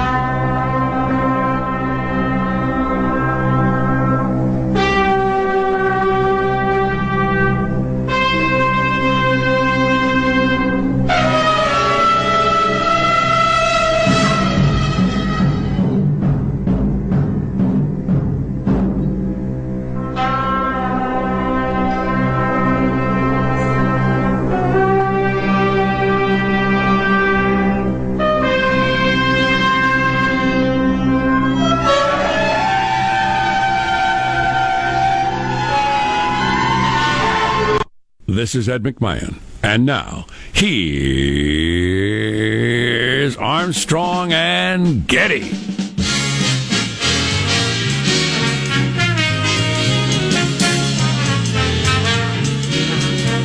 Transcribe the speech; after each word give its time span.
Thank 0.00 0.84
you. 0.84 0.89
This 38.50 38.66
is 38.66 38.68
Ed 38.68 38.82
McMahon. 38.82 39.38
And 39.62 39.86
now, 39.86 40.26
here's 40.52 40.66
Armstrong 43.36 44.32
and 44.32 45.06
Getty. 45.06 45.52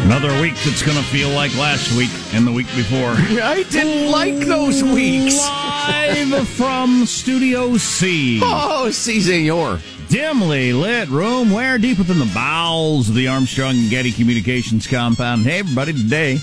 Another 0.05 0.41
week 0.41 0.55
that's 0.65 0.81
going 0.81 0.97
to 0.97 1.03
feel 1.03 1.29
like 1.29 1.55
last 1.55 1.95
week 1.95 2.09
and 2.33 2.47
the 2.47 2.51
week 2.51 2.65
before. 2.75 3.11
I 3.43 3.63
didn't 3.69 4.09
like 4.09 4.39
those 4.39 4.83
weeks. 4.83 5.37
Live 5.37 6.47
from 6.47 7.05
Studio 7.05 7.77
C. 7.77 8.39
Oh, 8.41 8.89
si, 8.89 9.21
senor. 9.21 9.79
Dimly 10.09 10.71
lit 10.71 11.09
room 11.09 11.51
where 11.51 11.77
deep 11.77 11.97
within 11.97 12.19
the 12.19 12.31
bowels 12.33 13.09
of 13.09 13.15
the 13.15 13.27
Armstrong 13.27 13.75
and 13.75 13.89
Getty 13.89 14.11
Communications 14.11 14.87
compound. 14.87 15.43
Hey, 15.43 15.59
everybody, 15.59 15.93
today, 15.93 16.39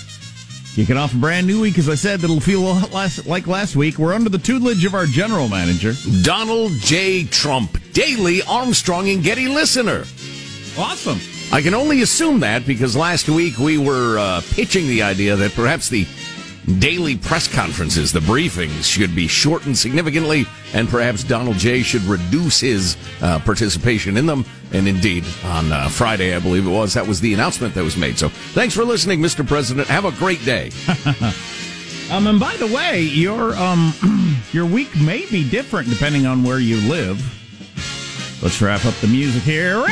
kicking 0.74 0.96
off 0.96 1.14
a 1.14 1.16
brand 1.16 1.46
new 1.46 1.60
week, 1.60 1.78
as 1.78 1.88
I 1.88 1.94
said, 1.94 2.20
that'll 2.20 2.40
feel 2.40 2.60
a 2.60 2.68
lot 2.72 2.92
less 2.92 3.24
like 3.26 3.46
last 3.46 3.76
week. 3.76 3.98
We're 3.98 4.14
under 4.14 4.28
the 4.28 4.38
tutelage 4.38 4.84
of 4.84 4.94
our 4.94 5.06
general 5.06 5.48
manager, 5.48 5.94
Donald 6.22 6.72
J. 6.80 7.24
Trump, 7.24 7.78
daily 7.92 8.42
Armstrong 8.42 9.08
and 9.08 9.22
Getty 9.22 9.48
listener. 9.48 10.04
Awesome. 10.76 11.20
I 11.52 11.62
can 11.62 11.74
only 11.74 12.02
assume 12.02 12.40
that 12.40 12.66
because 12.66 12.96
last 12.96 13.28
week 13.28 13.58
we 13.58 13.78
were 13.78 14.18
uh, 14.18 14.42
pitching 14.52 14.86
the 14.88 15.02
idea 15.02 15.36
that 15.36 15.52
perhaps 15.52 15.88
the 15.88 16.06
daily 16.78 17.16
press 17.16 17.52
conferences, 17.52 18.12
the 18.12 18.20
briefings, 18.20 18.84
should 18.84 19.14
be 19.14 19.26
shortened 19.26 19.76
significantly, 19.76 20.46
and 20.74 20.88
perhaps 20.88 21.24
Donald 21.24 21.56
J. 21.56 21.82
should 21.82 22.02
reduce 22.02 22.60
his 22.60 22.96
uh, 23.20 23.38
participation 23.40 24.16
in 24.16 24.26
them. 24.26 24.44
And 24.72 24.88
indeed, 24.88 25.24
on 25.44 25.70
uh, 25.72 25.88
Friday, 25.88 26.34
I 26.34 26.38
believe 26.38 26.66
it 26.66 26.70
was, 26.70 26.94
that 26.94 27.06
was 27.06 27.20
the 27.20 27.34
announcement 27.34 27.74
that 27.74 27.84
was 27.84 27.96
made. 27.96 28.18
So 28.18 28.28
thanks 28.28 28.74
for 28.74 28.84
listening, 28.84 29.20
Mr. 29.20 29.46
President. 29.46 29.88
Have 29.88 30.04
a 30.04 30.12
great 30.12 30.44
day. 30.44 30.70
Um, 32.10 32.26
and 32.26 32.38
by 32.38 32.54
the 32.56 32.66
way, 32.66 33.00
your 33.00 33.54
um, 33.56 33.94
your 34.52 34.66
week 34.66 34.94
may 35.00 35.24
be 35.30 35.48
different 35.48 35.88
depending 35.88 36.26
on 36.26 36.42
where 36.42 36.58
you 36.58 36.76
live. 36.86 37.18
Let's 38.42 38.60
wrap 38.60 38.84
up 38.84 38.94
the 38.96 39.06
music 39.08 39.42
here. 39.44 39.82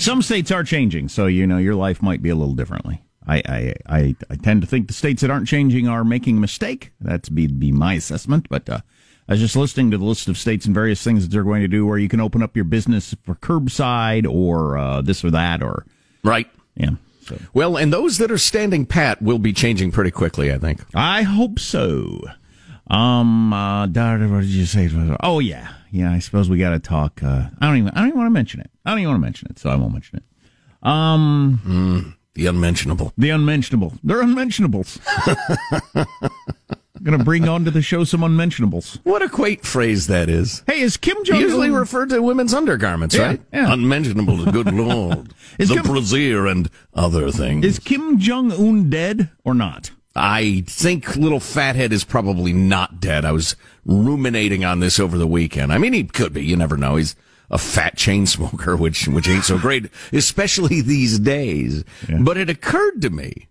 Some 0.00 0.22
states 0.22 0.50
are 0.50 0.64
changing, 0.64 1.08
so 1.08 1.26
you 1.26 1.46
know 1.46 1.58
your 1.58 1.74
life 1.74 2.02
might 2.02 2.22
be 2.22 2.30
a 2.30 2.34
little 2.34 2.54
differently. 2.54 3.02
I 3.26 3.36
I, 3.46 3.74
I, 3.86 4.16
I 4.30 4.36
tend 4.36 4.62
to 4.62 4.66
think 4.66 4.86
the 4.88 4.94
states 4.94 5.22
that 5.22 5.30
aren't 5.30 5.46
changing 5.48 5.88
are 5.88 6.04
making 6.04 6.38
a 6.38 6.40
mistake. 6.40 6.92
That's 7.00 7.28
be 7.28 7.46
be 7.46 7.70
my 7.70 7.94
assessment. 7.94 8.48
But 8.48 8.68
uh, 8.68 8.80
I 9.28 9.34
was 9.34 9.40
just 9.40 9.56
listening 9.56 9.90
to 9.90 9.98
the 9.98 10.04
list 10.04 10.28
of 10.28 10.38
states 10.38 10.64
and 10.66 10.74
various 10.74 11.02
things 11.04 11.22
that 11.22 11.30
they're 11.30 11.44
going 11.44 11.62
to 11.62 11.68
do, 11.68 11.86
where 11.86 11.98
you 11.98 12.08
can 12.08 12.20
open 12.20 12.42
up 12.42 12.56
your 12.56 12.64
business 12.64 13.14
for 13.22 13.34
curbside 13.36 14.26
or 14.28 14.78
uh, 14.78 15.02
this 15.02 15.24
or 15.24 15.30
that, 15.30 15.62
or 15.62 15.84
Right. 16.24 16.48
yeah. 16.74 16.90
So 17.22 17.38
Well, 17.52 17.76
and 17.76 17.92
those 17.92 18.18
that 18.18 18.30
are 18.30 18.38
standing 18.38 18.86
pat 18.86 19.20
will 19.22 19.38
be 19.38 19.52
changing 19.52 19.92
pretty 19.92 20.10
quickly, 20.10 20.52
I 20.52 20.58
think. 20.58 20.80
I 20.94 21.22
hope 21.22 21.58
so. 21.58 22.22
Um, 22.88 23.52
uh, 23.52 23.86
what 23.86 24.40
did 24.40 24.46
you 24.46 24.64
say? 24.64 24.90
Oh 25.22 25.38
yeah, 25.38 25.68
yeah. 25.90 26.12
I 26.12 26.18
suppose 26.18 26.48
we 26.50 26.58
got 26.58 26.70
to 26.70 26.78
talk. 26.78 27.22
Uh, 27.22 27.44
I 27.60 27.66
don't 27.66 27.76
even. 27.78 27.90
I 27.90 27.98
don't 28.00 28.08
even 28.08 28.18
want 28.18 28.26
to 28.28 28.34
mention 28.34 28.60
it. 28.60 28.70
I 28.84 28.90
don't 28.90 29.00
even 29.00 29.10
want 29.10 29.20
to 29.20 29.26
mention 29.26 29.48
it, 29.50 29.58
so 29.58 29.70
I 29.70 29.76
won't 29.76 29.92
mention 29.92 30.18
it. 30.18 30.24
Um, 30.88 32.16
The 32.34 32.46
unmentionable. 32.46 33.12
the 33.18 33.30
unmentionable. 33.30 33.94
They're 34.02 34.22
unmentionables. 34.22 34.98
I'm 37.02 37.16
to 37.18 37.24
bring 37.24 37.48
on 37.48 37.64
to 37.64 37.70
the 37.70 37.80
show 37.80 38.04
some 38.04 38.22
unmentionables. 38.22 38.98
What 39.04 39.22
a 39.22 39.28
quaint 39.28 39.64
phrase 39.64 40.06
that 40.08 40.28
is. 40.28 40.62
Hey, 40.66 40.80
is 40.80 40.98
Kim 40.98 41.16
Jong 41.24 41.36
un 41.36 41.42
Usually 41.42 41.70
referred 41.70 42.10
to 42.10 42.20
women's 42.20 42.52
undergarments, 42.52 43.14
Yeah, 43.14 43.22
right? 43.26 43.40
yeah. 43.54 43.72
Unmentionable, 43.72 44.44
good 44.52 44.70
lord. 44.74 45.32
Is 45.58 45.70
the 45.70 45.76
Kim- 45.76 45.84
brassiere 45.84 46.46
and 46.46 46.68
other 46.92 47.30
things. 47.30 47.64
Is 47.64 47.78
Kim 47.78 48.18
Jong 48.18 48.52
Un 48.52 48.90
dead 48.90 49.30
or 49.44 49.54
not? 49.54 49.92
I 50.16 50.64
think 50.66 51.16
little 51.16 51.40
fathead 51.40 51.92
is 51.92 52.04
probably 52.04 52.52
not 52.52 53.00
dead. 53.00 53.24
I 53.24 53.32
was 53.32 53.54
ruminating 53.84 54.64
on 54.64 54.80
this 54.80 54.98
over 54.98 55.16
the 55.16 55.26
weekend. 55.26 55.72
I 55.72 55.78
mean, 55.78 55.92
he 55.92 56.04
could 56.04 56.32
be. 56.32 56.44
You 56.44 56.56
never 56.56 56.76
know. 56.76 56.96
He's 56.96 57.14
a 57.50 57.58
fat 57.58 57.96
chain 57.96 58.26
smoker, 58.26 58.76
which 58.76 59.06
which 59.06 59.28
ain't 59.28 59.44
so 59.44 59.58
great, 59.58 59.90
especially 60.12 60.80
these 60.80 61.18
days. 61.18 61.84
But 62.08 62.36
it 62.36 62.50
occurred 62.50 63.02
to 63.02 63.10
me 63.10 63.48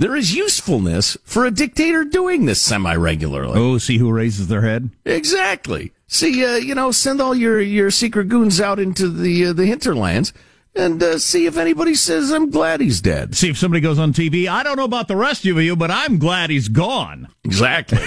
there 0.00 0.16
is 0.16 0.34
usefulness 0.34 1.18
for 1.24 1.44
a 1.44 1.50
dictator 1.50 2.04
doing 2.04 2.46
this 2.46 2.60
semi 2.60 2.94
regularly. 2.94 3.52
Oh, 3.54 3.76
see 3.76 3.98
who 3.98 4.10
raises 4.10 4.48
their 4.48 4.62
head? 4.62 4.88
Exactly. 5.04 5.92
See, 6.06 6.42
uh, 6.42 6.56
you 6.56 6.74
know, 6.74 6.90
send 6.90 7.20
all 7.20 7.34
your 7.34 7.60
your 7.60 7.90
secret 7.90 8.28
goons 8.28 8.60
out 8.60 8.80
into 8.80 9.08
the 9.08 9.46
uh, 9.46 9.52
the 9.52 9.66
hinterlands 9.66 10.32
and 10.74 11.02
uh, 11.02 11.18
see 11.18 11.46
if 11.46 11.56
anybody 11.56 11.94
says 11.94 12.30
I'm 12.30 12.50
glad 12.50 12.80
he's 12.80 13.00
dead. 13.00 13.34
See 13.34 13.50
if 13.50 13.58
somebody 13.58 13.80
goes 13.80 13.98
on 13.98 14.12
TV. 14.12 14.46
I 14.48 14.62
don't 14.62 14.76
know 14.76 14.84
about 14.84 15.08
the 15.08 15.16
rest 15.16 15.44
of 15.46 15.60
you, 15.60 15.76
but 15.76 15.90
I'm 15.90 16.18
glad 16.18 16.50
he's 16.50 16.68
gone. 16.68 17.28
Exactly. 17.44 17.98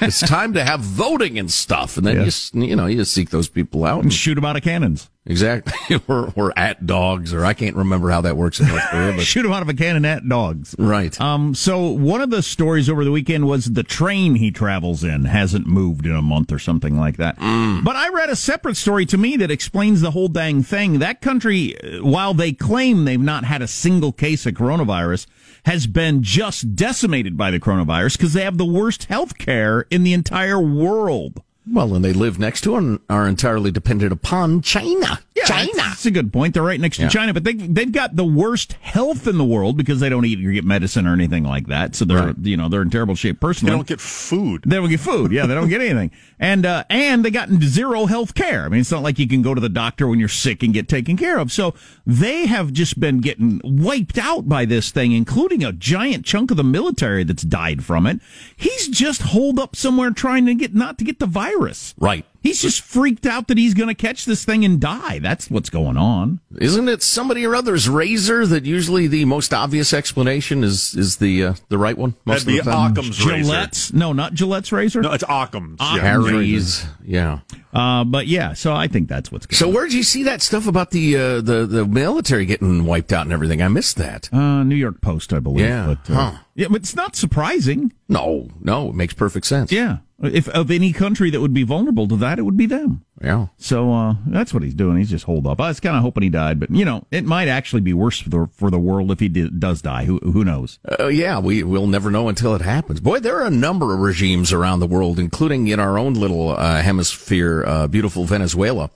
it's, 0.00 0.20
time 0.20 0.54
to 0.54 0.64
have 0.64 0.80
voting 0.80 1.38
and 1.38 1.50
stuff, 1.50 1.96
and 1.96 2.06
then 2.06 2.16
Yeah. 2.16 2.30
you 2.54 2.64
you 2.68 2.76
know 2.76 2.86
you 2.86 2.96
just 2.96 3.12
seek 3.12 3.30
those 3.30 3.48
people 3.48 3.84
out. 3.84 4.02
And 4.02 4.12
shoot 4.12 4.34
them 4.36 4.44
out 4.44 4.56
of 4.56 4.62
cannons. 4.62 5.10
Exactly. 5.26 6.00
or, 6.08 6.32
or 6.36 6.56
at 6.56 6.86
dogs, 6.86 7.34
or 7.34 7.44
I 7.44 7.52
can't 7.52 7.74
remember 7.76 8.10
how 8.10 8.20
that 8.20 8.36
works 8.36 8.60
in 8.60 8.68
North 8.68 8.82
Korea, 8.90 9.12
but 9.12 9.24
Shoot 9.24 9.44
him 9.44 9.52
out 9.52 9.62
of 9.62 9.68
a 9.68 9.74
cannon 9.74 10.04
at 10.04 10.28
dogs. 10.28 10.74
right. 10.78 11.20
Um, 11.20 11.54
so 11.54 11.90
one 11.90 12.20
of 12.20 12.30
the 12.30 12.42
stories 12.42 12.88
over 12.88 13.04
the 13.04 13.10
weekend 13.10 13.46
was 13.48 13.66
the 13.66 13.82
train 13.82 14.36
he 14.36 14.50
travels 14.50 15.02
in 15.02 15.24
hasn't 15.24 15.66
moved 15.66 16.06
in 16.06 16.12
a 16.12 16.22
month 16.22 16.52
or 16.52 16.58
something 16.58 16.96
like 16.98 17.16
that. 17.16 17.36
But 17.38 17.96
I 17.96 18.08
read 18.10 18.30
a 18.30 18.36
separate 18.36 18.76
story 18.76 19.04
to 19.06 19.18
me 19.18 19.36
that 19.36 19.50
explains 19.50 20.00
the 20.00 20.12
whole 20.12 20.28
dang 20.28 20.62
thing. 20.62 21.00
That 21.00 21.20
country, 21.20 21.76
uh, 21.80 22.04
while 22.04 22.32
they 22.34 22.52
claim 22.52 23.04
they've 23.04 23.20
not 23.20 23.44
had 23.44 23.62
a 23.62 23.68
single 23.68 24.12
case 24.12 24.46
of 24.46 24.54
coronavirus, 24.54 25.26
has 25.64 25.86
been 25.88 26.22
just 26.22 26.76
decimated 26.76 27.36
by 27.36 27.50
the 27.50 27.58
coronavirus 27.58 28.12
because 28.16 28.32
they 28.34 28.44
have 28.44 28.58
the 28.58 28.64
worst 28.64 29.04
health 29.06 29.36
care 29.38 29.86
in 29.90 30.04
the 30.04 30.12
entire 30.12 30.60
world. 30.60 31.42
Well, 31.70 31.94
and 31.94 32.04
they 32.04 32.12
live 32.12 32.38
next 32.38 32.60
to 32.62 32.76
and 32.76 33.00
are 33.10 33.26
entirely 33.26 33.70
dependent 33.70 34.12
upon 34.12 34.62
China. 34.62 35.20
China. 35.44 35.70
That's 35.76 36.06
a 36.06 36.10
good 36.10 36.32
point. 36.32 36.54
They're 36.54 36.62
right 36.62 36.80
next 36.80 36.96
to 36.96 37.08
China, 37.08 37.32
but 37.34 37.44
they 37.44 37.52
they've 37.52 37.92
got 37.92 38.16
the 38.16 38.24
worst 38.24 38.72
health 38.80 39.26
in 39.28 39.36
the 39.38 39.44
world 39.44 39.76
because 39.76 40.00
they 40.00 40.08
don't 40.08 40.24
eat 40.24 40.44
or 40.44 40.50
get 40.50 40.64
medicine 40.64 41.06
or 41.06 41.12
anything 41.12 41.44
like 41.44 41.66
that. 41.68 41.94
So 41.94 42.04
they're 42.04 42.28
Right. 42.28 42.36
you 42.42 42.56
know 42.56 42.68
they're 42.68 42.82
in 42.82 42.90
terrible 42.90 43.14
shape 43.14 43.38
personally. 43.38 43.70
They 43.70 43.76
don't 43.76 43.86
get 43.86 44.00
food. 44.00 44.62
They 44.66 44.76
don't 44.76 44.88
get 44.88 44.98
food. 45.00 45.30
Yeah, 45.32 45.46
they 45.46 45.54
don't 45.54 45.68
get 45.68 45.80
anything. 45.80 46.10
And 46.38 46.66
uh, 46.66 46.84
and 46.90 47.24
they 47.24 47.30
got 47.30 47.48
zero 47.62 48.04
health 48.04 48.34
care. 48.34 48.66
I 48.66 48.68
mean, 48.68 48.80
it's 48.80 48.90
not 48.90 49.02
like 49.02 49.18
you 49.18 49.26
can 49.26 49.40
go 49.40 49.54
to 49.54 49.60
the 49.60 49.70
doctor 49.70 50.06
when 50.06 50.18
you're 50.20 50.28
sick 50.28 50.62
and 50.62 50.74
get 50.74 50.86
taken 50.86 51.16
care 51.16 51.38
of. 51.38 51.50
So 51.50 51.72
they 52.04 52.44
have 52.44 52.74
just 52.74 53.00
been 53.00 53.22
getting 53.22 53.58
wiped 53.64 54.18
out 54.18 54.46
by 54.46 54.66
this 54.66 54.90
thing, 54.90 55.12
including 55.12 55.64
a 55.64 55.72
giant 55.72 56.26
chunk 56.26 56.50
of 56.50 56.58
the 56.58 56.62
military 56.62 57.24
that's 57.24 57.42
died 57.42 57.84
from 57.84 58.06
it. 58.06 58.20
He's 58.54 58.86
just 58.88 59.22
holed 59.22 59.58
up 59.58 59.74
somewhere 59.76 60.10
trying 60.10 60.44
to 60.44 60.54
get 60.54 60.74
not 60.74 60.98
to 60.98 61.04
get 61.04 61.20
the 61.20 61.26
virus. 61.26 61.55
Right. 61.98 62.24
He's 62.42 62.62
just 62.62 62.82
freaked 62.82 63.26
out 63.26 63.48
that 63.48 63.58
he's 63.58 63.74
going 63.74 63.88
to 63.88 63.94
catch 63.94 64.24
this 64.24 64.44
thing 64.44 64.64
and 64.64 64.80
die. 64.80 65.18
That's 65.18 65.50
what's 65.50 65.68
going 65.68 65.96
on. 65.96 66.38
Isn't 66.58 66.88
it 66.88 67.02
somebody 67.02 67.44
or 67.44 67.56
other's 67.56 67.88
razor 67.88 68.46
that 68.46 68.64
usually 68.64 69.08
the 69.08 69.24
most 69.24 69.52
obvious 69.52 69.92
explanation 69.92 70.62
is 70.62 70.94
is 70.94 71.16
the 71.16 71.44
uh, 71.44 71.54
the 71.68 71.78
right 71.78 71.98
one? 71.98 72.14
Most 72.24 72.44
That'd 72.44 72.46
be 72.46 72.58
of 72.58 72.66
the 72.66 72.70
time? 72.70 72.92
Occam's 72.92 73.26
razor. 73.26 73.42
Gillette's? 73.42 73.92
No, 73.92 74.12
not 74.12 74.34
Gillette's 74.34 74.70
razor. 74.70 75.00
No, 75.00 75.12
it's 75.12 75.24
Occam's. 75.24 75.80
Occam's. 75.80 75.96
Yeah. 75.96 76.02
Harry's. 76.02 76.86
Yeah. 77.04 77.38
Uh, 77.76 78.04
but 78.04 78.26
yeah, 78.26 78.54
so 78.54 78.72
I 78.72 78.88
think 78.88 79.06
that's 79.08 79.30
what's 79.30 79.44
going 79.44 79.56
So 79.58 79.68
on. 79.68 79.74
where'd 79.74 79.92
you 79.92 80.02
see 80.02 80.22
that 80.22 80.40
stuff 80.40 80.66
about 80.66 80.90
the 80.92 81.16
uh, 81.16 81.40
the 81.42 81.66
the 81.66 81.84
military 81.84 82.46
getting 82.46 82.86
wiped 82.86 83.12
out 83.12 83.26
and 83.26 83.32
everything? 83.32 83.60
I 83.60 83.68
missed 83.68 83.96
that. 83.98 84.32
Uh, 84.32 84.62
New 84.64 84.76
York 84.76 85.00
Post, 85.02 85.32
I 85.34 85.40
believe. 85.40 85.66
Yeah. 85.66 85.86
But, 85.86 86.10
uh, 86.12 86.14
Huh. 86.32 86.38
yeah, 86.54 86.68
but 86.70 86.76
it's 86.82 86.96
not 86.96 87.14
surprising. 87.16 87.92
No, 88.08 88.48
no, 88.60 88.88
it 88.88 88.94
makes 88.94 89.12
perfect 89.14 89.46
sense. 89.46 89.70
Yeah. 89.70 89.98
If 90.22 90.48
of 90.48 90.70
any 90.70 90.94
country 90.94 91.28
that 91.30 91.42
would 91.42 91.52
be 91.52 91.62
vulnerable 91.64 92.08
to 92.08 92.16
that, 92.16 92.38
it 92.38 92.42
would 92.42 92.56
be 92.56 92.64
them. 92.64 93.02
Yeah. 93.22 93.46
So 93.56 93.92
uh, 93.92 94.14
that's 94.26 94.52
what 94.52 94.62
he's 94.62 94.74
doing. 94.74 94.98
He's 94.98 95.10
just 95.10 95.24
holed 95.24 95.46
up. 95.46 95.60
I 95.60 95.68
was 95.68 95.80
kind 95.80 95.96
of 95.96 96.02
hoping 96.02 96.22
he 96.22 96.28
died, 96.28 96.60
but 96.60 96.70
you 96.70 96.84
know, 96.84 97.06
it 97.10 97.24
might 97.24 97.48
actually 97.48 97.80
be 97.80 97.94
worse 97.94 98.18
for 98.20 98.28
the 98.28 98.48
for 98.52 98.70
the 98.70 98.78
world 98.78 99.10
if 99.10 99.20
he 99.20 99.28
did, 99.28 99.58
does 99.58 99.80
die. 99.80 100.04
Who 100.04 100.18
who 100.18 100.44
knows? 100.44 100.78
Uh, 101.00 101.06
yeah, 101.06 101.38
we 101.38 101.62
will 101.62 101.86
never 101.86 102.10
know 102.10 102.28
until 102.28 102.54
it 102.54 102.60
happens. 102.60 103.00
Boy, 103.00 103.20
there 103.20 103.36
are 103.40 103.46
a 103.46 103.50
number 103.50 103.94
of 103.94 104.00
regimes 104.00 104.52
around 104.52 104.80
the 104.80 104.86
world, 104.86 105.18
including 105.18 105.68
in 105.68 105.80
our 105.80 105.98
own 105.98 106.14
little 106.14 106.50
uh, 106.50 106.82
hemisphere, 106.82 107.64
uh, 107.66 107.86
beautiful 107.86 108.24
Venezuela. 108.24 108.90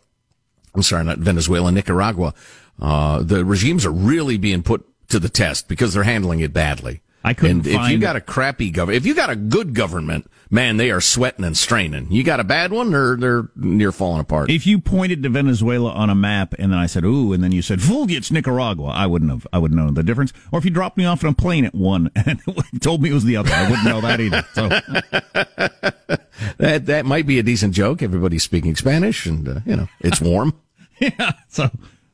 I'm 0.75 0.83
sorry, 0.83 1.05
not 1.05 1.19
Venezuela, 1.19 1.73
Nicaragua. 1.73 2.35
Uh, 2.81 3.23
the 3.23 3.45
regimes 3.45 3.85
are 3.85 3.91
really 3.91 4.39
being 4.39 4.63
put 4.63 4.87
to 5.09 5.19
the 5.19 5.29
test 5.29 5.67
because 5.67 5.95
they're 5.95 6.05
handling 6.05 6.41
it 6.41 6.53
badly. 6.53 7.01
I 7.23 7.35
couldn't 7.35 7.67
And 7.67 7.67
if 7.67 7.91
you 7.91 7.99
got 7.99 8.17
a 8.17 8.21
crappy 8.21 8.71
government, 8.71 8.97
if 8.97 9.07
you 9.07 9.15
got 9.15 9.29
a 9.29 9.37
good 9.37 9.75
government, 9.75 10.31
man, 10.51 10.79
they 10.79 10.91
are 10.91 11.01
sweating 11.01 11.45
and 11.45 11.57
straining. 11.57 12.11
You 12.11 12.25
got 12.25 12.41
a 12.41 12.45
bad 12.45 12.73
one, 12.73 12.95
or 12.95 13.17
they're 13.17 13.49
near 13.57 13.93
falling 13.93 14.21
apart. 14.21 14.51
If 14.51 14.67
you 14.67 14.79
pointed 14.79 15.23
to 15.23 15.29
Venezuela 15.29 15.93
on 15.93 16.09
a 16.09 16.15
map 16.15 16.55
and 16.59 16.73
then 16.73 16.79
I 16.79 16.87
said, 16.87 17.05
"Ooh," 17.05 17.33
and 17.33 17.45
then 17.45 17.53
you 17.53 17.61
said, 17.61 17.83
"Fool, 17.83 18.11
it's 18.11 18.31
Nicaragua," 18.31 18.87
I 18.89 19.07
wouldn't 19.07 19.31
have. 19.31 19.47
I 19.53 19.59
wouldn't 19.59 19.79
know 19.79 19.91
the 19.91 20.03
difference. 20.03 20.33
Or 20.51 20.59
if 20.59 20.65
you 20.65 20.71
dropped 20.71 20.97
me 20.97 21.05
off 21.05 21.23
in 21.23 21.29
a 21.29 21.35
plane 21.35 21.65
at 21.65 21.75
one 21.75 22.11
and 22.17 22.41
told 22.81 23.03
me 23.03 23.11
it 23.11 23.15
was 23.15 23.25
the 23.25 23.37
other, 23.37 23.51
I 23.53 23.69
wouldn't 23.69 23.87
know 23.87 24.01
that 24.01 24.21
either. 24.21 24.45
So 24.55 24.69
that 26.59 26.87
that 26.87 27.05
might 27.05 27.27
be 27.27 27.39
a 27.39 27.43
decent 27.43 27.75
joke. 27.75 28.03
Everybody's 28.03 28.43
speaking 28.43 28.75
Spanish, 28.77 29.27
and 29.27 29.47
uh, 29.47 29.61
you 29.67 29.77
know 29.77 29.89
it's 30.01 30.21
warm. 30.21 30.55
yeah. 30.99 31.33
So 31.49 31.71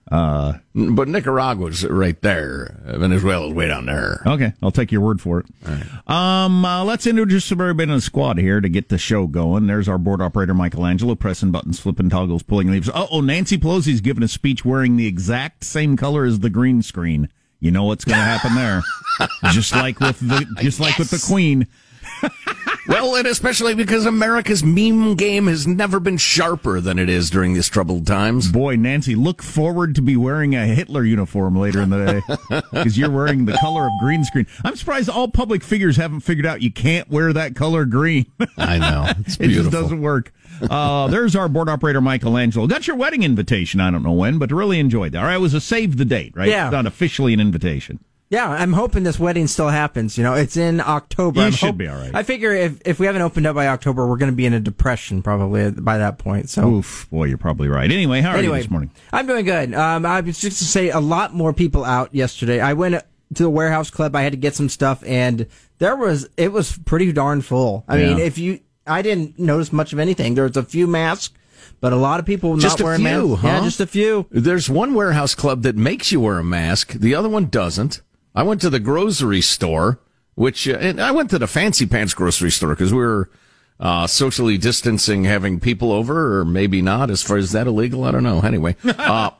But 0.08 1.08
Nicaragua's 1.08 1.84
right 1.84 2.20
there. 2.22 2.80
Venezuela's 2.84 3.52
way 3.54 3.68
down 3.68 3.86
there. 3.86 4.22
Okay, 4.26 4.52
I'll 4.62 4.70
take 4.70 4.92
your 4.92 5.00
word 5.00 5.20
for 5.20 5.40
it. 5.40 5.46
Um, 6.06 6.64
uh, 6.64 6.84
let's 6.84 7.06
introduce 7.06 7.50
everybody 7.50 7.90
in 7.90 7.96
the 7.96 8.00
squad 8.00 8.38
here 8.38 8.60
to 8.60 8.68
get 8.68 8.88
the 8.88 8.98
show 8.98 9.26
going. 9.26 9.66
There's 9.66 9.88
our 9.88 9.98
board 9.98 10.22
operator, 10.22 10.54
Michelangelo, 10.54 11.14
pressing 11.14 11.50
buttons, 11.50 11.80
flipping 11.80 12.08
toggles, 12.10 12.42
pulling 12.42 12.68
levers. 12.70 12.90
Oh, 12.94 13.20
Nancy 13.20 13.58
Pelosi's 13.58 14.00
giving 14.00 14.22
a 14.22 14.28
speech 14.28 14.64
wearing 14.64 14.96
the 14.96 15.06
exact 15.06 15.64
same 15.64 15.96
color 15.96 16.24
as 16.24 16.40
the 16.40 16.50
green 16.50 16.82
screen. 16.82 17.28
You 17.58 17.70
know 17.70 17.84
what's 17.84 18.04
going 18.04 18.18
to 18.18 18.24
happen 18.24 18.54
there? 18.54 18.82
just 19.52 19.72
like 19.72 19.98
with 19.98 20.20
the, 20.20 20.46
just 20.60 20.78
like 20.78 20.98
with 20.98 21.10
the 21.10 21.24
Queen. 21.26 21.66
Well, 22.88 23.16
and 23.16 23.26
especially 23.26 23.74
because 23.74 24.06
America's 24.06 24.62
meme 24.62 25.14
game 25.16 25.46
has 25.46 25.66
never 25.66 25.98
been 25.98 26.16
sharper 26.18 26.80
than 26.80 26.98
it 26.98 27.08
is 27.08 27.30
during 27.30 27.54
these 27.54 27.68
troubled 27.68 28.06
times. 28.06 28.50
Boy, 28.50 28.76
Nancy, 28.76 29.14
look 29.14 29.42
forward 29.42 29.94
to 29.96 30.02
be 30.02 30.16
wearing 30.16 30.54
a 30.54 30.66
Hitler 30.66 31.02
uniform 31.04 31.56
later 31.56 31.80
in 31.82 31.90
the 31.90 32.22
day 32.50 32.60
because 32.72 32.96
you're 32.96 33.10
wearing 33.10 33.44
the 33.44 33.54
color 33.54 33.86
of 33.86 33.92
green 34.00 34.24
screen. 34.24 34.46
I'm 34.64 34.76
surprised 34.76 35.08
all 35.08 35.28
public 35.28 35.62
figures 35.64 35.96
haven't 35.96 36.20
figured 36.20 36.46
out 36.46 36.62
you 36.62 36.70
can't 36.72 37.08
wear 37.10 37.32
that 37.32 37.56
color 37.56 37.84
green. 37.84 38.26
I 38.56 38.78
know. 38.78 39.12
It's 39.26 39.36
it 39.40 39.48
just 39.48 39.70
doesn't 39.70 40.00
work. 40.00 40.32
Uh, 40.62 41.08
there's 41.08 41.34
our 41.34 41.48
board 41.48 41.68
operator, 41.68 42.00
Michelangelo. 42.00 42.66
Got 42.66 42.86
your 42.86 42.96
wedding 42.96 43.22
invitation. 43.22 43.80
I 43.80 43.90
don't 43.90 44.02
know 44.02 44.12
when, 44.12 44.38
but 44.38 44.50
really 44.52 44.78
enjoyed 44.78 45.12
that. 45.12 45.18
All 45.18 45.24
right, 45.24 45.34
it 45.34 45.40
was 45.40 45.54
a 45.54 45.60
save 45.60 45.96
the 45.96 46.04
date, 46.04 46.32
right? 46.36 46.48
Yeah. 46.48 46.66
It's 46.66 46.72
not 46.72 46.86
officially 46.86 47.32
an 47.34 47.40
invitation. 47.40 47.98
Yeah, 48.28 48.48
I'm 48.48 48.72
hoping 48.72 49.04
this 49.04 49.20
wedding 49.20 49.46
still 49.46 49.68
happens. 49.68 50.18
You 50.18 50.24
know, 50.24 50.34
it's 50.34 50.56
in 50.56 50.80
October. 50.80 51.40
You 51.40 51.46
I'm 51.46 51.52
should 51.52 51.78
be 51.78 51.86
all 51.86 51.96
right. 51.96 52.12
I 52.12 52.24
figure 52.24 52.52
if 52.52 52.80
if 52.84 52.98
we 52.98 53.06
haven't 53.06 53.22
opened 53.22 53.46
up 53.46 53.54
by 53.54 53.68
October, 53.68 54.06
we're 54.06 54.16
going 54.16 54.32
to 54.32 54.36
be 54.36 54.46
in 54.46 54.52
a 54.52 54.58
depression 54.60 55.22
probably 55.22 55.70
by 55.70 55.98
that 55.98 56.18
point. 56.18 56.48
So 56.50 56.68
Oof, 56.68 57.06
boy, 57.10 57.24
you're 57.24 57.38
probably 57.38 57.68
right. 57.68 57.90
Anyway, 57.90 58.20
how 58.22 58.30
are 58.32 58.36
anyway, 58.36 58.56
you 58.58 58.62
this 58.64 58.70
morning? 58.70 58.90
I'm 59.12 59.28
doing 59.28 59.44
good. 59.44 59.74
Um, 59.74 60.04
I 60.04 60.20
was 60.22 60.40
just 60.40 60.58
to 60.58 60.64
say 60.64 60.90
a 60.90 60.98
lot 60.98 61.34
more 61.34 61.52
people 61.52 61.84
out 61.84 62.12
yesterday. 62.14 62.58
I 62.60 62.72
went 62.72 62.94
to 63.34 63.42
the 63.44 63.50
warehouse 63.50 63.90
club. 63.90 64.16
I 64.16 64.22
had 64.22 64.32
to 64.32 64.38
get 64.38 64.56
some 64.56 64.68
stuff, 64.68 65.04
and 65.06 65.46
there 65.78 65.94
was 65.94 66.28
it 66.36 66.50
was 66.52 66.76
pretty 66.78 67.12
darn 67.12 67.42
full. 67.42 67.84
I 67.86 67.96
mean, 67.96 68.18
if 68.18 68.38
you, 68.38 68.58
I 68.88 69.02
didn't 69.02 69.38
notice 69.38 69.72
much 69.72 69.92
of 69.92 70.00
anything. 70.00 70.34
There 70.34 70.44
was 70.44 70.56
a 70.56 70.64
few 70.64 70.88
masks, 70.88 71.32
but 71.80 71.92
a 71.92 71.96
lot 71.96 72.18
of 72.18 72.26
people 72.26 72.56
Just 72.56 72.78
not 72.78 72.80
a 72.80 72.84
wearing 72.84 73.00
few, 73.02 73.28
masks. 73.28 73.42
huh? 73.42 73.48
Yeah, 73.48 73.60
just 73.62 73.80
a 73.80 73.86
few. 73.86 74.26
There's 74.30 74.68
one 74.68 74.94
warehouse 74.94 75.36
club 75.36 75.62
that 75.62 75.76
makes 75.76 76.10
you 76.10 76.20
wear 76.20 76.38
a 76.38 76.44
mask. 76.44 76.92
The 76.94 77.14
other 77.14 77.28
one 77.28 77.46
doesn't. 77.46 78.02
I 78.36 78.42
went 78.42 78.60
to 78.60 78.70
the 78.70 78.78
grocery 78.78 79.40
store, 79.40 79.98
which, 80.34 80.68
uh, 80.68 80.72
and 80.78 81.00
I 81.00 81.10
went 81.10 81.30
to 81.30 81.38
the 81.38 81.46
fancy 81.46 81.86
pants 81.86 82.12
grocery 82.14 82.50
store 82.50 82.70
because 82.70 82.92
we 82.92 82.98
were 83.00 83.30
uh, 83.80 84.06
socially 84.06 84.58
distancing, 84.58 85.24
having 85.24 85.58
people 85.58 85.90
over, 85.90 86.38
or 86.40 86.44
maybe 86.44 86.82
not. 86.82 87.10
As 87.10 87.22
far 87.22 87.38
as 87.38 87.52
that 87.52 87.66
illegal, 87.66 88.04
I 88.04 88.10
don't 88.10 88.22
know. 88.22 88.40
Anyway, 88.40 88.76
uh, 88.84 89.30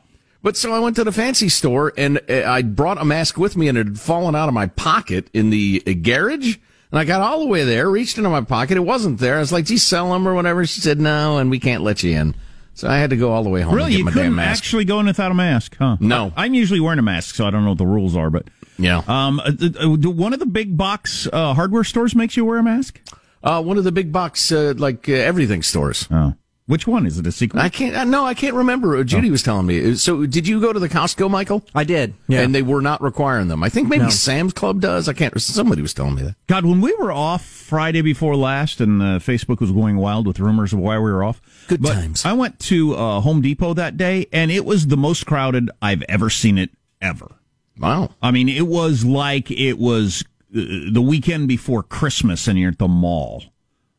but 0.41 0.57
so 0.57 0.73
I 0.73 0.79
went 0.79 0.95
to 0.97 1.03
the 1.03 1.11
fancy 1.11 1.47
store 1.49 1.93
and 1.95 2.19
uh, 2.29 2.43
I 2.45 2.63
brought 2.63 2.99
a 2.99 3.05
mask 3.05 3.37
with 3.37 3.55
me, 3.55 3.67
and 3.67 3.77
it 3.77 3.85
had 3.87 3.99
fallen 3.99 4.35
out 4.35 4.47
of 4.47 4.53
my 4.53 4.65
pocket 4.67 5.29
in 5.33 5.51
the 5.51 5.81
uh, 5.85 5.93
garage. 5.93 6.57
And 6.89 6.97
I 6.99 7.03
got 7.03 7.21
all 7.21 7.41
the 7.41 7.47
way 7.47 7.65
there, 7.65 7.89
reached 7.89 8.17
into 8.17 8.29
my 8.29 8.41
pocket. 8.41 8.77
It 8.77 8.81
wasn't 8.81 9.19
there. 9.19 9.35
I 9.35 9.39
was 9.39 9.51
like, 9.51 9.65
"Do 9.65 9.73
you 9.73 9.79
sell 9.79 10.11
them 10.13 10.27
or 10.27 10.33
whatever?" 10.33 10.65
She 10.65 10.79
said, 10.81 10.99
"No, 10.99 11.37
and 11.37 11.49
we 11.51 11.59
can't 11.59 11.83
let 11.83 12.01
you 12.01 12.17
in." 12.17 12.33
So 12.75 12.87
I 12.87 12.97
had 12.97 13.09
to 13.09 13.17
go 13.17 13.31
all 13.31 13.43
the 13.43 13.49
way 13.49 13.61
home 13.61 13.73
Really, 13.73 13.87
and 13.87 13.91
get 13.93 13.99
you 13.99 14.05
my 14.05 14.11
couldn't 14.11 14.35
mask. 14.35 14.59
actually 14.63 14.85
go 14.85 14.99
in 14.99 15.07
without 15.07 15.31
a 15.31 15.33
mask, 15.33 15.75
huh? 15.79 15.97
No. 15.99 16.31
I'm 16.37 16.53
usually 16.53 16.79
wearing 16.79 16.99
a 16.99 17.01
mask, 17.01 17.33
so 17.33 17.47
I 17.47 17.49
don't 17.49 17.63
know 17.63 17.69
what 17.71 17.79
the 17.79 17.87
rules 17.87 18.15
are, 18.15 18.29
but 18.29 18.47
Yeah. 18.77 19.01
um, 19.07 19.39
uh, 19.39 19.51
uh, 19.79 19.95
do 19.95 20.09
one 20.09 20.33
of 20.33 20.39
the 20.39 20.45
big 20.45 20.77
box 20.77 21.27
uh, 21.31 21.53
hardware 21.53 21.83
stores 21.83 22.15
makes 22.15 22.37
you 22.37 22.45
wear 22.45 22.57
a 22.59 22.63
mask. 22.63 23.01
Uh, 23.43 23.61
one 23.61 23.77
of 23.77 23.83
the 23.83 23.91
big 23.91 24.11
box, 24.11 24.51
uh, 24.51 24.73
like 24.77 25.07
uh, 25.07 25.13
everything 25.13 25.63
stores. 25.63 26.07
Oh. 26.11 26.33
Which 26.65 26.85
one? 26.85 27.05
Is 27.05 27.17
it 27.17 27.25
a 27.25 27.31
secret? 27.31 27.61
I 27.61 27.69
can't, 27.69 27.95
uh, 27.95 28.03
no, 28.03 28.25
I 28.25 28.33
can't 28.33 28.53
remember. 28.55 28.97
Uh, 28.97 29.03
Judy 29.05 29.31
was 29.31 29.41
telling 29.41 29.65
me. 29.67 29.91
Uh, 29.91 29.95
So 29.95 30.25
did 30.25 30.45
you 30.49 30.59
go 30.59 30.73
to 30.73 30.79
the 30.79 30.89
Costco, 30.89 31.31
Michael? 31.31 31.63
I 31.73 31.85
did. 31.85 32.13
Yeah. 32.27 32.41
And 32.41 32.53
they 32.53 32.61
were 32.61 32.81
not 32.81 33.01
requiring 33.01 33.47
them. 33.47 33.63
I 33.63 33.69
think 33.69 33.87
maybe 33.87 34.03
No. 34.03 34.09
Sam's 34.09 34.51
Club 34.51 34.81
does. 34.81 35.07
I 35.07 35.13
can't, 35.13 35.39
somebody 35.41 35.81
was 35.81 35.93
telling 35.93 36.15
me 36.15 36.23
that. 36.23 36.35
God, 36.47 36.65
when 36.65 36.81
we 36.81 36.93
were 36.95 37.09
off 37.11 37.45
Friday 37.45 38.01
before 38.01 38.35
last, 38.35 38.81
and 38.81 39.01
uh, 39.01 39.05
Facebook 39.19 39.61
was 39.61 39.71
going 39.71 39.95
wild 39.95 40.27
with 40.27 40.41
rumors 40.41 40.73
of 40.73 40.79
why 40.79 40.97
we 40.97 41.09
were 41.09 41.23
off. 41.23 41.39
Good 41.69 41.81
but 41.81 41.93
times. 41.93 42.25
I 42.25 42.33
went 42.33 42.59
to 42.61 42.95
uh, 42.95 43.21
Home 43.21 43.39
Depot 43.41 43.73
that 43.75 43.95
day, 43.95 44.27
and 44.33 44.51
it 44.51 44.65
was 44.65 44.87
the 44.87 44.97
most 44.97 45.25
crowded 45.25 45.69
I've 45.81 46.03
ever 46.09 46.29
seen 46.29 46.57
it 46.57 46.71
ever. 47.01 47.31
Wow. 47.79 48.09
I 48.21 48.31
mean, 48.31 48.49
it 48.49 48.67
was 48.67 49.05
like 49.05 49.51
it 49.51 49.77
was 49.77 50.23
uh, 50.55 50.61
the 50.91 51.01
weekend 51.01 51.47
before 51.47 51.83
Christmas, 51.83 52.47
and 52.47 52.57
you're 52.57 52.71
at 52.71 52.79
the 52.79 52.87
mall. 52.87 53.43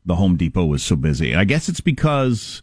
The 0.04 0.16
Home 0.16 0.36
Depot 0.36 0.64
was 0.64 0.82
so 0.82 0.96
busy. 0.96 1.34
I 1.34 1.44
guess 1.44 1.68
it's 1.68 1.80
because 1.80 2.62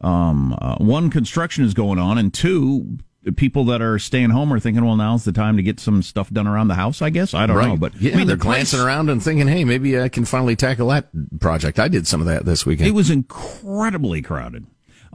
um, 0.00 0.56
uh, 0.60 0.76
one, 0.76 1.10
construction 1.10 1.64
is 1.64 1.74
going 1.74 1.98
on, 1.98 2.16
and 2.18 2.32
two, 2.32 2.98
people 3.36 3.64
that 3.66 3.82
are 3.82 3.98
staying 3.98 4.30
home 4.30 4.52
are 4.52 4.60
thinking, 4.60 4.84
well, 4.84 4.96
now's 4.96 5.24
the 5.24 5.32
time 5.32 5.56
to 5.56 5.62
get 5.62 5.80
some 5.80 6.02
stuff 6.02 6.30
done 6.30 6.46
around 6.46 6.68
the 6.68 6.74
house. 6.74 7.02
I 7.02 7.10
guess 7.10 7.34
I 7.34 7.46
don't 7.46 7.60
know, 7.60 7.76
but 7.76 7.94
yeah, 8.00 8.12
I 8.12 8.16
mean, 8.16 8.26
they're 8.26 8.36
the 8.36 8.42
place- 8.42 8.70
glancing 8.70 8.80
around 8.80 9.10
and 9.10 9.22
thinking, 9.22 9.48
hey, 9.48 9.64
maybe 9.64 10.00
I 10.00 10.08
can 10.08 10.24
finally 10.24 10.56
tackle 10.56 10.88
that 10.88 11.08
project. 11.40 11.78
I 11.78 11.88
did 11.88 12.06
some 12.06 12.20
of 12.20 12.26
that 12.26 12.44
this 12.44 12.64
weekend. 12.64 12.88
It 12.88 12.92
was 12.92 13.10
incredibly 13.10 14.22
crowded. 14.22 14.66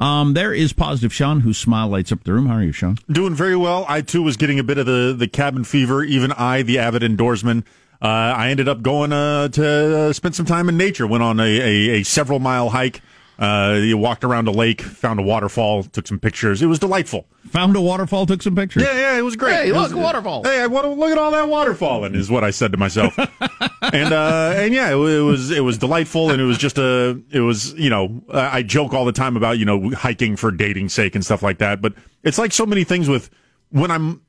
Um, 0.01 0.33
there 0.33 0.51
is 0.51 0.73
positive 0.73 1.13
Sean, 1.13 1.41
whose 1.41 1.59
smile 1.59 1.87
lights 1.87 2.11
up 2.11 2.23
the 2.23 2.33
room. 2.33 2.47
How 2.47 2.55
are 2.55 2.63
you, 2.63 2.71
Sean? 2.71 2.97
Doing 3.09 3.35
very 3.35 3.55
well. 3.55 3.85
I 3.87 4.01
too 4.01 4.23
was 4.23 4.35
getting 4.35 4.57
a 4.57 4.63
bit 4.63 4.79
of 4.79 4.87
the, 4.87 5.13
the 5.15 5.27
cabin 5.27 5.63
fever. 5.63 6.03
Even 6.03 6.31
I, 6.31 6.63
the 6.63 6.79
avid 6.79 7.03
indoorsman, 7.03 7.63
uh, 8.01 8.07
I 8.07 8.49
ended 8.49 8.67
up 8.67 8.81
going 8.81 9.13
uh, 9.13 9.49
to 9.49 9.97
uh, 9.99 10.13
spend 10.13 10.35
some 10.35 10.47
time 10.47 10.69
in 10.69 10.75
nature. 10.75 11.05
Went 11.05 11.21
on 11.21 11.39
a, 11.39 11.43
a, 11.43 11.89
a 11.99 12.03
several 12.03 12.39
mile 12.39 12.69
hike. 12.69 13.01
Uh, 13.41 13.73
you 13.81 13.97
walked 13.97 14.23
around 14.23 14.47
a 14.47 14.51
lake, 14.51 14.81
found 14.83 15.19
a 15.19 15.23
waterfall, 15.23 15.81
took 15.81 16.05
some 16.07 16.19
pictures. 16.19 16.61
It 16.61 16.67
was 16.67 16.77
delightful. 16.77 17.25
Found 17.49 17.75
a 17.75 17.81
waterfall, 17.81 18.27
took 18.27 18.43
some 18.43 18.55
pictures. 18.55 18.83
Yeah, 18.83 18.93
yeah, 18.93 19.17
it 19.17 19.23
was 19.23 19.35
great. 19.35 19.55
Hey, 19.55 19.69
It 19.69 19.73
look, 19.73 19.85
was- 19.85 19.95
waterfall. 19.95 20.43
Hey, 20.43 20.61
I 20.61 20.67
want 20.67 20.85
to 20.85 20.91
look 20.91 21.09
at 21.09 21.17
all 21.17 21.31
that 21.31 21.49
waterfalling 21.49 22.13
is 22.15 22.29
what 22.29 22.43
I 22.43 22.51
said 22.51 22.71
to 22.73 22.77
myself. 22.77 23.17
and 23.81 24.13
uh, 24.13 24.53
and 24.55 24.75
yeah, 24.75 24.91
it, 24.91 24.95
it 24.95 25.21
was 25.21 25.49
it 25.49 25.61
was 25.61 25.79
delightful, 25.79 26.29
and 26.29 26.39
it 26.39 26.45
was 26.45 26.59
just 26.59 26.77
a 26.77 27.19
it 27.31 27.39
was 27.39 27.73
you 27.73 27.89
know 27.89 28.21
uh, 28.29 28.47
I 28.53 28.61
joke 28.61 28.93
all 28.93 29.05
the 29.05 29.11
time 29.11 29.35
about 29.35 29.57
you 29.57 29.65
know 29.65 29.89
hiking 29.89 30.35
for 30.35 30.51
dating 30.51 30.89
sake 30.89 31.15
and 31.15 31.25
stuff 31.25 31.41
like 31.41 31.57
that, 31.57 31.81
but 31.81 31.93
it's 32.21 32.37
like 32.37 32.53
so 32.53 32.67
many 32.67 32.83
things 32.83 33.09
with 33.09 33.31
when 33.71 33.89
I'm 33.89 34.21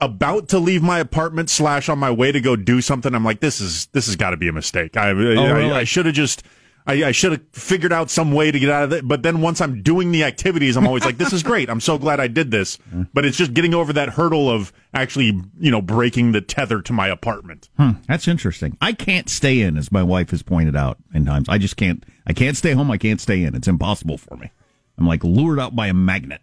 about 0.00 0.48
to 0.48 0.58
leave 0.58 0.82
my 0.82 0.98
apartment 0.98 1.48
slash 1.48 1.88
on 1.88 2.00
my 2.00 2.10
way 2.10 2.32
to 2.32 2.40
go 2.40 2.56
do 2.56 2.80
something, 2.80 3.14
I'm 3.14 3.24
like 3.24 3.38
this 3.38 3.60
is 3.60 3.86
this 3.92 4.06
has 4.06 4.16
got 4.16 4.30
to 4.30 4.36
be 4.36 4.48
a 4.48 4.52
mistake. 4.52 4.96
I 4.96 5.06
I, 5.06 5.10
really? 5.10 5.70
I, 5.70 5.78
I 5.80 5.84
should 5.84 6.06
have 6.06 6.14
just. 6.16 6.42
I, 6.86 7.04
I 7.04 7.12
should 7.12 7.32
have 7.32 7.42
figured 7.52 7.92
out 7.92 8.10
some 8.10 8.32
way 8.32 8.50
to 8.50 8.58
get 8.58 8.70
out 8.70 8.84
of 8.84 8.92
it. 8.92 9.06
But 9.06 9.22
then 9.22 9.40
once 9.40 9.60
I'm 9.60 9.82
doing 9.82 10.10
the 10.12 10.24
activities, 10.24 10.76
I'm 10.76 10.86
always 10.86 11.04
like, 11.04 11.18
this 11.18 11.32
is 11.32 11.42
great. 11.42 11.70
I'm 11.70 11.80
so 11.80 11.98
glad 11.98 12.20
I 12.20 12.28
did 12.28 12.50
this. 12.50 12.78
But 13.14 13.24
it's 13.24 13.36
just 13.36 13.54
getting 13.54 13.74
over 13.74 13.92
that 13.92 14.10
hurdle 14.10 14.50
of 14.50 14.72
actually, 14.92 15.40
you 15.58 15.70
know, 15.70 15.80
breaking 15.82 16.32
the 16.32 16.40
tether 16.40 16.82
to 16.82 16.92
my 16.92 17.08
apartment. 17.08 17.68
Hmm, 17.76 17.92
that's 18.08 18.26
interesting. 18.26 18.76
I 18.80 18.92
can't 18.92 19.28
stay 19.28 19.60
in, 19.60 19.76
as 19.76 19.92
my 19.92 20.02
wife 20.02 20.30
has 20.30 20.42
pointed 20.42 20.76
out 20.76 20.98
in 21.14 21.24
times. 21.24 21.48
I 21.48 21.58
just 21.58 21.76
can't. 21.76 22.04
I 22.26 22.32
can't 22.32 22.56
stay 22.56 22.72
home. 22.72 22.90
I 22.90 22.98
can't 22.98 23.20
stay 23.20 23.42
in. 23.42 23.54
It's 23.54 23.68
impossible 23.68 24.18
for 24.18 24.36
me. 24.36 24.50
I'm 24.98 25.06
like 25.06 25.24
lured 25.24 25.58
out 25.58 25.74
by 25.74 25.86
a 25.86 25.94
magnet. 25.94 26.40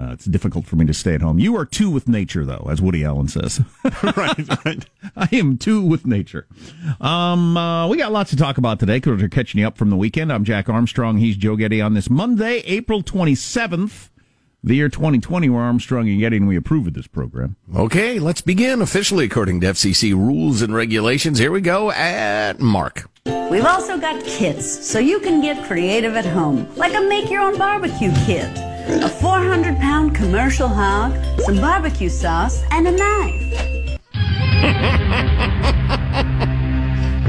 Uh, 0.00 0.12
it's 0.12 0.24
difficult 0.24 0.66
for 0.66 0.76
me 0.76 0.86
to 0.86 0.94
stay 0.94 1.14
at 1.14 1.20
home. 1.20 1.38
You 1.38 1.56
are 1.56 1.66
two 1.66 1.90
with 1.90 2.08
nature, 2.08 2.44
though, 2.44 2.66
as 2.70 2.80
Woody 2.80 3.04
Allen 3.04 3.28
says. 3.28 3.60
right, 4.02 4.64
right. 4.64 4.86
I 5.14 5.28
am 5.32 5.58
two 5.58 5.82
with 5.82 6.06
nature. 6.06 6.46
Um, 7.00 7.56
uh, 7.56 7.86
we 7.86 7.98
got 7.98 8.10
lots 8.10 8.30
to 8.30 8.36
talk 8.36 8.56
about 8.56 8.80
today 8.80 8.96
because 8.96 9.20
we're 9.20 9.28
catching 9.28 9.60
you 9.60 9.66
up 9.66 9.76
from 9.76 9.90
the 9.90 9.96
weekend. 9.96 10.32
I'm 10.32 10.44
Jack 10.44 10.70
Armstrong. 10.70 11.18
He's 11.18 11.36
Joe 11.36 11.54
Getty 11.56 11.82
on 11.82 11.92
this 11.92 12.08
Monday, 12.08 12.60
April 12.60 13.02
27th, 13.02 14.08
the 14.64 14.74
year 14.74 14.88
2020. 14.88 15.50
We're 15.50 15.60
Armstrong 15.60 16.08
and 16.08 16.18
Getty, 16.18 16.38
and 16.38 16.48
we 16.48 16.56
approve 16.56 16.86
of 16.86 16.94
this 16.94 17.06
program. 17.06 17.56
Okay, 17.76 18.18
let's 18.18 18.40
begin 18.40 18.80
officially 18.80 19.26
according 19.26 19.60
to 19.60 19.66
FCC 19.66 20.14
rules 20.14 20.62
and 20.62 20.74
regulations. 20.74 21.38
Here 21.38 21.52
we 21.52 21.60
go 21.60 21.90
at 21.90 22.58
Mark. 22.58 23.10
We've 23.26 23.66
also 23.66 23.98
got 23.98 24.24
kits, 24.24 24.86
so 24.86 24.98
you 24.98 25.20
can 25.20 25.42
get 25.42 25.62
creative 25.66 26.16
at 26.16 26.24
home, 26.24 26.74
like 26.76 26.94
a 26.94 27.02
make 27.02 27.28
your 27.28 27.42
own 27.42 27.58
barbecue 27.58 28.12
kit. 28.24 28.69
A 28.92 29.08
400 29.08 29.78
pound 29.78 30.16
commercial 30.16 30.66
hog, 30.66 31.14
some 31.44 31.60
barbecue 31.60 32.08
sauce, 32.08 32.64
and 32.72 32.88
a 32.88 32.90
knife. 32.90 33.70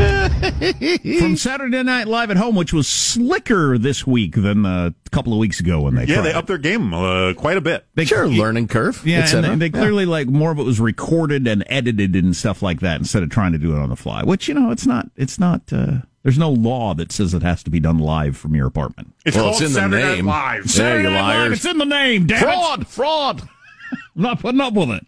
From 1.20 1.36
Saturday 1.38 1.84
Night 1.84 2.08
Live 2.08 2.31
at 2.31 2.38
Home, 2.38 2.55
which 2.55 2.74
was 2.74 2.88
slicker 2.88 3.77
this 3.77 4.05
week 4.05 4.36
than 4.36 4.65
uh, 4.65 4.91
a 5.05 5.10
couple 5.10 5.34
of 5.34 5.39
weeks 5.39 5.60
ago 5.60 5.81
when 5.81 5.96
they 5.96 6.05
Yeah, 6.05 6.15
tried 6.15 6.24
they 6.24 6.29
it. 6.31 6.36
upped 6.36 6.48
their 6.48 6.58
game 6.58 6.93
uh, 6.93 7.34
quite 7.34 7.58
a 7.58 7.62
bit. 7.62 7.86
They- 7.96 8.05
Sure, 8.05 8.27
learning 8.27 8.67
curve. 8.67 9.01
Yeah, 9.05 9.20
and 9.22 9.29
cetera. 9.29 9.55
they, 9.55 9.70
they 9.70 9.70
clearly 9.70 10.05
like 10.05 10.27
more 10.27 10.51
of 10.51 10.60
it 10.60 10.63
was 10.63 10.79
recorded 10.79 11.48
and 11.48 11.63
edited 11.67 12.15
and 12.15 12.36
stuff 12.36 12.62
like 12.62 12.79
that 12.81 13.00
instead 13.00 13.24
of 13.24 13.29
trying 13.29 13.51
to 13.53 13.58
do 13.58 13.75
it 13.75 13.79
on 13.79 13.89
the 13.89 13.96
fly. 13.96 14.24
Which 14.24 14.48
you 14.48 14.53
know, 14.53 14.72
it's 14.72 14.86
not. 14.86 15.10
It's 15.15 15.39
not. 15.39 15.62
Uh, 15.72 16.00
there's 16.24 16.38
no 16.38 16.51
law 16.51 16.93
that 16.96 17.12
says 17.12 17.34
it 17.34 17.41
has 17.43 17.63
to 17.63 17.70
be 17.72 17.79
done 17.79 17.98
live 18.00 18.36
from 18.38 18.53
your 18.55 18.67
apartment. 18.67 19.13
It's 19.25 19.36
Well, 19.36 19.51
called 19.51 19.62
it's 19.62 19.70
in 19.70 19.74
the 19.74 19.79
Saturday 19.98 20.03
Night 20.03 20.15
name. 20.15 20.25
Live. 20.27 20.63
There 20.63 20.67
Saturday 20.70 21.08
you 21.10 21.13
Night 21.15 21.43
Live. 21.43 21.51
It's 21.53 21.65
in 21.65 21.77
the 21.77 21.86
name. 21.86 22.27
Damn 22.27 22.38
it! 22.38 22.41
Fraud, 22.43 22.88
fraud. 22.88 23.41
I'm 24.15 24.22
not 24.22 24.39
putting 24.39 24.62
up 24.62 24.74
with 24.74 24.89
it. 24.91 25.05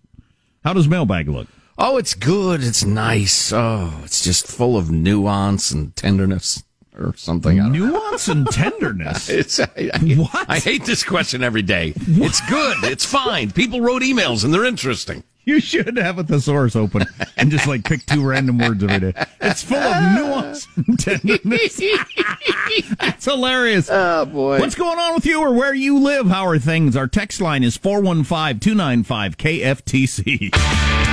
How 0.64 0.74
does 0.74 0.88
mailbag 0.88 1.28
look? 1.28 1.48
Oh, 1.78 1.98
it's 1.98 2.14
good. 2.14 2.64
It's 2.64 2.86
nice. 2.86 3.52
Oh, 3.52 4.02
it's 4.04 4.24
just 4.24 4.46
full 4.48 4.78
of 4.78 4.92
nuance 4.92 5.72
and 5.72 5.96
tenderness 5.96 6.64
or 6.98 7.16
something. 7.18 7.60
I 7.60 7.64
don't 7.64 7.74
know. 7.74 7.88
Nuance 7.88 8.28
and 8.28 8.48
tenderness. 8.52 9.28
It's, 9.30 9.60
I, 9.60 9.90
I, 9.94 10.00
What? 10.16 10.46
I 10.50 10.60
hate 10.60 10.86
this 10.86 11.04
question 11.04 11.44
every 11.44 11.64
day. 11.64 11.94
It's 11.98 12.42
good. 12.50 12.78
It's 12.84 13.06
fine. 13.06 13.52
People 13.52 13.82
wrote 13.82 14.04
emails 14.04 14.44
and 14.46 14.54
they're 14.54 14.66
interesting. 14.66 15.24
You 15.46 15.60
should 15.60 15.98
have 15.98 16.20
a 16.20 16.24
thesaurus 16.24 16.74
open 16.76 17.06
and 17.36 17.52
just 17.52 17.68
like 17.68 17.84
pick 17.84 18.06
two 18.06 18.26
random 18.26 18.60
words 18.60 18.82
every 18.82 19.12
day. 19.12 19.26
It's 19.42 19.62
full 19.62 19.76
of 19.76 20.16
nuance 20.16 20.68
and 20.78 20.98
tenderness. 20.98 21.82
That's 23.00 23.26
hilarious. 23.26 23.90
Oh, 23.92 24.26
boy. 24.26 24.60
What's 24.60 24.76
going 24.76 25.00
on 25.00 25.16
with 25.16 25.26
you 25.26 25.42
or 25.42 25.52
where 25.54 25.74
you 25.74 26.00
live? 26.00 26.28
How 26.28 26.48
are 26.48 26.60
things? 26.60 26.96
Our 26.96 27.08
text 27.08 27.42
line 27.42 27.64
is 27.64 27.76
415 27.76 28.60
295 28.62 29.38
KFTC. 29.38 31.13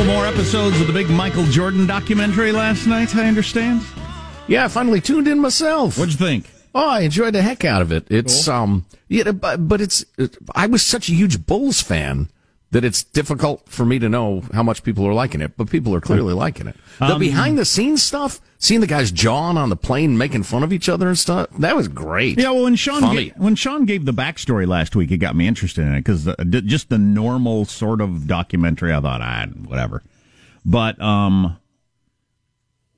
Couple 0.00 0.14
more 0.14 0.26
episodes 0.26 0.80
of 0.80 0.86
the 0.86 0.94
big 0.94 1.10
Michael 1.10 1.44
Jordan 1.44 1.86
documentary 1.86 2.52
last 2.52 2.86
night, 2.86 3.14
I 3.14 3.28
understand. 3.28 3.82
Yeah, 4.48 4.64
I 4.64 4.68
finally 4.68 4.98
tuned 4.98 5.28
in 5.28 5.38
myself. 5.38 5.98
What'd 5.98 6.18
you 6.18 6.26
think? 6.26 6.46
Oh, 6.74 6.88
I 6.88 7.00
enjoyed 7.00 7.34
the 7.34 7.42
heck 7.42 7.66
out 7.66 7.82
of 7.82 7.92
it. 7.92 8.06
It's 8.08 8.48
um, 8.48 8.86
yeah, 9.08 9.32
but, 9.32 9.68
but 9.68 9.82
it's 9.82 10.06
it, 10.16 10.38
I 10.54 10.68
was 10.68 10.82
such 10.82 11.10
a 11.10 11.12
huge 11.12 11.44
Bulls 11.44 11.82
fan 11.82 12.30
that 12.72 12.84
it's 12.84 13.02
difficult 13.02 13.68
for 13.68 13.84
me 13.84 13.98
to 13.98 14.08
know 14.08 14.42
how 14.52 14.62
much 14.62 14.82
people 14.84 15.04
are 15.06 15.12
liking 15.12 15.40
it. 15.40 15.56
But 15.56 15.68
people 15.70 15.94
are 15.94 16.00
clearly 16.00 16.34
liking 16.34 16.66
it. 16.68 16.76
The 17.00 17.14
Um, 17.14 17.18
behind 17.18 17.58
the 17.58 17.64
scenes 17.64 18.02
stuff, 18.02 18.40
seeing 18.58 18.80
the 18.80 18.86
guys 18.86 19.10
jawing 19.10 19.56
on 19.56 19.70
the 19.70 19.76
plane, 19.76 20.16
making 20.16 20.44
fun 20.44 20.62
of 20.62 20.72
each 20.72 20.88
other 20.88 21.08
and 21.08 21.18
stuff, 21.18 21.48
that 21.58 21.74
was 21.74 21.88
great. 21.88 22.38
Yeah, 22.38 22.50
well, 22.50 22.64
when 22.64 22.76
Sean 22.76 23.00
Funny. 23.00 23.30
ga- 23.30 23.34
when 23.38 23.54
Sean 23.56 23.86
gave 23.86 24.04
the 24.04 24.12
backstory 24.12 24.66
last 24.68 24.94
week, 24.94 25.10
it 25.10 25.16
got 25.18 25.34
me 25.34 25.48
interested 25.48 25.82
in 25.86 25.94
it 25.94 26.04
because 26.04 26.24
d- 26.48 26.60
just 26.60 26.90
the 26.90 26.98
normal 26.98 27.64
sort 27.64 28.00
of 28.00 28.26
documentary, 28.28 28.92
I 28.92 29.00
thought, 29.00 29.20
ah, 29.20 29.46
whatever. 29.66 30.02
But 30.64 31.00
um, 31.00 31.56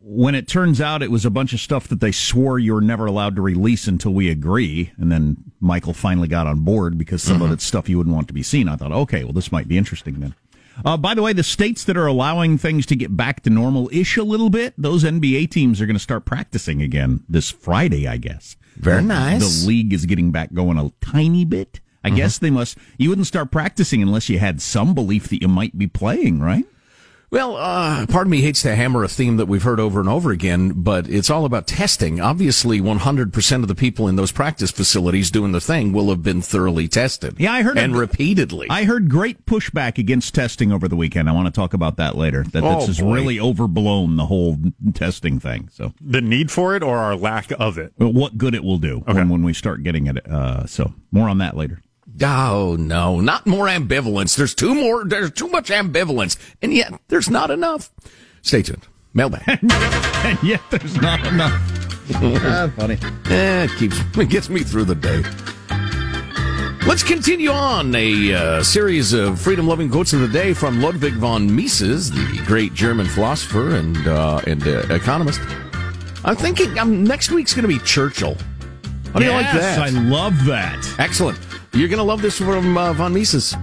when 0.04 0.34
it 0.34 0.48
turns 0.48 0.80
out 0.80 1.02
it 1.02 1.10
was 1.10 1.24
a 1.24 1.30
bunch 1.30 1.52
of 1.52 1.60
stuff 1.60 1.86
that 1.88 2.00
they 2.00 2.12
swore 2.12 2.58
you 2.58 2.74
were 2.74 2.80
never 2.80 3.06
allowed 3.06 3.36
to 3.36 3.42
release 3.42 3.86
until 3.86 4.12
we 4.12 4.28
agree, 4.28 4.92
and 4.96 5.12
then 5.12 5.36
Michael 5.60 5.94
finally 5.94 6.28
got 6.28 6.46
on 6.46 6.60
board 6.60 6.98
because 6.98 7.22
some 7.22 7.40
of 7.40 7.52
it's 7.52 7.64
stuff 7.64 7.88
you 7.88 7.98
wouldn't 7.98 8.14
want 8.14 8.26
to 8.28 8.34
be 8.34 8.42
seen. 8.42 8.68
I 8.68 8.76
thought, 8.76 8.92
okay, 8.92 9.22
well, 9.24 9.32
this 9.32 9.52
might 9.52 9.68
be 9.68 9.78
interesting 9.78 10.20
then. 10.20 10.34
Uh, 10.84 10.96
by 10.96 11.14
the 11.14 11.22
way, 11.22 11.32
the 11.32 11.42
states 11.42 11.84
that 11.84 11.96
are 11.96 12.06
allowing 12.06 12.56
things 12.58 12.86
to 12.86 12.96
get 12.96 13.16
back 13.16 13.42
to 13.42 13.50
normal 13.50 13.88
ish 13.92 14.16
a 14.16 14.24
little 14.24 14.50
bit, 14.50 14.74
those 14.78 15.04
NBA 15.04 15.50
teams 15.50 15.80
are 15.80 15.86
going 15.86 15.96
to 15.96 16.00
start 16.02 16.24
practicing 16.24 16.82
again 16.82 17.22
this 17.28 17.50
Friday, 17.50 18.08
I 18.08 18.16
guess. 18.16 18.56
Very 18.76 19.02
The- 19.02 19.08
nice. 19.08 19.60
The 19.62 19.68
league 19.68 19.92
is 19.92 20.06
getting 20.06 20.30
back 20.32 20.52
going 20.54 20.78
a 20.78 20.90
tiny 21.00 21.44
bit. 21.44 21.80
I 22.04 22.10
guess 22.10 22.38
they 22.38 22.50
must. 22.50 22.76
You 22.98 23.10
wouldn't 23.10 23.28
start 23.28 23.52
practicing 23.52 24.02
unless 24.02 24.28
you 24.28 24.40
had 24.40 24.60
some 24.60 24.92
belief 24.92 25.28
that 25.28 25.40
you 25.40 25.46
might 25.46 25.78
be 25.78 25.86
playing, 25.86 26.40
right? 26.40 26.64
Well, 27.32 27.56
uh, 27.56 28.04
part 28.08 28.26
of 28.26 28.30
me 28.30 28.42
hates 28.42 28.60
to 28.60 28.74
hammer 28.76 29.02
a 29.04 29.08
theme 29.08 29.38
that 29.38 29.46
we've 29.46 29.62
heard 29.62 29.80
over 29.80 30.00
and 30.00 30.08
over 30.08 30.32
again, 30.32 30.72
but 30.76 31.08
it's 31.08 31.30
all 31.30 31.46
about 31.46 31.66
testing. 31.66 32.20
Obviously, 32.20 32.78
100% 32.78 33.62
of 33.62 33.68
the 33.68 33.74
people 33.74 34.06
in 34.06 34.16
those 34.16 34.30
practice 34.30 34.70
facilities 34.70 35.30
doing 35.30 35.52
the 35.52 35.60
thing 35.60 35.94
will 35.94 36.10
have 36.10 36.22
been 36.22 36.42
thoroughly 36.42 36.88
tested. 36.88 37.36
Yeah, 37.38 37.54
I 37.54 37.62
heard 37.62 37.78
and 37.78 37.94
a- 37.94 37.98
repeatedly. 37.98 38.66
I 38.68 38.84
heard 38.84 39.08
great 39.08 39.46
pushback 39.46 39.96
against 39.96 40.34
testing 40.34 40.72
over 40.72 40.88
the 40.88 40.94
weekend. 40.96 41.26
I 41.26 41.32
want 41.32 41.46
to 41.46 41.58
talk 41.58 41.72
about 41.72 41.96
that 41.96 42.16
later. 42.18 42.44
That 42.52 42.64
Oh, 42.64 42.80
this 42.80 42.90
is 42.90 43.00
boy. 43.00 43.14
really 43.14 43.40
overblown 43.40 44.16
the 44.16 44.26
whole 44.26 44.58
testing 44.92 45.40
thing. 45.40 45.70
So 45.72 45.94
The 46.02 46.20
need 46.20 46.50
for 46.50 46.76
it 46.76 46.82
or 46.82 46.98
our 46.98 47.16
lack 47.16 47.50
of 47.58 47.78
it? 47.78 47.94
Well, 47.96 48.12
what 48.12 48.36
good 48.36 48.54
it 48.54 48.62
will 48.62 48.76
do 48.76 48.98
when, 49.06 49.30
when 49.30 49.42
we 49.42 49.54
start 49.54 49.82
getting 49.82 50.06
it. 50.06 50.18
Uh, 50.30 50.66
so 50.66 50.92
more 51.10 51.30
on 51.30 51.38
that 51.38 51.56
later. 51.56 51.80
Oh 52.20 52.76
no, 52.78 53.20
not 53.20 53.46
more 53.46 53.66
ambivalence. 53.66 54.36
There's 54.36 54.54
too 54.54 54.74
more. 54.74 55.04
There's 55.04 55.30
too 55.32 55.48
much 55.48 55.70
ambivalence, 55.70 56.36
and 56.60 56.72
yet 56.72 56.92
there's 57.08 57.30
not 57.30 57.50
enough. 57.50 57.90
Stay 58.42 58.62
tuned. 58.62 58.86
Mailbag. 59.14 59.42
and 59.62 60.42
yet 60.42 60.60
there's 60.70 60.96
not 61.00 61.24
enough. 61.26 61.78
Ah, 62.14 62.70
funny. 62.76 62.98
Eh, 63.30 63.64
it 63.64 63.70
keeps 63.78 63.98
it 64.18 64.28
gets 64.28 64.50
me 64.50 64.62
through 64.62 64.84
the 64.84 64.94
day. 64.94 65.22
Let's 66.86 67.04
continue 67.04 67.50
on 67.50 67.94
a 67.94 68.34
uh, 68.34 68.62
series 68.64 69.12
of 69.12 69.40
freedom-loving 69.40 69.88
quotes 69.88 70.12
of 70.12 70.20
the 70.20 70.26
day 70.28 70.52
from 70.52 70.82
Ludwig 70.82 71.14
von 71.14 71.54
Mises, 71.54 72.10
the 72.10 72.42
great 72.44 72.74
German 72.74 73.06
philosopher 73.06 73.76
and 73.76 73.96
uh, 74.08 74.40
and 74.48 74.66
uh, 74.66 74.80
economist. 74.90 75.40
I'm 76.24 76.34
thinking 76.36 76.76
um, 76.78 77.04
next 77.04 77.30
week's 77.30 77.54
going 77.54 77.62
to 77.62 77.68
be 77.68 77.78
Churchill. 77.78 78.36
How 79.12 79.20
do 79.20 79.24
you 79.24 79.30
like 79.30 79.52
that? 79.52 79.78
I 79.78 79.90
love 79.90 80.44
that. 80.46 80.84
Excellent. 80.98 81.38
You're 81.74 81.88
going 81.88 81.98
to 81.98 82.04
love 82.04 82.20
this 82.20 82.36
from 82.36 82.76
uh, 82.76 82.92
von 82.92 83.14
Mises. 83.14 83.56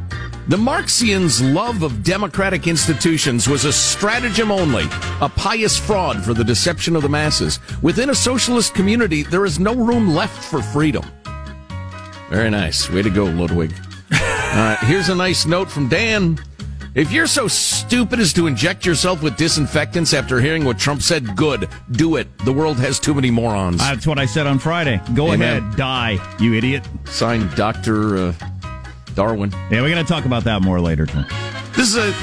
The 0.47 0.57
Marxians' 0.57 1.53
love 1.53 1.83
of 1.83 2.03
democratic 2.03 2.65
institutions 2.65 3.47
was 3.47 3.65
a 3.65 3.71
stratagem 3.71 4.51
only, 4.51 4.85
a 5.21 5.29
pious 5.29 5.77
fraud 5.77 6.25
for 6.25 6.33
the 6.33 6.43
deception 6.43 6.95
of 6.95 7.03
the 7.03 7.09
masses. 7.09 7.59
Within 7.83 8.09
a 8.09 8.15
socialist 8.15 8.73
community, 8.73 9.21
there 9.21 9.45
is 9.45 9.59
no 9.59 9.75
room 9.75 10.15
left 10.15 10.43
for 10.43 10.59
freedom. 10.59 11.05
Very 12.31 12.49
nice. 12.49 12.89
Way 12.89 13.03
to 13.03 13.09
go, 13.09 13.25
Ludwig. 13.25 13.73
Uh, 14.51 14.75
here's 14.77 15.09
a 15.09 15.15
nice 15.15 15.45
note 15.45 15.69
from 15.69 15.87
Dan. 15.87 16.35
If 16.95 17.11
you're 17.11 17.27
so 17.27 17.47
stupid 17.47 18.19
as 18.19 18.33
to 18.33 18.47
inject 18.47 18.83
yourself 18.83 19.21
with 19.21 19.37
disinfectants 19.37 20.13
after 20.13 20.41
hearing 20.41 20.65
what 20.65 20.79
Trump 20.79 21.03
said, 21.03 21.35
good. 21.35 21.69
Do 21.91 22.15
it. 22.15 22.27
The 22.39 22.51
world 22.51 22.77
has 22.79 22.99
too 22.99 23.13
many 23.13 23.29
morons. 23.29 23.77
That's 23.77 24.07
what 24.07 24.17
I 24.17 24.25
said 24.25 24.47
on 24.47 24.57
Friday. 24.57 24.99
Go 25.13 25.31
Amen. 25.31 25.63
ahead, 25.63 25.77
die, 25.77 26.17
you 26.39 26.55
idiot. 26.55 26.87
Signed, 27.05 27.53
Dr. 27.55 28.17
Uh, 28.17 28.33
Darwin. 29.13 29.51
Yeah, 29.69 29.81
we're 29.81 29.89
going 29.91 30.03
to 30.03 30.11
talk 30.11 30.25
about 30.25 30.43
that 30.45 30.63
more 30.63 30.81
later. 30.81 31.05
Too. 31.05 31.23
This 31.75 31.89
is 31.89 31.97
a 31.97 32.13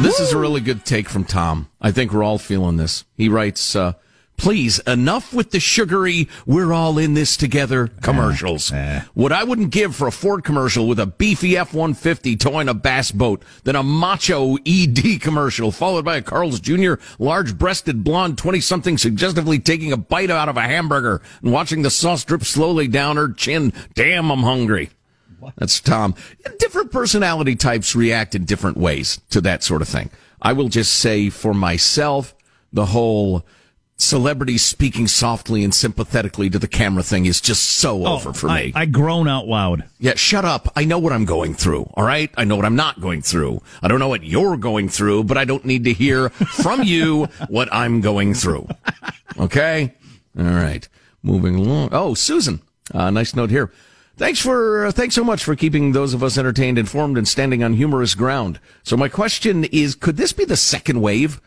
this 0.00 0.20
is 0.20 0.32
a 0.32 0.38
really 0.38 0.60
good 0.60 0.84
take 0.84 1.08
from 1.08 1.24
Tom. 1.24 1.68
I 1.80 1.90
think 1.90 2.12
we're 2.12 2.22
all 2.22 2.38
feeling 2.38 2.76
this. 2.76 3.04
He 3.16 3.28
writes, 3.28 3.74
uh, 3.74 3.94
"Please, 4.38 4.78
enough 4.86 5.34
with 5.34 5.50
the 5.50 5.60
sugary. 5.60 6.28
We're 6.46 6.72
all 6.72 6.96
in 6.96 7.12
this 7.12 7.36
together." 7.36 7.88
Commercials. 8.00 8.72
Eh, 8.72 8.76
eh. 8.76 9.02
What 9.12 9.32
I 9.32 9.44
wouldn't 9.44 9.70
give 9.70 9.94
for 9.94 10.08
a 10.08 10.12
Ford 10.12 10.44
commercial 10.44 10.88
with 10.88 10.98
a 10.98 11.06
beefy 11.06 11.56
F 11.58 11.74
one 11.74 11.92
fifty 11.92 12.34
towing 12.36 12.68
a 12.68 12.74
bass 12.74 13.10
boat, 13.12 13.42
than 13.64 13.76
a 13.76 13.82
macho 13.82 14.56
ED 14.64 15.20
commercial 15.20 15.70
followed 15.70 16.06
by 16.06 16.16
a 16.16 16.22
Carl's 16.22 16.60
Jr. 16.60 16.94
large-breasted 17.18 18.02
blonde 18.02 18.38
twenty 18.38 18.60
something 18.60 18.96
suggestively 18.96 19.58
taking 19.58 19.92
a 19.92 19.96
bite 19.96 20.30
out 20.30 20.48
of 20.48 20.56
a 20.56 20.62
hamburger 20.62 21.20
and 21.42 21.52
watching 21.52 21.82
the 21.82 21.90
sauce 21.90 22.24
drip 22.24 22.44
slowly 22.44 22.88
down 22.88 23.16
her 23.16 23.30
chin. 23.32 23.72
Damn, 23.94 24.30
I'm 24.30 24.44
hungry. 24.44 24.90
what? 25.40 25.54
That's 25.56 25.80
Tom. 25.80 26.14
Different 26.58 26.92
personality 26.92 27.56
types 27.56 27.94
react 27.96 28.34
in 28.34 28.44
different 28.44 28.76
ways 28.76 29.20
to 29.30 29.40
that 29.40 29.62
sort 29.62 29.82
of 29.82 29.88
thing. 29.88 30.10
I 30.40 30.52
will 30.52 30.68
just 30.68 30.94
say 30.94 31.30
for 31.30 31.52
myself, 31.52 32.34
the 32.72 32.86
whole 32.86 33.44
celebrity 34.00 34.56
speaking 34.56 35.08
softly 35.08 35.64
and 35.64 35.74
sympathetically 35.74 36.48
to 36.48 36.58
the 36.58 36.68
camera 36.68 37.02
thing 37.02 37.26
is 37.26 37.40
just 37.40 37.64
so 37.64 38.06
over 38.06 38.32
for 38.32 38.48
Oh, 38.48 38.52
I, 38.52 38.62
me. 38.66 38.72
I 38.76 38.86
groan 38.86 39.26
out 39.28 39.46
loud. 39.48 39.84
yeah, 39.98 40.14
shut 40.14 40.44
up. 40.44 40.72
I 40.76 40.84
know 40.84 40.98
what 41.00 41.12
I'm 41.12 41.24
going 41.24 41.54
through. 41.54 41.90
All 41.94 42.04
right. 42.04 42.30
I 42.36 42.44
know 42.44 42.54
what 42.56 42.64
I'm 42.64 42.76
not 42.76 43.00
going 43.00 43.22
through. 43.22 43.60
I 43.82 43.88
don't 43.88 43.98
know 43.98 44.08
what 44.08 44.22
you're 44.22 44.56
going 44.56 44.88
through, 44.88 45.24
but 45.24 45.36
I 45.36 45.44
don't 45.44 45.64
need 45.64 45.82
to 45.84 45.92
hear 45.92 46.28
from 46.30 46.84
you 46.84 47.24
what 47.48 47.68
I'm 47.72 48.00
going 48.00 48.34
through. 48.34 48.68
Okay. 49.38 49.94
All 50.38 50.44
right. 50.44 50.88
Moving 51.22 51.56
along. 51.56 51.88
Oh, 51.92 52.14
Susan. 52.14 52.60
Uh, 52.94 53.10
nice 53.10 53.34
note 53.34 53.50
here. 53.50 53.72
Thanks 54.16 54.40
for 54.40 54.86
uh, 54.86 54.92
thanks 54.92 55.14
so 55.14 55.22
much 55.22 55.44
for 55.44 55.54
keeping 55.54 55.92
those 55.92 56.14
of 56.14 56.22
us 56.24 56.38
entertained, 56.38 56.78
informed, 56.78 57.18
and 57.18 57.26
standing 57.28 57.62
on 57.62 57.74
humorous 57.74 58.14
ground. 58.14 58.58
So 58.82 58.96
my 58.96 59.08
question 59.08 59.64
is, 59.64 59.94
could 59.94 60.16
this 60.16 60.32
be 60.32 60.44
the 60.44 60.56
second 60.56 61.00
wave? 61.00 61.40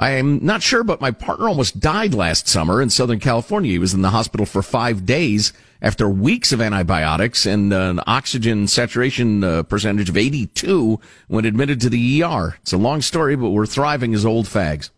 I'm 0.00 0.42
not 0.42 0.62
sure, 0.62 0.82
but 0.82 1.02
my 1.02 1.10
partner 1.10 1.46
almost 1.46 1.78
died 1.78 2.14
last 2.14 2.48
summer 2.48 2.80
in 2.80 2.88
Southern 2.88 3.20
California. 3.20 3.72
He 3.72 3.78
was 3.78 3.92
in 3.92 4.00
the 4.00 4.08
hospital 4.08 4.46
for 4.46 4.62
five 4.62 5.04
days 5.04 5.52
after 5.82 6.08
weeks 6.08 6.52
of 6.52 6.60
antibiotics 6.62 7.44
and 7.44 7.70
an 7.70 8.00
oxygen 8.06 8.66
saturation 8.66 9.44
uh, 9.44 9.62
percentage 9.62 10.08
of 10.08 10.16
82 10.16 10.98
when 11.28 11.44
admitted 11.44 11.82
to 11.82 11.90
the 11.90 12.22
ER. 12.22 12.56
It's 12.62 12.72
a 12.72 12.78
long 12.78 13.02
story, 13.02 13.36
but 13.36 13.50
we're 13.50 13.66
thriving 13.66 14.14
as 14.14 14.24
old 14.24 14.46
fags. 14.46 14.88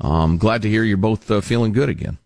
I'm 0.00 0.38
glad 0.38 0.62
to 0.62 0.68
hear 0.68 0.82
you're 0.82 0.96
both 0.96 1.30
uh, 1.30 1.40
feeling 1.40 1.72
good 1.72 1.88
again. 1.88 2.18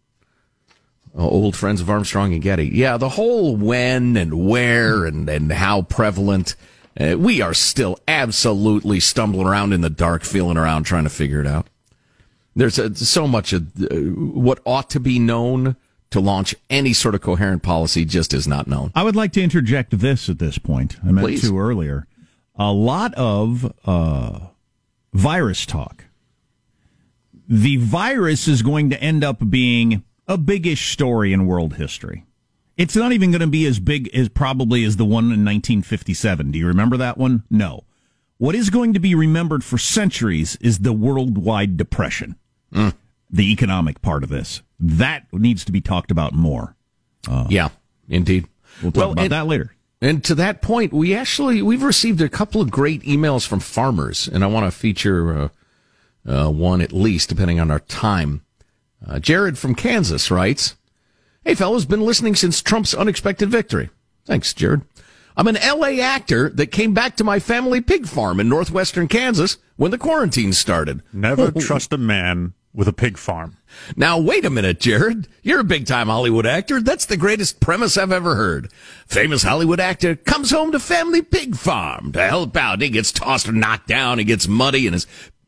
Uh, 1.15 1.29
old 1.29 1.55
friends 1.55 1.83
of 1.83 1.91
Armstrong 1.91 2.33
and 2.33 2.41
Getty. 2.41 2.69
Yeah, 2.69 2.97
the 2.97 3.11
whole 3.11 3.57
when 3.57 4.17
and 4.17 4.49
where 4.49 5.05
and, 5.05 5.29
and 5.29 5.53
how 5.53 5.83
prevalent. 5.83 6.57
Uh, 6.99 7.19
we 7.19 7.43
are 7.43 7.53
still 7.53 7.99
absolutely 8.09 9.01
stumbling 9.01 9.47
around 9.47 9.75
in 9.75 9.83
the 9.83 9.91
dark, 9.91 10.25
feeling 10.25 10.57
around, 10.57 10.85
trying 10.85 11.05
to 11.05 11.11
figure 11.11 11.43
it 11.43 11.47
out. 11.47 11.67
There's 12.57 12.79
uh 12.79 12.95
so 12.95 13.29
much 13.29 13.53
of 13.53 13.71
uh, 13.81 13.95
what 13.95 14.61
ought 14.65 14.91
to 14.91 15.01
be 15.01 15.19
known 15.19 15.77
to 16.11 16.21
launch 16.21 16.55
any 16.71 16.93
sort 16.93 17.15
of 17.15 17.21
coherent 17.21 17.63
policy 17.63 18.05
just 18.05 18.33
is 18.33 18.49
not 18.49 18.67
known. 18.67 18.91
I 18.95 19.03
would 19.03 19.17
like 19.17 19.33
to 19.33 19.43
interject 19.43 19.99
this 19.99 20.29
at 20.29 20.39
this 20.39 20.59
point. 20.59 20.97
I 21.05 21.13
meant 21.13 21.27
Please. 21.27 21.43
to 21.43 21.59
earlier. 21.59 22.07
A 22.55 22.73
lot 22.73 23.13
of 23.15 23.73
uh, 23.85 24.39
virus 25.13 25.67
talk. 25.67 26.05
The 27.49 27.77
virus 27.77 28.49
is 28.49 28.63
going 28.63 28.91
to 28.91 29.01
end 29.01 29.23
up 29.23 29.51
being 29.51 30.03
a 30.27 30.39
biggish 30.39 30.93
story 30.93 31.33
in 31.33 31.47
world 31.47 31.75
history. 31.75 32.25
It's 32.77 32.97
not 32.97 33.13
even 33.13 33.31
going 33.31 33.41
to 33.41 33.47
be 33.47 33.67
as 33.67 33.79
big 33.79 34.09
as 34.15 34.29
probably 34.29 34.85
as 34.85 34.97
the 34.97 35.05
one 35.05 35.25
in 35.25 35.45
1957. 35.45 36.51
Do 36.51 36.59
you 36.59 36.67
remember 36.67 36.97
that 36.97 37.17
one? 37.17 37.45
No. 37.51 37.85
What 38.39 38.55
is 38.55 38.69
going 38.69 38.93
to 38.93 39.01
be 39.01 39.15
remembered 39.15 39.65
for 39.65 39.79
centuries 39.79 40.57
is 40.61 40.81
the 40.81 40.93
worldwide 40.93 41.77
depression, 41.77 42.37
the 42.73 43.53
economic 43.53 44.03
part 44.03 44.23
of 44.23 44.29
this. 44.29 44.63
That 44.79 45.27
needs 45.33 45.65
to 45.65 45.73
be 45.73 45.81
talked 45.81 46.11
about 46.11 46.33
more. 46.35 46.77
yeah, 47.49 47.69
indeed. 48.09 48.47
We'll 48.83 48.93
talk 48.93 49.13
about 49.13 49.25
and- 49.25 49.33
that 49.33 49.47
later. 49.47 49.73
And 50.03 50.23
to 50.25 50.35
that 50.35 50.61
point, 50.61 50.93
we 50.93 51.15
actually 51.15 51.63
we've 51.63 51.83
received 51.83 52.21
a 52.21 52.29
couple 52.29 52.61
of 52.61 52.71
great 52.71 53.03
emails 53.03 53.47
from 53.47 53.61
farmers, 53.61 54.29
and 54.29 54.45
I 54.45 54.47
want 54.47 54.71
to 54.71 54.71
feature 54.79 55.51
uh, 56.27 56.29
uh, 56.47 56.51
one 56.51 56.83
at 56.83 56.93
least, 56.93 57.31
depending 57.31 57.59
on 57.59 57.71
our 57.71 57.81
time. 57.81 58.43
Uh, 59.05 59.19
Jared 59.19 59.57
from 59.57 59.75
Kansas 59.75 60.31
writes, 60.31 60.77
"Hey 61.47 61.55
fellas, 61.55 61.87
been 61.87 62.03
listening 62.03 62.35
since 62.35 62.61
Trump's 62.61 62.93
unexpected 62.95 63.49
victory. 63.51 63.89
Thanks, 64.27 64.53
Jared. 64.53 64.83
I'm 65.35 65.49
an 65.49 65.57
LA 65.57 65.99
actor 66.03 66.51
that 66.51 66.67
came 66.67 66.93
back 66.93 67.17
to 67.17 67.25
my 67.25 67.39
family 67.39 67.81
pig 67.81 68.07
farm 68.07 68.39
in 68.39 68.51
northwestern 68.51 69.09
Kansas 69.09 69.57
when 69.77 69.93
the 69.93 69.99
quarantine 69.99 70.53
started. 70.53 71.03
Never 71.11 71.51
trust 71.59 71.93
a 71.95 71.99
man 71.99 72.53
with 72.77 72.87
a 72.87 72.93
pig 72.93 73.17
farm. 73.17 73.57
Now, 73.97 74.19
wait 74.21 74.45
a 74.45 74.51
minute, 74.51 74.79
Jared. 74.79 75.27
You're 75.43 75.61
a 75.61 75.65
big 75.65 75.87
time 75.87 76.09
Hollywood 76.09 76.47
actor. 76.47 76.81
That's 76.81 77.07
the 77.07 77.17
greatest 77.17 77.59
premise 77.59 77.97
I've 77.97 78.13
ever 78.13 78.37
heard. 78.37 78.71
Famous 79.07 79.43
Hollywood 79.43 79.81
actor 79.81 80.15
comes 80.15 80.51
home 80.51 80.73
to 80.73 80.79
family 80.79 81.23
pig 81.23 81.57
farm 81.57 82.13
to 82.13 82.23
help 82.23 82.55
out. 82.57 82.83
He 82.83 82.91
gets 82.91 83.11
tossed 83.11 83.49
and 83.49 83.59
knocked 83.59 83.89
down. 83.89 84.19
He 84.19 84.25
gets 84.25 84.47
muddy 84.47 84.87
and 84.87 84.95
his 84.95 85.07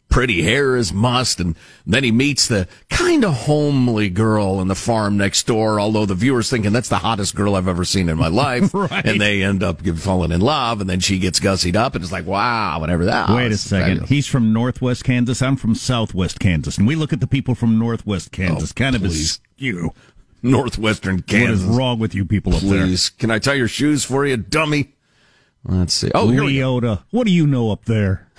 pretty 0.09 0.42
hair 0.42 0.77
is 0.77 0.92
must. 0.92 1.38
And 1.40 1.55
then 1.87 2.03
he 2.05 2.11
meets 2.11 2.49
the 2.49 2.66
kind 2.88 3.25
of 3.25 3.35
homely 3.35 4.09
girl 4.09 4.61
in 4.61 4.68
the 4.68 4.75
farm 4.75 5.16
next 5.16 5.47
door, 5.47 5.79
although 5.79 6.07
the 6.07 6.14
viewer's 6.14 6.49
thinking 6.51 6.73
that's 6.73 6.88
the 6.88 6.99
hottest 6.99 7.35
girl 7.35 7.55
I've 7.55 7.68
ever 7.68 7.85
seen 7.85 8.09
in 8.09 8.16
my 8.16 8.29
life. 8.29 8.73
Right. 8.79 9.05
And 9.05 9.21
they 9.21 9.42
end 9.42 9.62
up 9.62 9.85
falling 9.87 10.33
in 10.33 10.40
love. 10.40 10.81
And 10.81 10.88
then 10.88 11.01
she 11.01 11.18
gets 11.18 11.40
gussied 11.40 11.77
up 11.77 11.94
and 11.94 12.03
it's 12.03 12.12
like, 12.12 12.27
wow, 12.27 12.79
whatever 12.81 13.05
that. 13.07 13.29
Wait 13.31 13.53
a 13.53 13.57
second. 13.59 14.07
He's 14.09 14.27
from 14.27 14.53
Northwest 14.53 15.05
Kansas. 15.05 15.42
I'm 15.42 15.57
from 15.57 15.75
Southwest 15.75 16.38
Kansas. 16.40 16.79
And 16.79 16.87
we 16.87 16.94
look 16.94 17.12
at 17.12 17.21
the 17.21 17.27
people 17.27 17.55
from 17.55 17.79
Northwest 17.79 18.33
Kansas 18.33 18.73
kind 18.73 18.94
of 18.97 19.03
Oh, 19.03 19.07
please. 19.07 19.33
as 19.33 19.40
you. 19.57 19.92
Northwestern 20.42 21.23
Kansas. 21.23 21.64
What 21.64 21.71
is 21.73 21.77
wrong 21.77 21.99
with 21.99 22.14
you 22.14 22.25
people 22.25 22.55
up 22.55 22.62
there? 22.62 22.85
Please, 22.87 23.11
can 23.11 23.31
I 23.31 23.38
tie 23.38 23.55
your 23.55 23.68
shoes 23.68 24.05
for 24.05 24.25
you, 24.25 24.37
dummy? 24.37 24.92
Let's 25.64 25.94
see. 25.94 26.11
Oh, 26.14 26.29
here. 26.31 26.42
Leota. 26.42 27.03
What 27.11 27.27
do 27.27 27.33
you 27.33 27.47
know 27.47 27.71
up 27.71 27.85
there? 27.85 28.29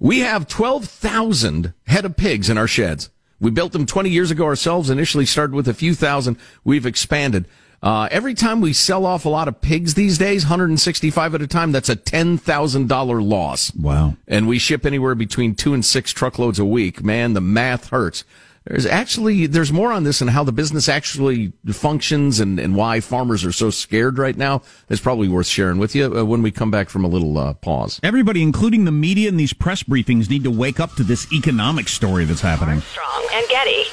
We 0.00 0.20
have 0.20 0.48
12,000 0.48 1.74
head 1.86 2.06
of 2.06 2.16
pigs 2.16 2.48
in 2.48 2.56
our 2.56 2.66
sheds. 2.66 3.10
We 3.38 3.50
built 3.50 3.72
them 3.72 3.84
20 3.84 4.08
years 4.08 4.30
ago 4.30 4.46
ourselves, 4.46 4.88
initially 4.88 5.26
started 5.26 5.54
with 5.54 5.68
a 5.68 5.74
few 5.74 5.94
thousand. 5.94 6.38
We've 6.64 6.86
expanded. 6.86 7.46
Uh, 7.82 8.08
every 8.10 8.32
time 8.32 8.62
we 8.62 8.72
sell 8.72 9.04
off 9.04 9.26
a 9.26 9.28
lot 9.28 9.46
of 9.46 9.60
pigs 9.60 9.94
these 9.94 10.16
days, 10.16 10.44
165 10.44 11.34
at 11.34 11.42
a 11.42 11.46
time, 11.46 11.70
that's 11.72 11.90
a 11.90 11.96
$10,000 11.96 13.28
loss. 13.28 13.74
Wow. 13.74 14.16
And 14.26 14.48
we 14.48 14.58
ship 14.58 14.86
anywhere 14.86 15.14
between 15.14 15.54
two 15.54 15.74
and 15.74 15.84
six 15.84 16.12
truckloads 16.12 16.58
a 16.58 16.64
week. 16.64 17.04
Man, 17.04 17.34
the 17.34 17.40
math 17.42 17.90
hurts. 17.90 18.24
There's 18.66 18.84
actually, 18.84 19.46
there's 19.46 19.72
more 19.72 19.90
on 19.92 20.04
this 20.04 20.20
and 20.20 20.28
how 20.30 20.44
the 20.44 20.52
business 20.52 20.88
actually 20.88 21.52
functions 21.72 22.40
and, 22.40 22.60
and 22.60 22.76
why 22.76 23.00
farmers 23.00 23.44
are 23.44 23.52
so 23.52 23.70
scared 23.70 24.18
right 24.18 24.36
now. 24.36 24.62
It's 24.90 25.00
probably 25.00 25.28
worth 25.28 25.46
sharing 25.46 25.78
with 25.78 25.94
you 25.94 26.14
uh, 26.14 26.24
when 26.24 26.42
we 26.42 26.50
come 26.50 26.70
back 26.70 26.90
from 26.90 27.04
a 27.04 27.08
little 27.08 27.38
uh, 27.38 27.54
pause. 27.54 27.98
Everybody, 28.02 28.42
including 28.42 28.84
the 28.84 28.92
media 28.92 29.28
and 29.30 29.40
these 29.40 29.54
press 29.54 29.82
briefings, 29.82 30.28
need 30.28 30.44
to 30.44 30.50
wake 30.50 30.78
up 30.78 30.94
to 30.96 31.02
this 31.02 31.32
economic 31.32 31.88
story 31.88 32.26
that's 32.26 32.42
happening. 32.42 32.80
Strong 32.82 33.28
and 33.32 33.48
Getty. 33.48 33.84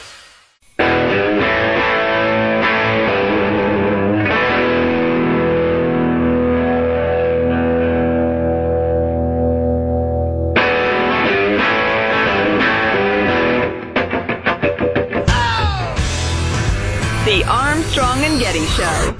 Show. 18.77 19.15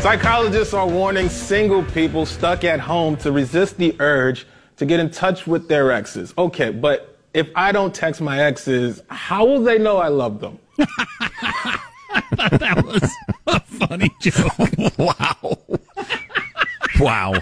Psychologists 0.00 0.74
are 0.74 0.88
warning 0.88 1.28
single 1.28 1.84
people 1.84 2.26
stuck 2.26 2.64
at 2.64 2.80
home 2.80 3.16
to 3.18 3.30
resist 3.30 3.76
the 3.76 3.94
urge 4.00 4.44
to 4.78 4.86
get 4.86 4.98
in 4.98 5.08
touch 5.08 5.46
with 5.46 5.68
their 5.68 5.92
exes. 5.92 6.34
Okay, 6.36 6.70
but 6.70 7.16
if 7.32 7.48
I 7.54 7.70
don't 7.70 7.94
text 7.94 8.20
my 8.20 8.40
exes, 8.40 9.00
how 9.06 9.46
will 9.46 9.62
they 9.62 9.78
know 9.78 9.98
I 9.98 10.08
love 10.08 10.40
them? 10.40 10.58
that 10.78 12.82
was 12.84 13.08
a 13.46 13.60
funny 13.60 14.10
joke. 14.20 14.98
wow. 14.98 15.58
Wow. 16.98 17.34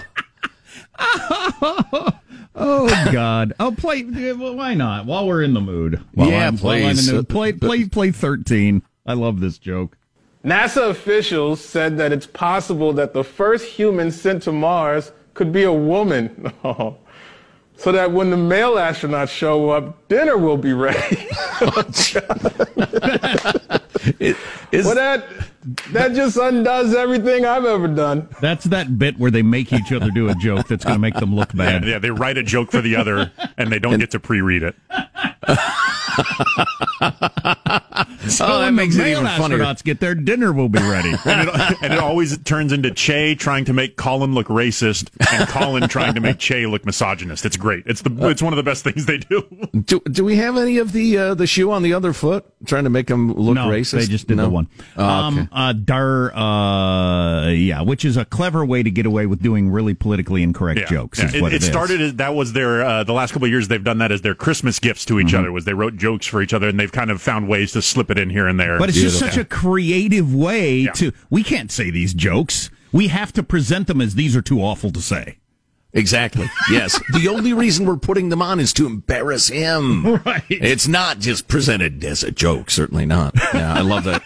oh 2.61 3.11
God! 3.13 3.53
Oh, 3.59 3.73
play. 3.73 4.05
well, 4.05 4.55
Why 4.55 4.75
not? 4.75 5.07
While 5.07 5.27
we're 5.27 5.43
in 5.43 5.55
the 5.55 5.61
mood. 5.61 6.01
While 6.15 6.29
Yeah, 6.31 6.45
I'm- 6.45 6.59
while 6.59 6.75
I'm 6.75 6.83
in 6.83 6.89
please. 6.97 7.07
the 7.11 7.25
play, 7.25 7.53
play, 7.67 7.85
play. 7.87 8.11
Thirteen. 8.13 8.83
I 9.07 9.15
love 9.15 9.41
this 9.41 9.59
joke. 9.59 9.97
NASA 10.45 10.89
officials 10.91 11.63
said 11.63 11.97
that 11.99 12.13
it's 12.13 12.27
possible 12.27 12.93
that 12.95 13.13
the 13.15 13.25
first 13.25 13.65
human 13.67 14.11
sent 14.11 14.43
to 14.45 14.53
Mars 14.53 15.13
could 15.35 15.53
be 15.53 15.65
a 15.65 15.73
woman. 15.73 16.53
Oh. 16.65 16.97
So 17.77 17.93
that 17.93 18.13
when 18.13 18.29
the 18.29 18.37
male 18.37 18.75
astronauts 18.75 19.31
show 19.31 19.71
up, 19.71 20.07
dinner 20.09 20.37
will 20.37 20.59
be 20.59 20.75
ready. 20.75 21.27
well, 24.23 24.95
that 24.95 25.25
that 25.91 26.15
just 26.15 26.37
undoes 26.37 26.95
everything 26.95 27.45
I've 27.45 27.65
ever 27.65 27.89
done. 27.89 28.29
That's 28.41 28.65
that 28.67 28.99
bit 28.99 29.19
where 29.19 29.31
they 29.31 29.43
make 29.43 29.73
each 29.73 29.93
other 29.93 30.11
do 30.11 30.29
a 30.29 30.35
joke 30.35 30.69
that's 30.69 30.85
going 30.85 30.97
to 30.97 31.01
make 31.01 31.15
them 31.15 31.35
look 31.35 31.55
bad. 31.55 31.85
yeah, 31.85 31.99
they 31.99 32.11
write 32.11 32.39
a 32.39 32.43
joke 32.43 32.71
for 32.71 32.81
the 32.81 32.97
other, 32.97 33.33
and 33.59 33.71
they 33.71 33.79
don't 33.79 33.99
get 33.99 34.11
to 34.13 34.21
pre-read 34.21 34.63
it. 34.63 34.77
So 38.29 38.47
Oh, 38.47 38.61
that 38.61 38.73
makes 38.75 38.97
the 38.97 39.03
it 39.03 39.05
male 39.05 39.21
even 39.23 39.31
funnier. 39.39 39.59
astronauts 39.59 39.83
get 39.83 40.01
their 40.01 40.15
dinner 40.15 40.53
will 40.53 40.69
be 40.69 40.79
ready. 40.81 41.11
And 41.25 41.49
it, 41.49 41.77
and 41.83 41.93
it 41.95 41.99
always 41.99 42.37
turns 42.39 42.73
into 42.73 42.91
Che 42.91 43.35
trying 43.35 43.65
to 43.67 43.73
make 43.73 43.97
Colin 43.97 44.35
look 44.35 44.49
racist, 44.49 45.11
and 45.33 45.49
Colin 45.49 45.89
trying 45.89 46.15
to 46.15 46.21
make 46.21 46.39
Che 46.39 46.67
look 46.67 46.85
misogynist. 46.85 47.45
It's 47.47 47.57
great. 47.57 47.85
It's 47.87 48.03
the 48.03 48.11
it's 48.29 48.43
one 48.43 48.53
of 48.53 48.57
the 48.57 48.63
best 48.63 48.85
things 48.85 49.07
they 49.07 49.19
do. 49.19 49.43
Do, 49.87 50.01
do 50.01 50.25
we 50.25 50.37
have 50.37 50.57
any 50.57 50.79
of 50.79 50.93
the 50.93 51.17
uh, 51.19 51.35
the 51.35 51.47
shoe 51.47 51.71
on 51.73 51.83
the 51.83 51.95
other 51.95 52.13
foot 52.13 52.45
trying 52.67 52.85
to 52.85 52.91
make 52.91 53.07
them 53.07 53.33
look 53.33 53.55
no, 53.55 53.69
racist? 53.69 54.01
they 54.01 54.07
just 54.07 54.27
did 54.27 54.37
No? 54.37 54.45
the 54.45 54.51
one. 54.51 54.69
Oh, 54.97 55.29
okay. 55.29 55.41
Um, 55.41 55.49
uh, 55.53 55.73
dar, 55.73 56.35
uh, 56.35 57.49
yeah, 57.49 57.81
which 57.83 58.05
is 58.05 58.17
a 58.17 58.25
clever 58.25 58.65
way 58.65 58.83
to 58.83 58.91
get 58.91 59.07
away 59.07 59.27
with 59.27 59.43
doing 59.43 59.71
really 59.71 59.95
politically 59.95 60.43
incorrect 60.43 60.89
jokes. 60.89 61.19
Yeah, 61.19 61.27
is 61.27 61.35
it, 61.35 61.43
what 61.43 61.53
it 61.53 61.57
it 61.57 61.63
is. 61.63 61.69
started 61.69 62.01
as 62.01 62.15
that 62.17 62.35
was 62.35 62.53
their 62.53 62.83
uh, 62.83 63.05
the 63.05 63.13
last 63.13 63.33
couple 63.33 63.47
of 63.47 63.51
years 63.51 63.69
they've 63.69 63.83
done 63.85 63.99
that 63.99 64.13
as 64.13 64.21
their 64.23 64.35
Christmas 64.35 64.79
gifts 64.79 65.05
to 65.07 65.19
each 65.19 65.29
Mm-hmm. 65.29 65.37
other 65.39 65.53
was 65.53 65.65
they 65.65 65.75
wrote 65.75 65.97
jokes 66.01 66.27
for 66.27 66.43
each 66.43 66.53
other 66.53 66.69
and 66.69 66.81
they've 66.81 66.91
kind 66.91 67.11
of 67.11 67.23
found 67.23 67.49
ways 67.49 67.73
to 67.73 67.83
slip 67.83 68.11
it 68.11 68.19
in 68.19 68.31
here 68.31 68.49
and 68.49 68.59
there. 68.59 68.79
But 68.79 68.89
it's 68.89 68.99
just 68.99 69.19
such 69.19 69.37
a 69.37 69.45
creative 69.45 70.35
way 70.35 70.87
to. 70.95 71.13
We 71.29 71.45
can't 71.45 71.71
say 71.71 71.91
these 71.91 72.15
jokes. 72.15 72.71
We 72.93 73.09
have 73.09 73.33
to 73.35 73.43
present 73.43 73.87
them 73.87 74.01
as 74.01 74.17
these 74.17 74.35
are 74.35 74.43
too 74.43 74.61
awful 74.61 74.91
to 74.91 75.01
say. 75.01 75.39
Exactly. 75.93 76.47
Yes. 76.71 77.01
the 77.13 77.29
only 77.29 77.53
reason 77.53 77.87
we're 77.87 77.97
putting 77.97 78.29
them 78.29 78.43
on 78.43 78.61
is 78.61 78.73
to 78.75 78.87
embarrass 78.87 79.49
him. 79.49 80.17
Right. 80.25 80.45
It's 80.49 80.89
not 80.89 81.19
just 81.19 81.49
presented 81.49 82.05
as 82.05 82.23
a 82.23 82.31
joke. 82.31 82.71
Certainly 82.71 83.07
not. 83.07 83.35
Yeah, 83.55 83.75
I 83.75 83.81
love 83.81 84.05
that. 84.05 84.23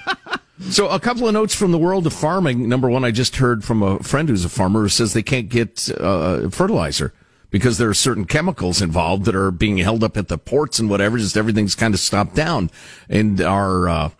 So, 0.70 0.88
a 0.88 1.00
couple 1.00 1.26
of 1.26 1.34
notes 1.34 1.54
from 1.54 1.72
the 1.72 1.78
world 1.78 2.06
of 2.06 2.12
farming. 2.12 2.68
Number 2.68 2.88
one, 2.88 3.04
I 3.04 3.10
just 3.10 3.36
heard 3.36 3.64
from 3.64 3.82
a 3.82 3.98
friend 4.00 4.28
who's 4.28 4.44
a 4.44 4.48
farmer 4.48 4.82
who 4.82 4.88
says 4.88 5.12
they 5.12 5.22
can't 5.22 5.48
get 5.48 5.90
uh, 5.98 6.48
fertilizer 6.48 7.12
because 7.54 7.78
there 7.78 7.88
are 7.88 7.94
certain 7.94 8.24
chemicals 8.24 8.82
involved 8.82 9.26
that 9.26 9.36
are 9.36 9.52
being 9.52 9.76
held 9.76 10.02
up 10.02 10.16
at 10.16 10.26
the 10.26 10.36
ports 10.36 10.80
and 10.80 10.90
whatever. 10.90 11.18
Just 11.18 11.36
everything's 11.36 11.76
kind 11.76 11.94
of 11.94 12.00
stopped 12.00 12.34
down. 12.34 12.68
And 13.08 13.40
our 13.40 13.88
uh, 13.88 14.10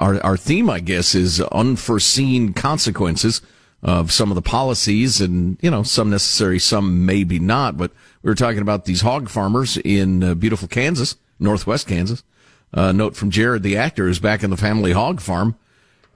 our 0.00 0.20
our 0.24 0.36
theme, 0.36 0.68
I 0.68 0.80
guess, 0.80 1.14
is 1.14 1.40
unforeseen 1.40 2.54
consequences 2.54 3.40
of 3.84 4.10
some 4.10 4.32
of 4.32 4.34
the 4.34 4.42
policies, 4.42 5.20
and 5.20 5.58
you 5.62 5.70
know, 5.70 5.84
some 5.84 6.10
necessary, 6.10 6.58
some 6.58 7.06
maybe 7.06 7.38
not. 7.38 7.76
But 7.76 7.92
we 8.24 8.28
were 8.28 8.34
talking 8.34 8.62
about 8.62 8.84
these 8.84 9.02
hog 9.02 9.28
farmers 9.28 9.76
in 9.76 10.24
uh, 10.24 10.34
beautiful 10.34 10.66
Kansas, 10.66 11.14
northwest 11.38 11.86
Kansas. 11.86 12.24
A 12.72 12.92
note 12.92 13.14
from 13.14 13.30
Jared, 13.30 13.62
the 13.62 13.76
actor, 13.76 14.08
who's 14.08 14.18
back 14.18 14.42
in 14.42 14.50
the 14.50 14.56
family 14.56 14.90
hog 14.90 15.20
farm. 15.20 15.54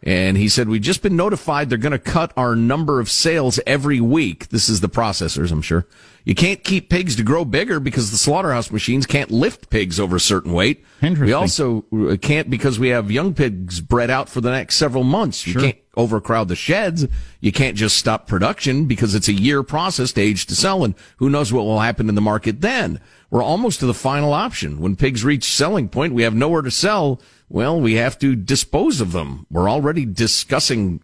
And 0.07 0.37
he 0.37 0.49
said, 0.49 0.69
We've 0.69 0.81
just 0.81 1.03
been 1.03 1.17
notified 1.17 1.69
they're 1.69 1.79
going 1.79 1.91
to 1.91 1.99
cut 1.99 2.33
our 2.37 2.55
number 2.55 3.01
of 3.01 3.11
sales 3.11 3.59
every 3.67 4.01
week. 4.01 4.49
This 4.51 4.69
is 4.69 4.81
the 4.81 4.89
processors, 4.89 5.51
I'm 5.51 5.61
sure. 5.63 5.85
You 6.25 6.35
can't 6.37 6.63
keep 6.63 6.89
pigs 6.89 7.17
to 7.17 7.25
grow 7.25 7.45
bigger 7.45 7.81
because 7.81 8.13
the 8.13 8.17
slaughterhouse 8.17 8.71
machines 8.71 9.05
can't 9.05 9.31
lift 9.33 9.69
pigs 9.69 9.99
over 9.99 10.17
a 10.17 10.21
certain 10.21 10.53
weight. 10.53 10.85
We 11.27 11.33
also 11.33 11.85
uh, 11.93 12.17
can't 12.17 12.49
because 12.49 12.79
we 12.79 12.89
have 12.89 13.11
young 13.11 13.35
pigs 13.35 13.81
bred 13.81 14.09
out 14.11 14.29
for 14.29 14.41
the 14.41 14.51
next 14.51 14.77
several 14.77 15.03
months. 15.05 15.45
You 15.47 15.55
Sure. 15.55 15.63
can't 15.63 15.79
overcrowd 15.97 16.49
the 16.49 16.57
sheds. 16.57 17.07
You 17.41 17.51
can't 17.53 17.77
just 17.77 17.97
stop 17.97 18.29
production 18.29 18.87
because 18.87 19.15
it's 19.15 19.29
a 19.29 19.33
year 19.33 19.63
process 19.65 20.13
to 20.13 20.21
age 20.21 20.47
to 20.47 20.55
sell. 20.55 20.85
And 20.85 20.95
who 21.17 21.29
knows 21.31 21.53
what 21.53 21.65
will 21.65 21.81
happen 21.81 22.09
in 22.09 22.15
the 22.15 22.21
market 22.21 22.61
then? 22.61 23.01
We're 23.31 23.43
almost 23.43 23.81
to 23.81 23.87
the 23.87 23.95
final 23.95 24.33
option. 24.33 24.81
When 24.81 24.97
pigs 24.97 25.25
reach 25.25 25.45
selling 25.45 25.89
point, 25.89 26.15
we 26.15 26.23
have 26.23 26.35
nowhere 26.35 26.63
to 26.63 26.71
sell. 26.71 27.21
Well, 27.49 27.81
we 27.81 27.95
have 27.95 28.19
to 28.21 28.37
dispose 28.37 29.01
of 29.01 29.13
them. 29.13 29.47
We're 29.51 29.71
already 29.71 30.05
discussing 30.05 31.03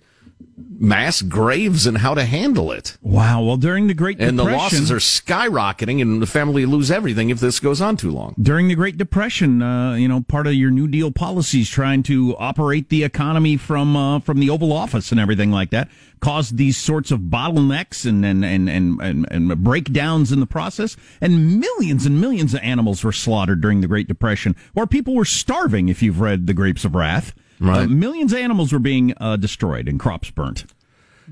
mass 0.56 1.22
graves 1.22 1.86
and 1.86 1.98
how 1.98 2.14
to 2.14 2.24
handle 2.24 2.72
it. 2.72 2.98
Wow. 3.00 3.42
Well, 3.42 3.56
during 3.56 3.86
the 3.86 3.94
Great 3.94 4.18
Depression. 4.18 4.38
And 4.40 4.48
the 4.48 4.56
losses 4.56 4.90
are 4.90 4.96
skyrocketing 4.96 6.02
and 6.02 6.20
the 6.20 6.26
family 6.26 6.66
lose 6.66 6.90
everything 6.90 7.30
if 7.30 7.40
this 7.40 7.60
goes 7.60 7.80
on 7.80 7.96
too 7.96 8.10
long. 8.10 8.34
during 8.40 8.68
the 8.68 8.74
Great 8.74 8.96
Depression, 8.96 9.62
uh, 9.62 9.94
you 9.94 10.08
know, 10.08 10.22
part 10.22 10.46
of 10.46 10.54
your 10.54 10.70
New 10.70 10.88
Deal 10.88 11.10
policies 11.10 11.70
trying 11.70 12.02
to 12.04 12.36
operate 12.38 12.88
the 12.88 13.04
economy 13.04 13.56
from 13.56 13.96
uh, 13.96 14.20
from 14.20 14.40
the 14.40 14.50
Oval 14.50 14.72
Office 14.72 15.10
and 15.10 15.20
everything 15.20 15.50
like 15.50 15.70
that 15.70 15.88
caused 16.20 16.56
these 16.56 16.76
sorts 16.76 17.10
of 17.10 17.20
bottlenecks 17.20 18.08
and 18.08 18.24
and, 18.24 18.44
and, 18.44 18.68
and, 18.68 19.00
and 19.00 19.26
and 19.30 19.64
breakdowns 19.64 20.32
in 20.32 20.40
the 20.40 20.46
process, 20.46 20.96
and 21.20 21.58
millions 21.60 22.06
and 22.06 22.20
millions 22.20 22.54
of 22.54 22.60
animals 22.60 23.02
were 23.02 23.12
slaughtered 23.12 23.60
during 23.60 23.80
the 23.80 23.88
Great 23.88 24.08
Depression, 24.08 24.54
or 24.74 24.86
people 24.86 25.14
were 25.14 25.24
starving. 25.24 25.88
If 25.88 26.02
you've 26.02 26.20
read 26.20 26.46
The 26.46 26.54
Grapes 26.54 26.84
of 26.84 26.94
Wrath, 26.94 27.34
Right. 27.62 27.84
Uh, 27.84 27.88
millions 27.88 28.32
of 28.32 28.38
animals 28.40 28.72
were 28.72 28.78
being 28.78 29.14
uh, 29.18 29.36
destroyed 29.36 29.88
and 29.88 29.98
crops 30.00 30.30
burnt. 30.30 30.64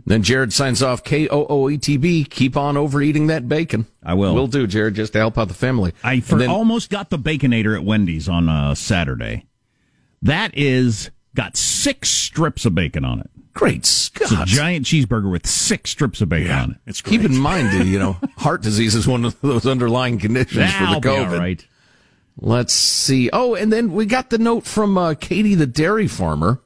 Then 0.07 0.23
Jared 0.23 0.53
signs 0.53 0.83
off 0.83 1.03
K 1.03 1.29
O 1.29 1.47
O 1.51 1.69
E 1.69 1.77
T 1.77 1.97
B. 1.97 2.25
Keep 2.25 2.57
on 2.57 2.77
overeating 2.77 3.27
that 3.27 3.49
bacon. 3.49 3.87
I 4.03 4.15
will. 4.15 4.35
Will 4.35 4.47
do, 4.47 4.67
Jared, 4.67 4.95
just 4.95 5.13
to 5.15 5.19
help 5.19 5.37
out 5.37 5.49
the 5.49 5.55
family. 5.55 5.93
I 6.05 6.21
for, 6.21 6.37
then- 6.39 6.49
almost 6.49 6.89
got 6.91 7.11
the 7.11 7.19
Baconator 7.19 7.75
at 7.77 7.85
Wendy's 7.85 8.29
on 8.29 8.49
uh, 8.49 8.75
Saturday. 8.77 9.47
That 10.23 10.57
is 10.57 11.11
got 11.35 11.57
six 11.57 12.09
strips 12.09 12.65
of 12.65 12.75
bacon 12.75 13.05
on 13.05 13.21
it. 13.21 13.31
Great 13.53 13.79
It's 13.81 14.11
a 14.33 14.45
giant 14.47 14.87
cheeseburger 14.87 15.31
with 15.31 15.47
six 15.47 15.91
strips 15.91 16.21
of 16.21 16.29
bacon 16.29 16.53
on 16.53 16.71
it. 16.71 16.77
It's 16.87 17.03
Keep 17.03 17.23
in 17.25 17.37
mind, 17.37 17.87
you 17.89 17.99
know, 17.99 18.17
heart 18.39 18.63
disease 18.63 18.95
is 18.95 19.09
one 19.09 19.25
of 19.25 19.39
those 19.41 19.67
underlying 19.67 20.19
conditions 20.19 20.73
for 20.73 20.79
That'll 20.79 20.95
the 20.95 21.01
be 21.01 21.09
COVID. 21.09 21.33
all 21.33 21.39
right. 21.39 21.67
Let's 22.43 22.73
see. 22.73 23.29
Oh, 23.33 23.55
and 23.55 23.71
then 23.71 23.93
we 23.93 24.07
got 24.07 24.31
the 24.31 24.39
note 24.39 24.65
from 24.65 24.97
uh, 24.97 25.15
Katie, 25.15 25.55
the 25.55 25.67
dairy 25.67 26.09
farmer, 26.09 26.63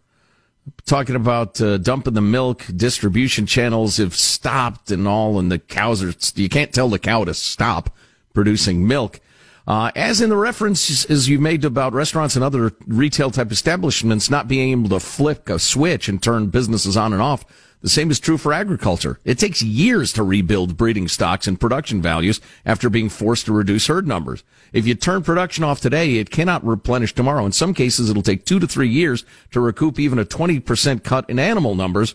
talking 0.86 1.16
about 1.16 1.60
uh, 1.60 1.78
dumping 1.78 2.14
the 2.14 2.20
milk. 2.20 2.64
Distribution 2.74 3.44
channels 3.44 3.96
have 3.96 4.14
stopped 4.14 4.92
and 4.92 5.08
all, 5.08 5.38
and 5.38 5.50
the 5.50 5.58
cows 5.58 6.02
are. 6.02 6.14
You 6.40 6.48
can't 6.48 6.72
tell 6.72 6.88
the 6.88 7.00
cow 7.00 7.24
to 7.24 7.34
stop 7.34 7.90
producing 8.32 8.86
milk. 8.86 9.18
Uh, 9.66 9.90
as 9.96 10.20
in 10.20 10.28
the 10.28 10.36
reference 10.36 11.06
as 11.10 11.28
you 11.28 11.40
made 11.40 11.64
about 11.64 11.94
restaurants 11.94 12.36
and 12.36 12.44
other 12.44 12.72
retail 12.86 13.30
type 13.30 13.50
establishments 13.50 14.28
not 14.28 14.46
being 14.46 14.72
able 14.72 14.90
to 14.90 15.00
flip 15.00 15.48
a 15.48 15.58
switch 15.58 16.06
and 16.06 16.22
turn 16.22 16.48
businesses 16.48 16.96
on 16.96 17.14
and 17.14 17.22
off, 17.22 17.44
the 17.84 17.90
same 17.90 18.10
is 18.10 18.18
true 18.18 18.38
for 18.38 18.54
agriculture. 18.54 19.20
It 19.26 19.38
takes 19.38 19.60
years 19.60 20.10
to 20.14 20.22
rebuild 20.22 20.78
breeding 20.78 21.06
stocks 21.06 21.46
and 21.46 21.60
production 21.60 22.00
values 22.00 22.40
after 22.64 22.88
being 22.88 23.10
forced 23.10 23.44
to 23.44 23.52
reduce 23.52 23.88
herd 23.88 24.08
numbers. 24.08 24.42
If 24.72 24.86
you 24.86 24.94
turn 24.94 25.22
production 25.22 25.64
off 25.64 25.82
today, 25.82 26.14
it 26.16 26.30
cannot 26.30 26.64
replenish 26.64 27.12
tomorrow. 27.12 27.44
In 27.44 27.52
some 27.52 27.74
cases, 27.74 28.08
it'll 28.08 28.22
take 28.22 28.46
two 28.46 28.58
to 28.58 28.66
three 28.66 28.88
years 28.88 29.26
to 29.50 29.60
recoup 29.60 29.98
even 29.98 30.18
a 30.18 30.24
20% 30.24 31.04
cut 31.04 31.28
in 31.28 31.38
animal 31.38 31.74
numbers, 31.74 32.14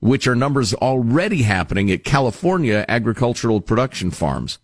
which 0.00 0.26
are 0.26 0.34
numbers 0.34 0.74
already 0.74 1.44
happening 1.44 1.90
at 1.90 2.04
California 2.04 2.84
agricultural 2.86 3.62
production 3.62 4.10
farms. 4.10 4.58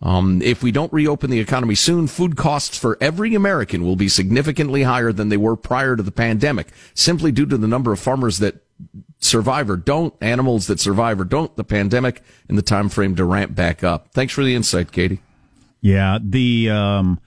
Um, 0.00 0.40
if 0.40 0.62
we 0.62 0.72
don't 0.72 0.92
reopen 0.94 1.28
the 1.28 1.40
economy 1.40 1.74
soon, 1.74 2.06
food 2.06 2.36
costs 2.36 2.78
for 2.78 2.96
every 3.02 3.34
American 3.34 3.84
will 3.84 3.96
be 3.96 4.08
significantly 4.08 4.84
higher 4.84 5.12
than 5.12 5.28
they 5.28 5.36
were 5.36 5.56
prior 5.56 5.94
to 5.94 6.02
the 6.02 6.10
pandemic, 6.10 6.68
simply 6.94 7.32
due 7.32 7.46
to 7.46 7.58
the 7.58 7.68
number 7.68 7.92
of 7.92 8.00
farmers 8.00 8.38
that 8.38 8.63
survive 9.18 9.70
or 9.70 9.76
don't, 9.76 10.14
animals 10.20 10.66
that 10.66 10.80
survive 10.80 11.20
or 11.20 11.24
don't, 11.24 11.54
the 11.56 11.64
pandemic, 11.64 12.22
and 12.48 12.58
the 12.58 12.62
time 12.62 12.88
frame 12.88 13.16
to 13.16 13.24
ramp 13.24 13.54
back 13.54 13.82
up. 13.82 14.08
Thanks 14.12 14.32
for 14.32 14.44
the 14.44 14.54
insight, 14.54 14.92
Katie. 14.92 15.20
Yeah, 15.80 16.18
the 16.22 16.70
um, 16.70 17.20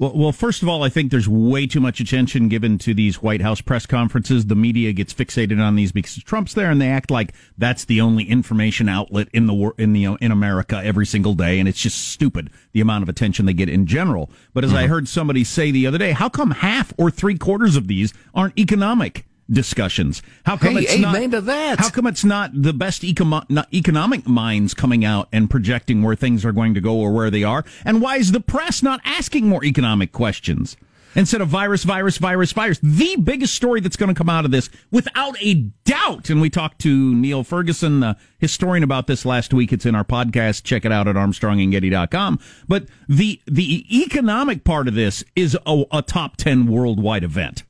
well, 0.00 0.12
well, 0.14 0.32
first 0.32 0.62
of 0.62 0.68
all, 0.68 0.82
I 0.82 0.88
think 0.88 1.10
there's 1.10 1.28
way 1.28 1.66
too 1.66 1.78
much 1.78 2.00
attention 2.00 2.48
given 2.48 2.78
to 2.78 2.94
these 2.94 3.20
White 3.20 3.42
House 3.42 3.60
press 3.60 3.84
conferences. 3.84 4.46
The 4.46 4.56
media 4.56 4.94
gets 4.94 5.12
fixated 5.12 5.62
on 5.62 5.76
these 5.76 5.92
because 5.92 6.16
Trump's 6.24 6.54
there, 6.54 6.70
and 6.70 6.80
they 6.80 6.88
act 6.88 7.10
like 7.10 7.34
that's 7.58 7.84
the 7.84 8.00
only 8.00 8.24
information 8.24 8.88
outlet 8.88 9.28
in 9.34 9.46
the 9.46 9.52
wor- 9.52 9.74
in 9.76 9.92
the 9.92 10.06
in 10.22 10.32
America 10.32 10.80
every 10.82 11.04
single 11.04 11.34
day, 11.34 11.58
and 11.58 11.68
it's 11.68 11.78
just 11.78 12.08
stupid 12.08 12.48
the 12.72 12.80
amount 12.80 13.02
of 13.02 13.10
attention 13.10 13.44
they 13.44 13.52
get 13.52 13.68
in 13.68 13.84
general. 13.84 14.30
But 14.54 14.64
as 14.64 14.72
I 14.72 14.86
heard 14.86 15.06
somebody 15.06 15.44
say 15.44 15.70
the 15.70 15.86
other 15.86 15.98
day, 15.98 16.12
how 16.12 16.30
come 16.30 16.52
half 16.52 16.94
or 16.96 17.10
three 17.10 17.36
quarters 17.36 17.76
of 17.76 17.86
these 17.86 18.14
aren't 18.34 18.58
economic? 18.58 19.26
Discussions. 19.50 20.22
How 20.46 20.56
come 20.56 20.76
Hey, 20.76 20.84
it's 20.84 20.98
not? 20.98 21.30
to 21.32 21.40
that. 21.40 21.80
How 21.80 21.90
come 21.90 22.06
it's 22.06 22.24
not 22.24 22.50
the 22.54 22.72
best 22.72 23.02
econo- 23.02 23.64
economic 23.74 24.26
minds 24.28 24.74
coming 24.74 25.04
out 25.04 25.28
and 25.32 25.50
projecting 25.50 26.02
where 26.02 26.14
things 26.14 26.44
are 26.44 26.52
going 26.52 26.74
to 26.74 26.80
go 26.80 26.96
or 26.96 27.12
where 27.12 27.30
they 27.30 27.42
are? 27.42 27.64
And 27.84 28.00
why 28.00 28.16
is 28.16 28.32
the 28.32 28.40
press 28.40 28.82
not 28.82 29.00
asking 29.04 29.48
more 29.48 29.64
economic 29.64 30.12
questions? 30.12 30.76
Instead 31.16 31.40
of 31.40 31.48
virus, 31.48 31.82
virus, 31.82 32.18
virus, 32.18 32.52
virus. 32.52 32.78
The 32.80 33.16
biggest 33.16 33.56
story 33.56 33.80
that's 33.80 33.96
going 33.96 34.14
to 34.14 34.16
come 34.16 34.28
out 34.28 34.44
of 34.44 34.52
this, 34.52 34.70
without 34.92 35.34
a 35.42 35.54
doubt, 35.84 36.30
and 36.30 36.40
we 36.40 36.48
talked 36.48 36.80
to 36.82 37.12
Niall 37.16 37.42
Ferguson, 37.42 37.98
the 37.98 38.16
historian, 38.38 38.84
about 38.84 39.08
this 39.08 39.24
last 39.26 39.52
week. 39.52 39.72
It's 39.72 39.84
in 39.84 39.96
our 39.96 40.04
podcast. 40.04 40.62
Check 40.62 40.84
it 40.84 40.92
out 40.92 41.08
at 41.08 41.16
armstrongandgetty.com. 41.16 42.38
But 42.68 42.86
the, 43.08 43.40
the 43.46 43.84
economic 44.02 44.62
part 44.62 44.86
of 44.86 44.94
this 44.94 45.24
is 45.34 45.58
a, 45.66 45.84
a 45.90 46.02
top 46.02 46.36
10 46.36 46.68
worldwide 46.68 47.24
event. 47.24 47.64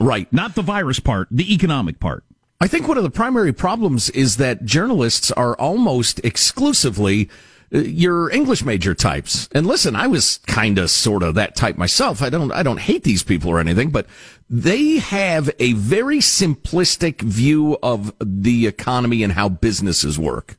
Right. 0.00 0.32
Not 0.32 0.54
the 0.54 0.62
virus 0.62 0.98
part, 0.98 1.28
the 1.30 1.52
economic 1.52 2.00
part. 2.00 2.24
I 2.60 2.66
think 2.66 2.88
one 2.88 2.96
of 2.96 3.04
the 3.04 3.10
primary 3.10 3.52
problems 3.52 4.10
is 4.10 4.36
that 4.38 4.64
journalists 4.64 5.30
are 5.30 5.54
almost 5.56 6.20
exclusively 6.24 7.30
uh, 7.72 7.78
your 7.78 8.30
English 8.30 8.64
major 8.64 8.94
types. 8.94 9.48
And 9.52 9.66
listen, 9.66 9.94
I 9.96 10.06
was 10.06 10.38
kind 10.46 10.76
of 10.76 10.90
sort 10.90 11.22
of 11.22 11.34
that 11.36 11.54
type 11.54 11.78
myself. 11.78 12.20
I 12.22 12.28
don't 12.28 12.52
I 12.52 12.62
don't 12.62 12.80
hate 12.80 13.04
these 13.04 13.22
people 13.22 13.50
or 13.50 13.60
anything, 13.60 13.90
but 13.90 14.06
they 14.48 14.98
have 14.98 15.50
a 15.58 15.74
very 15.74 16.18
simplistic 16.18 17.22
view 17.22 17.78
of 17.82 18.12
the 18.20 18.66
economy 18.66 19.22
and 19.22 19.32
how 19.34 19.48
businesses 19.48 20.18
work. 20.18 20.58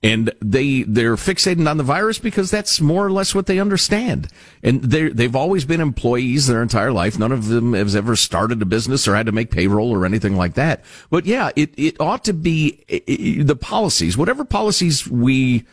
And 0.00 0.30
they, 0.40 0.84
they're 0.84 1.16
fixated 1.16 1.68
on 1.68 1.76
the 1.76 1.82
virus 1.82 2.20
because 2.20 2.52
that's 2.52 2.80
more 2.80 3.04
or 3.04 3.10
less 3.10 3.34
what 3.34 3.46
they 3.46 3.58
understand. 3.58 4.28
And 4.62 4.80
they 4.80 5.08
they've 5.08 5.34
always 5.34 5.64
been 5.64 5.80
employees 5.80 6.46
their 6.46 6.62
entire 6.62 6.92
life. 6.92 7.18
None 7.18 7.32
of 7.32 7.48
them 7.48 7.72
has 7.72 7.96
ever 7.96 8.14
started 8.14 8.62
a 8.62 8.64
business 8.64 9.08
or 9.08 9.16
had 9.16 9.26
to 9.26 9.32
make 9.32 9.50
payroll 9.50 9.90
or 9.92 10.06
anything 10.06 10.36
like 10.36 10.54
that. 10.54 10.84
But 11.10 11.26
yeah, 11.26 11.50
it, 11.56 11.74
it 11.76 12.00
ought 12.00 12.24
to 12.26 12.32
be 12.32 12.84
i- 12.88 13.02
i- 13.08 13.42
the 13.42 13.56
policies, 13.56 14.16
whatever 14.16 14.44
policies 14.44 15.08
we 15.08 15.64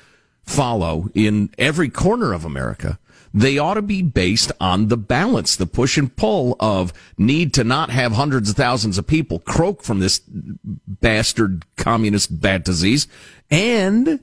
follow 0.43 1.07
in 1.13 1.51
every 1.59 1.89
corner 1.89 2.33
of 2.33 2.45
America, 2.45 2.97
they 3.33 3.57
ought 3.57 3.73
to 3.73 3.81
be 3.81 4.01
based 4.01 4.51
on 4.61 4.87
the 4.87 4.95
balance, 4.97 5.55
the 5.57 5.65
push 5.65 5.97
and 5.97 6.15
pull 6.15 6.55
of 6.59 6.93
need 7.17 7.53
to 7.55 7.63
not 7.65 7.89
have 7.89 8.13
hundreds 8.13 8.49
of 8.51 8.55
thousands 8.55 8.97
of 8.97 9.05
people 9.05 9.39
croak 9.39 9.83
from 9.83 9.99
this 9.99 10.21
bastard 10.87 11.65
communist 11.75 12.39
bat 12.41 12.63
disease 12.63 13.07
and 13.51 14.19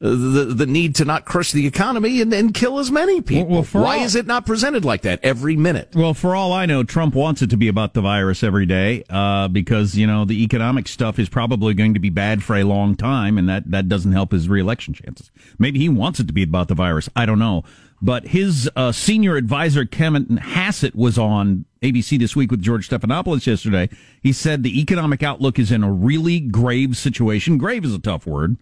the 0.00 0.44
the 0.52 0.66
need 0.66 0.96
to 0.96 1.04
not 1.04 1.24
crush 1.24 1.52
the 1.52 1.64
economy 1.64 2.20
and, 2.20 2.32
and 2.34 2.52
kill 2.52 2.80
as 2.80 2.90
many 2.90 3.20
people. 3.20 3.46
well, 3.46 3.62
Why 3.84 3.98
all- 3.98 4.04
is 4.04 4.16
it 4.16 4.26
not 4.26 4.44
presented 4.44 4.84
like 4.84 5.02
that 5.02 5.20
every 5.22 5.54
minute? 5.54 5.90
Well, 5.94 6.12
for 6.12 6.34
all 6.34 6.52
I 6.52 6.66
know, 6.66 6.82
Trump 6.82 7.14
wants 7.14 7.40
it 7.40 7.50
to 7.50 7.56
be 7.56 7.68
about 7.68 7.94
the 7.94 8.00
virus 8.00 8.42
every 8.42 8.66
day 8.66 9.04
uh, 9.08 9.46
because 9.46 9.96
you 9.96 10.06
know 10.08 10.24
the 10.24 10.42
economic 10.42 10.88
stuff 10.88 11.20
is 11.20 11.28
probably 11.28 11.72
going 11.74 11.94
to 11.94 12.00
be 12.00 12.10
bad 12.10 12.42
for 12.42 12.56
a 12.56 12.64
long 12.64 12.96
time, 12.96 13.38
and 13.38 13.48
that 13.48 13.70
that 13.70 13.88
doesn't 13.88 14.12
help 14.12 14.32
his 14.32 14.48
reelection 14.48 14.92
chances. 14.92 15.30
Maybe 15.58 15.78
he 15.78 15.88
wants 15.88 16.18
it 16.18 16.26
to 16.26 16.32
be 16.32 16.42
about 16.42 16.66
the 16.66 16.74
virus. 16.74 17.08
I 17.14 17.24
don't 17.24 17.38
know. 17.38 17.62
But 18.02 18.26
his 18.26 18.68
uh, 18.74 18.90
senior 18.90 19.36
advisor 19.36 19.84
Kevin 19.84 20.38
Hassett 20.38 20.96
was 20.96 21.16
on 21.16 21.66
ABC 21.82 22.18
this 22.18 22.34
week 22.34 22.50
with 22.50 22.60
George 22.60 22.88
Stephanopoulos 22.88 23.46
yesterday. 23.46 23.88
He 24.20 24.32
said 24.32 24.64
the 24.64 24.80
economic 24.80 25.22
outlook 25.22 25.56
is 25.56 25.70
in 25.70 25.84
a 25.84 25.92
really 25.92 26.40
grave 26.40 26.96
situation. 26.96 27.58
Grave 27.58 27.84
is 27.84 27.94
a 27.94 28.00
tough 28.00 28.26
word. 28.26 28.56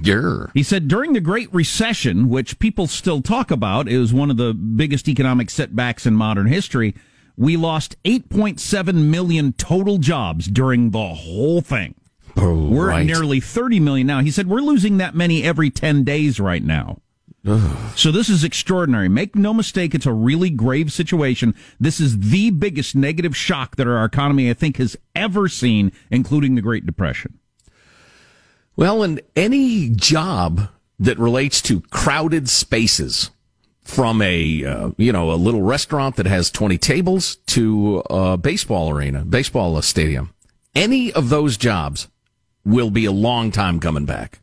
Yeah. 0.00 0.46
He 0.54 0.62
said 0.62 0.86
during 0.86 1.12
the 1.12 1.20
Great 1.20 1.52
Recession, 1.52 2.28
which 2.28 2.60
people 2.60 2.86
still 2.86 3.20
talk 3.20 3.50
about, 3.50 3.88
it 3.88 3.98
was 3.98 4.12
one 4.12 4.30
of 4.30 4.36
the 4.36 4.54
biggest 4.54 5.08
economic 5.08 5.50
setbacks 5.50 6.06
in 6.06 6.14
modern 6.14 6.46
history. 6.46 6.94
We 7.36 7.56
lost 7.56 8.00
8.7 8.04 8.94
million 8.94 9.54
total 9.54 9.98
jobs 9.98 10.46
during 10.46 10.90
the 10.90 11.14
whole 11.14 11.60
thing. 11.62 11.96
Oh, 12.36 12.68
we're 12.68 12.88
right. 12.88 13.00
at 13.00 13.06
nearly 13.06 13.40
30 13.40 13.80
million 13.80 14.06
now. 14.06 14.20
He 14.20 14.30
said 14.30 14.46
we're 14.46 14.60
losing 14.60 14.98
that 14.98 15.16
many 15.16 15.42
every 15.42 15.70
10 15.70 16.04
days 16.04 16.38
right 16.38 16.62
now. 16.62 16.98
So 17.98 18.12
this 18.12 18.28
is 18.28 18.44
extraordinary. 18.44 19.08
Make 19.08 19.34
no 19.34 19.52
mistake, 19.52 19.92
it's 19.92 20.06
a 20.06 20.12
really 20.12 20.50
grave 20.50 20.92
situation. 20.92 21.52
This 21.80 21.98
is 21.98 22.30
the 22.30 22.50
biggest 22.50 22.94
negative 22.94 23.36
shock 23.36 23.74
that 23.74 23.88
our 23.88 24.04
economy, 24.04 24.48
I 24.48 24.54
think, 24.54 24.76
has 24.76 24.96
ever 25.16 25.48
seen, 25.48 25.90
including 26.08 26.54
the 26.54 26.62
Great 26.62 26.86
Depression. 26.86 27.40
Well, 28.76 29.02
and 29.02 29.20
any 29.34 29.88
job 29.90 30.68
that 31.00 31.18
relates 31.18 31.60
to 31.62 31.80
crowded 31.90 32.48
spaces, 32.48 33.32
from 33.88 34.20
a 34.20 34.64
uh, 34.64 34.90
you 34.98 35.10
know 35.12 35.32
a 35.32 35.34
little 35.34 35.62
restaurant 35.62 36.16
that 36.16 36.26
has 36.26 36.50
20 36.50 36.76
tables 36.76 37.36
to 37.46 38.02
a 38.10 38.36
baseball 38.36 38.90
arena, 38.90 39.24
baseball 39.24 39.80
stadium, 39.80 40.34
any 40.74 41.10
of 41.12 41.30
those 41.30 41.56
jobs 41.56 42.06
will 42.64 42.90
be 42.90 43.06
a 43.06 43.12
long 43.12 43.50
time 43.50 43.80
coming 43.80 44.04
back, 44.04 44.40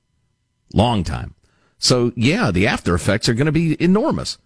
long 0.74 1.04
time. 1.04 1.36
So 1.78 2.12
yeah, 2.16 2.52
the 2.52 2.68
after 2.68 2.96
effects 2.96 3.30
are 3.30 3.34
going 3.34 3.46
to 3.46 3.52
be 3.52 3.82
enormous. 3.82 4.38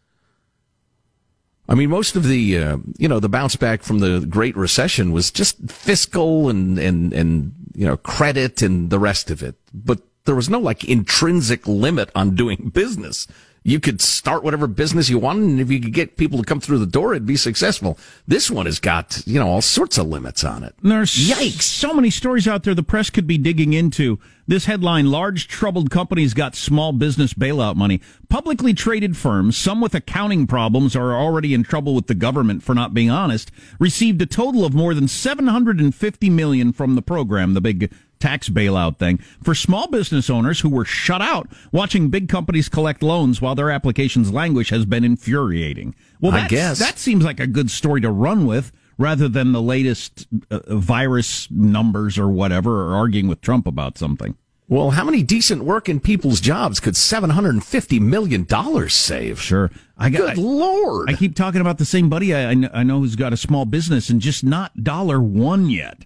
I 1.70 1.76
mean, 1.76 1.92
most 1.92 2.16
of 2.16 2.24
the 2.24 2.58
uh, 2.58 2.78
you 2.98 3.08
know 3.08 3.20
the 3.20 3.30
bounce 3.30 3.56
back 3.56 3.84
from 3.84 4.00
the 4.00 4.26
Great 4.28 4.58
Recession 4.58 5.12
was 5.12 5.30
just 5.30 5.70
fiscal 5.70 6.50
and 6.50 6.80
and 6.80 7.14
and 7.14 7.54
you 7.76 7.86
know 7.86 7.96
credit 7.98 8.64
and 8.64 8.90
the 8.90 8.98
rest 9.00 9.30
of 9.30 9.44
it, 9.44 9.56
but 9.72 10.02
there 10.26 10.36
was 10.36 10.50
no 10.50 10.60
like 10.60 10.84
intrinsic 10.84 11.68
limit 11.68 12.10
on 12.16 12.36
doing 12.36 12.70
business. 12.74 13.28
You 13.62 13.80
could 13.80 14.02
start 14.02 14.44
whatever 14.44 14.68
business 14.68 15.10
you 15.10 15.20
wanted, 15.20 15.44
and 15.44 15.60
if 15.60 15.70
you 15.70 15.80
could 15.80 15.94
get 15.94 16.18
people 16.18 16.40
to 16.40 16.46
come 16.46 16.60
through 16.62 16.80
the 16.80 16.86
door, 16.88 17.14
it'd 17.14 17.28
be 17.28 17.36
successful. 17.36 18.00
This 18.26 18.50
one 18.50 18.66
has 18.66 18.80
got 18.80 19.22
you 19.28 19.40
know 19.40 19.48
all 19.48 19.62
sorts 19.62 20.00
of 20.00 20.08
limits 20.08 20.44
on 20.44 20.64
it. 20.64 20.74
There's 20.82 21.14
Yikes. 21.14 21.62
so 21.62 21.94
many 21.94 22.10
stories 22.10 22.48
out 22.48 22.64
there 22.64 22.74
the 22.74 22.82
press 22.82 23.12
could 23.12 23.28
be 23.28 23.38
digging 23.38 23.74
into. 23.74 24.20
This 24.50 24.66
headline, 24.66 25.12
large 25.12 25.48
troubled 25.48 25.92
companies 25.92 26.34
got 26.34 26.56
small 26.56 26.92
business 26.92 27.36
bailout 27.36 27.76
money. 27.76 28.02
Publicly 28.30 28.74
traded 28.74 29.16
firms, 29.16 29.56
some 29.56 29.80
with 29.80 29.94
accounting 29.94 30.48
problems 30.48 30.96
or 30.96 31.12
are 31.12 31.22
already 31.22 31.54
in 31.54 31.62
trouble 31.62 31.94
with 31.94 32.08
the 32.08 32.16
government 32.16 32.64
for 32.64 32.74
not 32.74 32.92
being 32.92 33.12
honest, 33.12 33.52
received 33.78 34.20
a 34.24 34.26
total 34.26 34.66
of 34.66 34.74
more 34.74 34.96
than 34.96 35.08
750 35.08 36.30
million 36.32 36.74
from 36.74 36.96
the 36.96 37.04
program, 37.04 37.54
the 37.54 37.62
big 37.62 37.94
tax 38.20 38.50
bailout 38.50 38.98
thing, 38.98 39.20
for 39.44 39.54
small 39.54 39.88
business 39.88 40.32
owners 40.32 40.62
who 40.62 40.70
were 40.70 40.84
shut 40.84 41.22
out 41.22 41.48
watching 41.72 42.10
big 42.10 42.28
companies 42.28 42.70
collect 42.70 43.04
loans 43.04 43.40
while 43.40 43.54
their 43.54 43.70
applications 43.70 44.34
languish 44.34 44.72
has 44.72 44.84
been 44.84 45.04
infuriating. 45.04 45.94
Well, 46.20 46.34
I 46.34 46.48
guess. 46.48 46.80
that 46.80 46.98
seems 46.98 47.24
like 47.24 47.40
a 47.40 47.46
good 47.46 47.70
story 47.70 48.02
to 48.02 48.10
run 48.10 48.48
with 48.48 48.72
rather 49.00 49.28
than 49.28 49.54
the 49.54 49.62
latest 49.62 50.28
uh, 50.52 50.60
virus 50.76 51.50
numbers 51.50 52.20
or 52.20 52.28
whatever 52.30 52.84
or 52.84 52.94
arguing 52.96 53.28
with 53.28 53.42
Trump 53.42 53.66
about 53.66 53.98
something. 53.98 54.36
Well, 54.68 54.92
how 54.92 55.04
many 55.04 55.24
decent 55.24 55.64
working 55.64 56.00
people's 56.00 56.40
jobs 56.40 56.80
could 56.80 56.96
seven 56.96 57.32
hundred 57.32 57.56
and 57.56 57.64
fifty 57.64 58.00
million 58.00 58.44
dollars 58.44 58.94
save? 58.94 59.42
Sure, 59.42 59.72
I 59.98 60.12
got, 60.12 60.36
Good 60.36 60.38
lord! 60.38 61.10
I 61.10 61.14
keep 61.16 61.36
talking 61.36 61.62
about 61.62 61.80
the 61.80 61.86
same 61.86 62.08
buddy 62.10 62.36
I, 62.36 62.52
I 62.52 62.84
know 62.84 63.00
who's 63.00 63.16
got 63.16 63.34
a 63.34 63.38
small 63.38 63.66
business 63.66 64.12
and 64.12 64.22
just 64.22 64.44
not 64.44 64.84
dollar 64.84 65.20
one 65.20 65.72
yet 65.72 66.06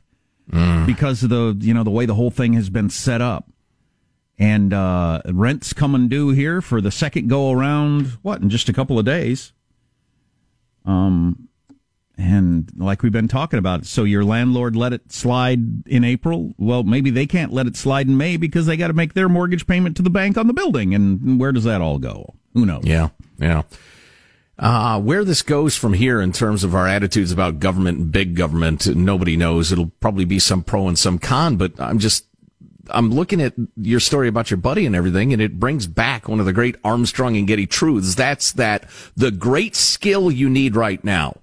Mm. 0.51 0.85
because 0.85 1.23
of 1.23 1.29
the 1.29 1.55
you 1.61 1.73
know 1.73 1.83
the 1.85 1.89
way 1.89 2.05
the 2.05 2.15
whole 2.15 2.29
thing 2.29 2.51
has 2.53 2.69
been 2.69 2.89
set 2.89 3.21
up. 3.21 3.49
and 4.37 4.73
uh, 4.73 5.21
rent's 5.31 5.71
coming 5.71 6.09
due 6.09 6.29
here 6.31 6.61
for 6.61 6.81
the 6.81 6.91
second 6.91 7.29
go 7.29 7.49
around. 7.51 8.07
What 8.23 8.41
in 8.41 8.49
just 8.49 8.67
a 8.67 8.73
couple 8.73 8.99
of 8.99 9.05
days? 9.05 9.53
Um, 10.85 11.47
and 12.17 12.71
like 12.77 13.01
we've 13.01 13.11
been 13.11 13.27
talking 13.27 13.59
about, 13.59 13.85
so 13.85 14.03
your 14.03 14.23
landlord 14.23 14.75
let 14.75 14.93
it 14.93 15.11
slide 15.11 15.87
in 15.87 16.03
April. 16.03 16.53
Well, 16.57 16.83
maybe 16.83 17.09
they 17.09 17.25
can't 17.25 17.51
let 17.51 17.67
it 17.67 17.75
slide 17.75 18.07
in 18.07 18.17
May 18.17 18.37
because 18.37 18.65
they 18.65 18.77
got 18.77 18.87
to 18.87 18.93
make 18.93 19.13
their 19.13 19.29
mortgage 19.29 19.65
payment 19.65 19.97
to 19.97 20.03
the 20.03 20.09
bank 20.09 20.37
on 20.37 20.47
the 20.47 20.53
building. 20.53 20.93
And 20.93 21.39
where 21.39 21.51
does 21.51 21.63
that 21.63 21.81
all 21.81 21.99
go? 21.99 22.35
Who 22.53 22.65
knows? 22.65 22.85
Yeah, 22.85 23.09
yeah. 23.39 23.63
Uh, 24.59 25.01
where 25.01 25.23
this 25.23 25.41
goes 25.41 25.75
from 25.75 25.93
here 25.93 26.21
in 26.21 26.31
terms 26.31 26.63
of 26.63 26.75
our 26.75 26.87
attitudes 26.87 27.31
about 27.31 27.59
government 27.59 27.97
and 27.97 28.11
big 28.11 28.35
government, 28.35 28.85
nobody 28.95 29.35
knows. 29.35 29.71
It'll 29.71 29.89
probably 29.99 30.25
be 30.25 30.37
some 30.37 30.63
pro 30.63 30.87
and 30.87 30.97
some 30.97 31.17
con, 31.17 31.57
but 31.57 31.79
I'm 31.79 31.97
just, 31.97 32.27
I'm 32.89 33.09
looking 33.09 33.41
at 33.41 33.55
your 33.75 33.99
story 33.99 34.27
about 34.27 34.51
your 34.51 34.59
buddy 34.59 34.85
and 34.85 34.95
everything, 34.95 35.33
and 35.33 35.41
it 35.41 35.59
brings 35.59 35.87
back 35.87 36.27
one 36.27 36.39
of 36.39 36.45
the 36.45 36.53
great 36.53 36.75
Armstrong 36.83 37.35
and 37.35 37.47
Getty 37.47 37.65
truths. 37.65 38.13
That's 38.13 38.51
that 38.53 38.87
the 39.15 39.31
great 39.31 39.75
skill 39.75 40.29
you 40.29 40.49
need 40.49 40.75
right 40.75 41.03
now, 41.03 41.37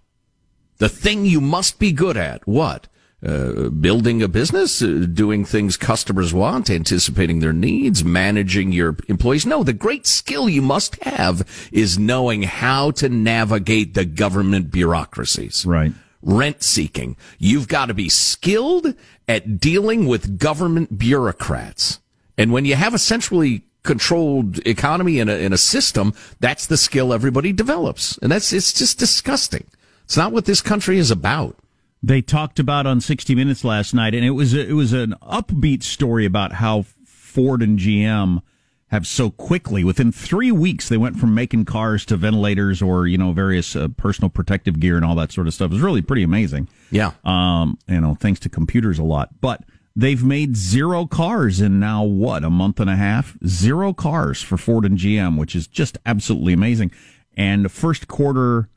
the 0.81 0.89
thing 0.89 1.25
you 1.25 1.41
must 1.41 1.79
be 1.79 1.93
good 1.93 2.17
at, 2.17 2.45
what? 2.47 2.89
Uh, 3.23 3.69
building 3.69 4.23
a 4.23 4.29
business, 4.29 4.81
uh, 4.81 5.07
doing 5.13 5.45
things 5.45 5.77
customers 5.77 6.33
want, 6.33 6.71
anticipating 6.71 7.41
their 7.41 7.53
needs, 7.53 8.03
managing 8.03 8.73
your 8.73 8.97
employees. 9.09 9.45
No, 9.45 9.63
the 9.63 9.75
great 9.75 10.07
skill 10.07 10.49
you 10.49 10.63
must 10.63 10.97
have 11.05 11.47
is 11.71 11.99
knowing 11.99 12.45
how 12.45 12.93
to 12.93 13.11
navigate 13.11 13.93
the 13.93 14.07
government 14.07 14.71
bureaucracies. 14.71 15.67
Right. 15.67 15.93
Rent 16.23 16.63
seeking. 16.63 17.15
You've 17.39 17.69
got 17.69 17.87
to 17.87 17.95
be 17.95 18.09
skilled 18.09 18.95
at 19.29 19.61
dealing 19.61 20.07
with 20.07 20.39
government 20.39 20.99
bureaucrats. 20.99 22.01
And 22.39 22.53
when 22.53 22.65
you 22.65 22.75
have 22.75 22.95
a 22.95 22.99
centrally 22.99 23.65
controlled 23.83 24.67
economy 24.67 25.19
in 25.19 25.29
a, 25.29 25.35
in 25.35 25.53
a 25.53 25.59
system, 25.59 26.15
that's 26.41 26.67
the 26.67 26.79
skill 26.79 27.13
everybody 27.13 27.53
develops. 27.53 28.17
And 28.19 28.33
that's, 28.33 28.51
it's 28.55 28.73
just 28.73 28.99
disgusting. 28.99 29.67
It's 30.11 30.17
not 30.17 30.33
what 30.33 30.45
this 30.45 30.61
country 30.61 30.99
is 30.99 31.13
about. 31.13 31.57
They 32.03 32.21
talked 32.21 32.59
about 32.59 32.85
on 32.85 33.01
60 33.01 33.33
Minutes 33.37 33.63
last 33.63 33.95
night, 33.95 34.13
and 34.13 34.25
it 34.25 34.31
was 34.31 34.55
a, 34.55 34.69
it 34.69 34.73
was 34.73 34.93
an 34.93 35.15
upbeat 35.23 35.85
story 35.85 36.25
about 36.25 36.55
how 36.55 36.87
Ford 37.05 37.63
and 37.63 37.79
GM 37.79 38.43
have 38.89 39.07
so 39.07 39.31
quickly 39.31 39.85
within 39.85 40.11
three 40.11 40.51
weeks 40.51 40.89
they 40.89 40.97
went 40.97 41.17
from 41.17 41.33
making 41.33 41.65
cars 41.65 42.05
to 42.07 42.17
ventilators 42.17 42.83
or 42.83 43.07
you 43.07 43.17
know 43.17 43.31
various 43.31 43.77
uh, 43.77 43.87
personal 43.97 44.29
protective 44.29 44.81
gear 44.81 44.97
and 44.97 45.05
all 45.05 45.15
that 45.15 45.31
sort 45.31 45.47
of 45.47 45.55
stuff. 45.55 45.71
It 45.71 45.75
was 45.75 45.81
really 45.81 46.03
pretty 46.03 46.25
amazing. 46.25 46.67
Yeah, 46.91 47.13
um, 47.23 47.79
you 47.87 48.01
know, 48.01 48.17
thanks 48.19 48.41
to 48.41 48.49
computers 48.49 48.99
a 48.99 49.05
lot, 49.05 49.41
but. 49.41 49.63
They've 49.97 50.23
made 50.23 50.57
zero 50.57 51.05
cars 51.05 51.61
in 51.61 51.81
now 51.81 52.05
what 52.05 52.45
a 52.45 52.49
month 52.49 52.79
and 52.79 52.89
a 52.89 52.95
half. 52.95 53.37
Zero 53.45 53.93
cars 53.93 54.41
for 54.41 54.57
Ford 54.57 54.85
and 54.85 54.97
GM, 54.97 55.37
which 55.37 55.57
is 55.57 55.67
just 55.67 55.99
absolutely 56.07 56.53
amazing. 56.53 56.93
And 57.37 57.71
first 57.71 58.07
quarter 58.07 58.69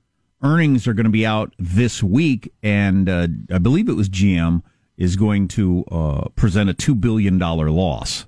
earnings 0.43 0.87
are 0.87 0.93
going 0.93 1.05
to 1.05 1.09
be 1.09 1.25
out 1.25 1.53
this 1.57 2.03
week, 2.03 2.51
and 2.61 3.09
uh, 3.09 3.27
I 3.51 3.57
believe 3.57 3.89
it 3.89 3.93
was 3.93 4.09
GM 4.09 4.61
is 4.97 5.15
going 5.15 5.47
to 5.49 5.83
uh, 5.91 6.29
present 6.35 6.69
a 6.69 6.73
two 6.73 6.95
billion 6.95 7.37
dollar 7.37 7.71
loss 7.71 8.25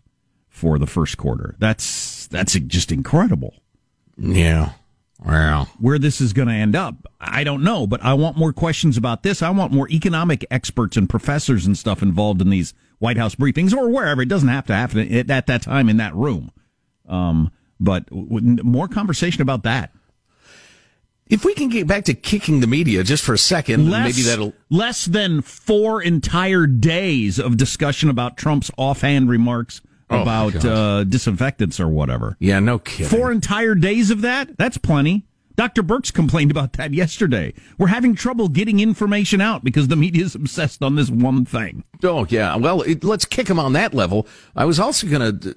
for 0.49 0.79
the 0.79 0.87
first 0.87 1.17
quarter. 1.17 1.55
That's 1.59 2.27
that's 2.27 2.53
just 2.53 2.91
incredible. 2.91 3.55
Yeah. 4.17 4.71
Wow. 5.23 5.67
Where 5.79 5.97
this 5.97 6.19
is 6.19 6.33
going 6.33 6.49
to 6.49 6.53
end 6.53 6.75
up, 6.75 6.95
I 7.19 7.43
don't 7.43 7.63
know, 7.63 7.87
but 7.87 8.03
I 8.03 8.13
want 8.13 8.37
more 8.37 8.53
questions 8.53 8.97
about 8.97 9.23
this. 9.23 9.41
I 9.41 9.49
want 9.49 9.71
more 9.71 9.89
economic 9.89 10.45
experts 10.51 10.97
and 10.97 11.09
professors 11.09 11.65
and 11.65 11.77
stuff 11.77 12.01
involved 12.01 12.41
in 12.41 12.49
these 12.49 12.73
White 12.99 13.17
House 13.17 13.35
briefings 13.35 13.73
or 13.73 13.89
wherever. 13.89 14.21
It 14.21 14.29
doesn't 14.29 14.49
have 14.49 14.67
to 14.67 14.75
happen 14.75 15.13
at 15.13 15.27
that 15.27 15.61
time 15.61 15.89
in 15.89 15.97
that 15.97 16.15
room. 16.15 16.51
Um, 17.07 17.51
but 17.79 18.11
more 18.11 18.87
conversation 18.87 19.41
about 19.41 19.63
that. 19.63 19.91
If 21.27 21.43
we 21.43 21.55
can 21.55 21.69
get 21.69 21.87
back 21.87 22.05
to 22.05 22.13
kicking 22.13 22.59
the 22.59 22.67
media 22.67 23.03
just 23.03 23.23
for 23.23 23.33
a 23.33 23.37
second, 23.37 23.89
less, 23.89 24.15
maybe 24.15 24.27
that'll 24.27 24.53
less 24.69 25.05
than 25.05 25.41
four 25.41 26.01
entire 26.01 26.67
days 26.67 27.39
of 27.39 27.57
discussion 27.57 28.09
about 28.09 28.37
Trump's 28.37 28.69
offhand 28.77 29.29
remarks 29.29 29.81
Oh, 30.07 30.21
about 30.21 30.63
uh, 30.63 31.03
disinfectants 31.03 31.79
or 31.79 31.87
whatever. 31.87 32.37
Yeah, 32.39 32.59
no 32.59 32.77
kidding. 32.77 33.07
Four 33.07 33.31
entire 33.31 33.73
days 33.73 34.11
of 34.11 34.21
that? 34.21 34.55
That's 34.55 34.77
plenty. 34.77 35.25
Dr. 35.55 35.81
Birx 35.81 36.13
complained 36.13 36.51
about 36.51 36.73
that 36.73 36.93
yesterday. 36.93 37.55
We're 37.79 37.87
having 37.87 38.13
trouble 38.13 38.47
getting 38.49 38.79
information 38.79 39.41
out 39.41 39.63
because 39.63 39.87
the 39.87 39.95
media 39.95 40.25
is 40.25 40.35
obsessed 40.35 40.83
on 40.83 40.93
this 40.93 41.09
one 41.09 41.43
thing. 41.43 41.85
Oh 42.03 42.27
yeah. 42.29 42.55
Well, 42.55 42.83
it, 42.83 43.03
let's 43.03 43.25
kick 43.25 43.47
them 43.47 43.57
on 43.57 43.73
that 43.73 43.95
level. 43.95 44.27
I 44.55 44.65
was 44.65 44.79
also 44.79 45.07
going 45.07 45.39
to 45.39 45.55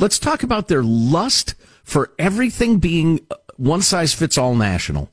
let's 0.00 0.18
talk 0.18 0.42
about 0.44 0.68
their 0.68 0.82
lust 0.82 1.54
for 1.82 2.12
everything 2.18 2.78
being 2.78 3.20
one 3.56 3.82
size 3.82 4.14
fits 4.14 4.38
all 4.38 4.54
national. 4.54 5.10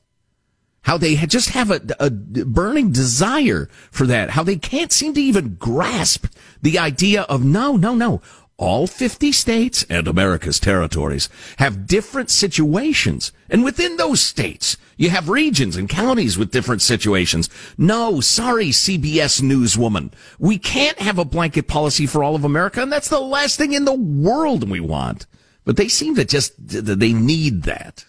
How 0.82 0.98
they 0.98 1.14
just 1.14 1.50
have 1.50 1.70
a, 1.70 1.80
a 2.00 2.10
burning 2.10 2.90
desire 2.90 3.68
for 3.90 4.04
that. 4.06 4.30
How 4.30 4.42
they 4.42 4.56
can't 4.56 4.90
seem 4.90 5.14
to 5.14 5.20
even 5.20 5.54
grasp 5.54 6.26
the 6.60 6.78
idea 6.78 7.22
of 7.22 7.44
no, 7.44 7.76
no, 7.76 7.94
no. 7.94 8.20
All 8.58 8.86
50 8.86 9.32
states 9.32 9.84
and 9.88 10.06
America's 10.06 10.60
territories 10.60 11.28
have 11.58 11.86
different 11.86 12.30
situations. 12.30 13.32
And 13.48 13.64
within 13.64 13.96
those 13.96 14.20
states, 14.20 14.76
you 14.96 15.10
have 15.10 15.28
regions 15.28 15.76
and 15.76 15.88
counties 15.88 16.36
with 16.36 16.52
different 16.52 16.82
situations. 16.82 17.48
No, 17.78 18.20
sorry, 18.20 18.68
CBS 18.68 19.40
Newswoman. 19.40 20.12
We 20.38 20.58
can't 20.58 20.98
have 21.00 21.18
a 21.18 21.24
blanket 21.24 21.66
policy 21.66 22.06
for 22.06 22.22
all 22.22 22.34
of 22.34 22.44
America, 22.44 22.82
and 22.82 22.92
that's 22.92 23.08
the 23.08 23.20
last 23.20 23.56
thing 23.56 23.72
in 23.72 23.84
the 23.84 23.94
world 23.94 24.68
we 24.68 24.80
want. 24.80 25.26
But 25.64 25.76
they 25.76 25.88
seem 25.88 26.14
to 26.16 26.24
just, 26.24 26.54
they 26.56 27.12
need 27.12 27.62
that. 27.62 28.04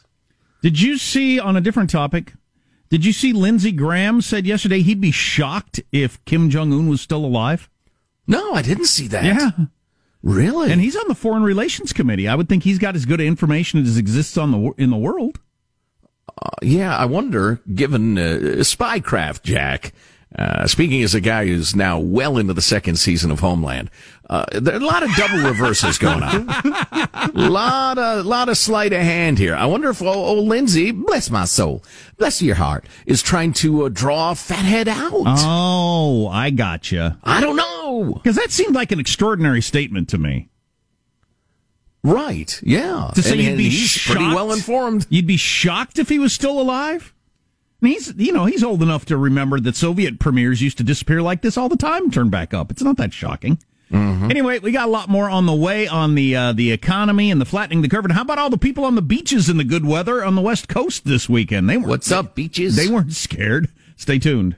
Did 0.63 0.79
you 0.79 0.97
see 0.97 1.41
on 1.41 1.57
a 1.57 1.61
different 1.61 1.89
topic? 1.89 2.33
Did 2.89 3.03
you 3.03 3.11
see 3.11 3.33
Lindsey 3.33 3.73
Graham 3.73 4.21
said 4.21 4.45
yesterday 4.47 4.81
he'd 4.81 5.01
be 5.01 5.11
shocked 5.11 5.81
if 5.91 6.23
Kim 6.23 6.49
Jong 6.49 6.71
Un 6.71 6.87
was 6.87 7.01
still 7.01 7.25
alive? 7.25 7.69
No, 8.27 8.53
I 8.53 8.61
didn't 8.61 8.85
see 8.85 9.07
that. 9.09 9.25
Yeah. 9.25 9.51
Really? 10.23 10.71
And 10.71 10.79
he's 10.79 10.95
on 10.95 11.09
the 11.09 11.15
Foreign 11.15 11.43
Relations 11.43 11.91
Committee. 11.91 12.29
I 12.29 12.35
would 12.35 12.47
think 12.47 12.63
he's 12.63 12.79
got 12.79 12.95
as 12.95 13.03
good 13.05 13.19
information 13.19 13.81
as 13.81 13.97
exists 13.97 14.37
on 14.37 14.51
the 14.51 14.71
in 14.77 14.89
the 14.89 14.95
world. 14.95 15.41
Uh, 16.41 16.49
yeah, 16.61 16.95
I 16.95 17.05
wonder, 17.05 17.59
given 17.75 18.17
uh, 18.17 18.21
spycraft, 18.61 19.43
Jack. 19.43 19.91
Uh, 20.37 20.65
speaking 20.65 21.03
as 21.03 21.13
a 21.13 21.21
guy 21.21 21.45
who's 21.45 21.75
now 21.75 21.99
well 21.99 22.37
into 22.39 22.53
the 22.53 22.61
second 22.61 22.95
season 22.95 23.29
of 23.29 23.39
Homeland, 23.39 23.91
uh, 24.31 24.45
there 24.51 24.73
are 24.73 24.81
a 24.81 24.85
lot 24.85 25.03
of 25.03 25.13
double 25.15 25.37
reverses 25.47 25.99
going 25.99 26.23
on. 26.23 26.47
a 26.49 27.29
lot 27.35 27.99
of, 27.99 28.25
lot 28.25 28.49
of 28.49 28.57
sleight 28.57 28.93
of 28.93 29.01
hand 29.01 29.37
here. 29.37 29.53
I 29.55 29.65
wonder 29.67 29.89
if 29.91 30.01
old, 30.01 30.15
old 30.15 30.47
Lindsey, 30.47 30.89
bless 30.91 31.29
my 31.29 31.45
soul, 31.45 31.83
bless 32.17 32.41
your 32.41 32.55
heart, 32.55 32.85
is 33.05 33.21
trying 33.21 33.53
to 33.53 33.85
uh, 33.85 33.89
draw 33.89 34.33
Fathead 34.33 34.87
out. 34.87 35.11
Oh, 35.13 36.27
I 36.29 36.49
gotcha. 36.49 37.19
I 37.23 37.39
don't 37.39 37.55
know. 37.55 38.13
Because 38.15 38.37
that 38.37 38.49
seemed 38.51 38.73
like 38.73 38.91
an 38.91 38.99
extraordinary 38.99 39.61
statement 39.61 40.09
to 40.09 40.17
me. 40.17 40.49
Right, 42.03 42.59
yeah. 42.63 43.11
To 43.15 43.21
say 43.23 43.33
And- 43.33 43.41
you'd 43.41 43.57
be 43.57 43.87
pretty 44.05 44.25
well 44.25 44.51
informed. 44.51 45.05
You'd 45.09 45.27
be 45.27 45.37
shocked 45.37 45.99
if 45.99 46.09
he 46.09 46.19
was 46.19 46.33
still 46.33 46.59
alive. 46.59 47.12
And 47.83 47.91
he's, 47.91 48.13
you 48.15 48.31
know, 48.31 48.45
he's 48.45 48.63
old 48.63 48.81
enough 48.81 49.03
to 49.07 49.17
remember 49.17 49.59
that 49.59 49.75
Soviet 49.75 50.17
premiers 50.17 50.61
used 50.61 50.77
to 50.77 50.85
disappear 50.85 51.21
like 51.21 51.41
this 51.41 51.57
all 51.57 51.67
the 51.67 51.75
time, 51.75 52.05
and 52.05 52.13
turn 52.13 52.29
back 52.29 52.53
up. 52.53 52.71
It's 52.71 52.81
not 52.81 52.95
that 52.95 53.11
shocking. 53.11 53.59
Mm-hmm. 53.91 54.31
Anyway, 54.31 54.59
we 54.59 54.71
got 54.71 54.87
a 54.87 54.91
lot 54.91 55.09
more 55.09 55.29
on 55.29 55.45
the 55.45 55.53
way 55.53 55.85
on 55.85 56.15
the 56.15 56.33
uh, 56.33 56.53
the 56.53 56.71
economy 56.71 57.29
and 57.29 57.41
the 57.41 57.45
flattening 57.45 57.81
the 57.81 57.89
curve. 57.89 58.05
And 58.05 58.13
how 58.13 58.21
about 58.21 58.39
all 58.39 58.49
the 58.49 58.57
people 58.57 58.85
on 58.85 58.95
the 58.95 59.01
beaches 59.01 59.49
in 59.49 59.57
the 59.57 59.65
good 59.65 59.85
weather 59.85 60.23
on 60.23 60.35
the 60.35 60.41
West 60.41 60.69
Coast 60.69 61.03
this 61.03 61.27
weekend? 61.27 61.69
They 61.69 61.75
were 61.75 61.89
What's 61.89 62.09
up, 62.09 62.35
beaches? 62.35 62.77
They 62.77 62.87
weren't 62.87 63.11
scared. 63.11 63.69
Stay 63.97 64.17
tuned. 64.17 64.55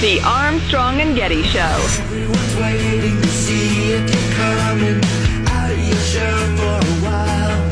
The 0.00 0.18
Armstrong 0.24 0.98
and 1.02 1.14
Getty 1.14 1.42
Show. 1.42 1.58
Everyone's 1.60 2.56
waiting 2.56 3.20
to 3.20 3.28
see 3.28 3.92
if 3.92 4.00
you're 4.08 4.32
coming 4.34 5.04
out 5.46 5.70
of 5.70 5.78
your 5.78 5.96
shell 5.98 6.56
for 6.56 6.86
a 6.86 6.94
while. 7.04 7.68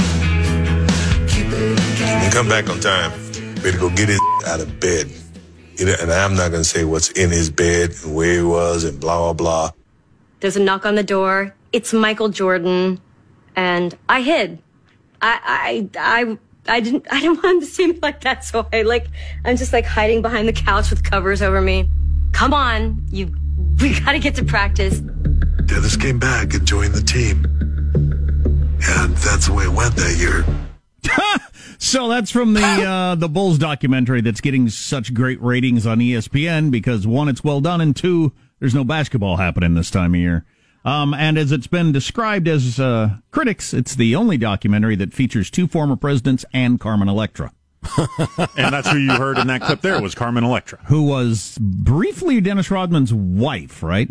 Keep 1.27 1.47
it 1.47 1.81
and 2.05 2.31
come 2.31 2.47
back 2.47 2.69
on 2.69 2.81
time. 2.81 3.13
Better 3.63 3.79
go 3.79 3.89
get 3.89 4.11
his 4.11 4.21
out 4.47 4.61
of 4.61 4.79
bed. 4.79 5.11
And 5.81 6.13
I'm 6.13 6.35
not 6.35 6.51
going 6.51 6.65
to 6.65 6.69
say 6.69 6.85
what's 6.85 7.11
in 7.13 7.31
his 7.31 7.49
bed 7.49 7.95
and 8.05 8.15
where 8.15 8.35
he 8.35 8.43
was 8.43 8.85
and 8.85 9.01
blah, 9.01 9.17
blah, 9.17 9.33
blah. 9.33 9.71
There's 10.41 10.59
a 10.59 10.63
knock 10.63 10.85
on 10.85 10.97
the 10.97 11.03
door. 11.03 11.55
It's 11.73 11.95
Michael 11.95 12.29
Jordan. 12.29 13.01
And 13.57 13.97
I 14.07 14.21
hid. 14.21 14.59
I, 15.23 15.89
I, 15.97 16.37
I, 16.67 16.75
I 16.77 16.81
didn't, 16.81 17.07
I 17.11 17.21
didn't 17.21 17.37
want 17.43 17.55
him 17.55 17.61
to 17.61 17.67
see 17.67 17.87
me 17.87 17.99
like 18.03 18.21
that. 18.21 18.45
So 18.45 18.69
I 18.71 18.83
like, 18.83 19.07
I'm 19.47 19.57
just 19.57 19.73
like 19.73 19.87
hiding 19.87 20.21
behind 20.21 20.47
the 20.47 20.53
couch 20.53 20.91
with 20.91 21.03
covers 21.03 21.41
over 21.41 21.63
me. 21.63 21.89
Come 22.39 22.55
on. 22.55 23.05
You, 23.11 23.35
we 23.81 23.99
gotta 23.99 24.21
get 24.21 24.37
to 24.37 24.45
practice. 24.45 25.01
Dennis 25.01 25.97
came 25.97 26.21
back 26.21 26.55
and 26.55 26.65
joined 26.65 26.95
the 26.95 27.03
team. 27.03 27.45
And 28.81 29.17
that's 29.17 29.49
the 29.49 29.53
way 29.53 29.65
it 29.65 29.73
went 29.73 29.97
that 29.97 30.17
year. 30.17 30.45
So 31.81 32.09
that's 32.09 32.33
from 32.33 32.55
the 32.55 32.61
uh, 32.65 33.15
the 33.15 33.29
Bulls 33.29 33.57
documentary 33.57 34.21
that's 34.21 34.41
getting 34.41 34.69
such 34.69 35.15
great 35.15 35.41
ratings 35.41 35.87
on 35.87 36.01
ESPN 36.01 36.73
because 36.73 37.07
one, 37.07 37.29
it's 37.29 37.45
well 37.45 37.61
done, 37.61 37.81
and 37.81 37.95
two, 37.95 38.33
there's 38.59 38.75
no 38.75 38.83
basketball 38.83 39.37
happening 39.37 39.75
this 39.75 39.91
time 39.91 40.13
of 40.13 40.21
year. 40.21 40.45
Um, 40.85 41.15
and 41.15 41.39
as 41.39 41.53
it's 41.53 41.69
been 41.69 41.93
described 41.93 42.49
as 42.49 42.81
uh, 42.81 43.19
critics, 43.31 43.73
it's 43.73 43.95
the 43.95 44.17
only 44.17 44.37
documentary 44.37 44.97
that 44.97 45.15
features 45.15 45.51
two 45.51 45.69
former 45.69 45.95
presidents 45.95 46.45
and 46.53 46.81
Carmen 46.81 47.09
Electra, 47.09 47.53
and 48.57 48.73
that's 48.73 48.89
who 48.89 48.99
you 48.99 49.13
heard 49.13 49.39
in 49.39 49.47
that 49.47 49.63
clip. 49.63 49.81
There 49.81 50.01
was 50.01 50.15
Carmen 50.15 50.45
Electra. 50.45 50.79
who 50.87 51.03
was 51.03 51.57
briefly 51.61 52.41
Dennis 52.41 52.71
Rodman's 52.71 53.13
wife, 53.15 53.83
right? 53.83 54.09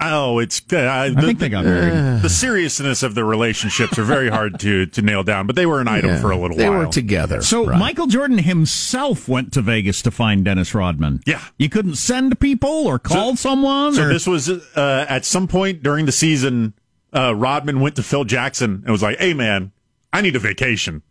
Oh, 0.00 0.38
it's. 0.38 0.60
Uh, 0.70 0.88
I 0.90 1.18
think 1.20 1.38
they 1.38 1.48
got 1.48 1.64
married. 1.64 2.22
The 2.22 2.28
seriousness 2.28 3.02
of 3.02 3.14
the 3.14 3.24
relationships 3.24 3.98
are 3.98 4.04
very 4.04 4.28
hard 4.28 4.60
to 4.60 4.86
to 4.86 5.02
nail 5.02 5.22
down, 5.22 5.46
but 5.46 5.56
they 5.56 5.66
were 5.66 5.80
an 5.80 5.88
item 5.88 6.10
Yeah, 6.10 6.20
for 6.20 6.30
a 6.30 6.36
little 6.36 6.56
they 6.56 6.68
while. 6.68 6.80
They 6.80 6.86
were 6.86 6.92
together. 6.92 7.40
So 7.42 7.66
Michael 7.66 8.06
Jordan 8.06 8.38
himself 8.38 9.28
went 9.28 9.52
to 9.54 9.62
Vegas 9.62 10.02
to 10.02 10.10
find 10.10 10.44
Dennis 10.44 10.74
Rodman. 10.74 11.22
Yeah. 11.26 11.42
you 11.58 11.68
couldn't 11.68 11.96
send 11.96 12.38
people 12.40 12.86
or 12.86 12.98
call 12.98 13.36
someone. 13.36 13.94
So 13.94 14.04
or... 14.04 14.08
this 14.08 14.26
was 14.26 14.48
uh, 14.48 15.06
at 15.08 15.24
some 15.24 15.48
point 15.48 15.82
during 15.82 16.06
the 16.06 16.12
season. 16.12 16.74
Uh, 17.14 17.34
Rodman 17.34 17.80
went 17.80 17.96
to 17.96 18.02
Phil 18.02 18.24
Jackson 18.24 18.82
and 18.84 18.90
was 18.90 19.02
like, 19.02 19.18
"Hey, 19.18 19.32
man, 19.32 19.72
I 20.12 20.20
need 20.20 20.36
a 20.36 20.40
vacation." 20.40 21.02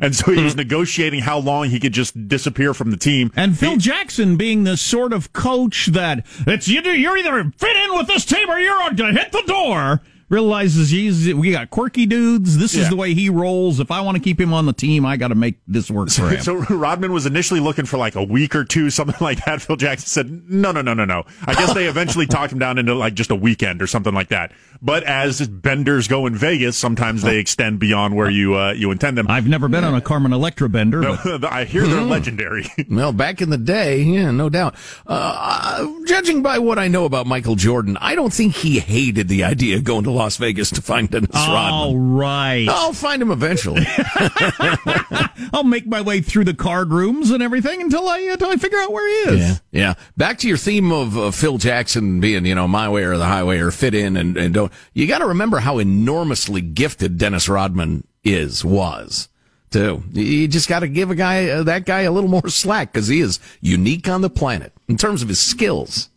And 0.00 0.14
so 0.14 0.32
he 0.32 0.42
was 0.42 0.54
hmm. 0.54 0.58
negotiating 0.58 1.20
how 1.20 1.38
long 1.38 1.68
he 1.68 1.78
could 1.78 1.92
just 1.92 2.28
disappear 2.28 2.74
from 2.74 2.90
the 2.90 2.96
team. 2.96 3.30
And 3.36 3.58
Phil 3.58 3.76
Jackson 3.76 4.36
being 4.36 4.64
the 4.64 4.76
sort 4.76 5.12
of 5.12 5.32
coach 5.32 5.86
that 5.86 6.26
it's 6.46 6.68
you 6.68 6.82
do 6.82 6.90
you're 6.90 7.16
either 7.16 7.50
fit 7.56 7.76
in 7.76 7.96
with 7.96 8.06
this 8.06 8.24
team 8.24 8.48
or 8.48 8.58
you're 8.58 8.82
on 8.82 8.96
to 8.96 9.12
hit 9.12 9.32
the 9.32 9.42
door. 9.46 10.00
Realizes 10.32 10.88
he's 10.88 11.34
we 11.34 11.52
got 11.52 11.68
quirky 11.68 12.06
dudes. 12.06 12.56
This 12.56 12.74
is 12.74 12.88
the 12.88 12.96
way 12.96 13.12
he 13.12 13.28
rolls. 13.28 13.80
If 13.80 13.90
I 13.90 14.00
want 14.00 14.16
to 14.16 14.22
keep 14.22 14.40
him 14.40 14.54
on 14.54 14.64
the 14.64 14.72
team, 14.72 15.04
I 15.04 15.18
got 15.18 15.28
to 15.28 15.34
make 15.34 15.56
this 15.66 15.90
work 15.90 16.08
for 16.08 16.30
him. 16.30 16.40
So 16.40 16.54
Rodman 16.54 17.12
was 17.12 17.26
initially 17.26 17.60
looking 17.60 17.84
for 17.84 17.98
like 17.98 18.14
a 18.14 18.24
week 18.24 18.54
or 18.54 18.64
two, 18.64 18.88
something 18.98 19.14
like 19.20 19.44
that. 19.44 19.60
Phil 19.60 19.76
Jackson 19.76 20.08
said, 20.08 20.50
"No, 20.50 20.72
no, 20.72 20.80
no, 20.80 20.94
no, 20.94 21.04
no." 21.04 21.24
I 21.46 21.52
guess 21.52 21.74
they 21.74 21.86
eventually 21.86 22.26
talked 22.28 22.50
him 22.50 22.58
down 22.58 22.78
into 22.78 22.94
like 22.94 23.12
just 23.12 23.30
a 23.30 23.34
weekend 23.36 23.82
or 23.82 23.86
something 23.86 24.14
like 24.14 24.28
that. 24.28 24.52
But 24.80 25.02
as 25.04 25.46
benders 25.46 26.08
go 26.08 26.24
in 26.26 26.34
Vegas, 26.34 26.78
sometimes 26.78 27.20
they 27.20 27.36
extend 27.36 27.78
beyond 27.78 28.16
where 28.16 28.30
you 28.30 28.54
uh, 28.56 28.72
you 28.72 28.90
intend 28.90 29.18
them. 29.18 29.26
I've 29.28 29.46
never 29.46 29.68
been 29.68 29.84
on 29.84 29.94
a 29.94 30.00
Carmen 30.00 30.32
Electra 30.32 30.70
bender. 30.70 31.02
but- 31.02 31.44
I 31.52 31.64
hear 31.64 31.86
they're 31.86 32.00
legendary. 32.00 32.66
Well, 32.90 33.12
back 33.12 33.42
in 33.42 33.50
the 33.50 33.58
day, 33.58 34.00
yeah, 34.00 34.30
no 34.30 34.48
doubt. 34.48 34.76
Uh, 35.06 35.86
judging 36.06 36.40
by 36.42 36.58
what 36.58 36.78
I 36.78 36.88
know 36.88 37.04
about 37.04 37.26
Michael 37.26 37.54
Jordan, 37.54 37.98
I 38.00 38.14
don't 38.14 38.32
think 38.32 38.54
he 38.56 38.78
hated 38.80 39.28
the 39.28 39.44
idea 39.44 39.76
of 39.76 39.84
going 39.84 40.04
to 40.04 40.10
Las 40.22 40.36
Vegas 40.36 40.70
to 40.70 40.80
find 40.80 41.10
Dennis 41.10 41.30
All 41.34 41.52
Rodman. 41.52 42.12
right. 42.14 42.66
I'll 42.68 42.92
find 42.92 43.20
him 43.20 43.32
eventually. 43.32 43.84
I'll 45.52 45.64
make 45.64 45.86
my 45.86 46.00
way 46.00 46.20
through 46.20 46.44
the 46.44 46.54
card 46.54 46.90
rooms 46.92 47.30
and 47.32 47.42
everything 47.42 47.82
until 47.82 48.08
I 48.08 48.18
until 48.20 48.50
I 48.50 48.56
figure 48.56 48.78
out 48.78 48.92
where 48.92 49.08
he 49.08 49.34
is. 49.34 49.40
Yeah, 49.40 49.56
yeah. 49.72 49.94
Back 50.16 50.38
to 50.38 50.48
your 50.48 50.56
theme 50.56 50.92
of 50.92 51.18
uh, 51.18 51.30
Phil 51.32 51.58
Jackson 51.58 52.20
being, 52.20 52.46
you 52.46 52.54
know, 52.54 52.68
my 52.68 52.88
way 52.88 53.02
or 53.02 53.16
the 53.16 53.26
highway 53.26 53.58
or 53.58 53.72
fit 53.72 53.94
in 53.94 54.16
and, 54.16 54.36
and 54.36 54.54
don't. 54.54 54.72
You 54.94 55.08
got 55.08 55.18
to 55.18 55.26
remember 55.26 55.58
how 55.58 55.78
enormously 55.78 56.60
gifted 56.60 57.18
Dennis 57.18 57.48
Rodman 57.48 58.06
is, 58.22 58.64
was, 58.64 59.28
too. 59.70 60.04
You 60.12 60.46
just 60.46 60.68
got 60.68 60.80
to 60.80 60.88
give 60.88 61.10
a 61.10 61.16
guy, 61.16 61.48
uh, 61.48 61.64
that 61.64 61.84
guy 61.84 62.02
a 62.02 62.12
little 62.12 62.30
more 62.30 62.48
slack 62.48 62.92
because 62.92 63.08
he 63.08 63.20
is 63.20 63.40
unique 63.60 64.08
on 64.08 64.20
the 64.20 64.30
planet 64.30 64.72
in 64.88 64.96
terms 64.96 65.22
of 65.22 65.28
his 65.28 65.40
skills. 65.40 66.08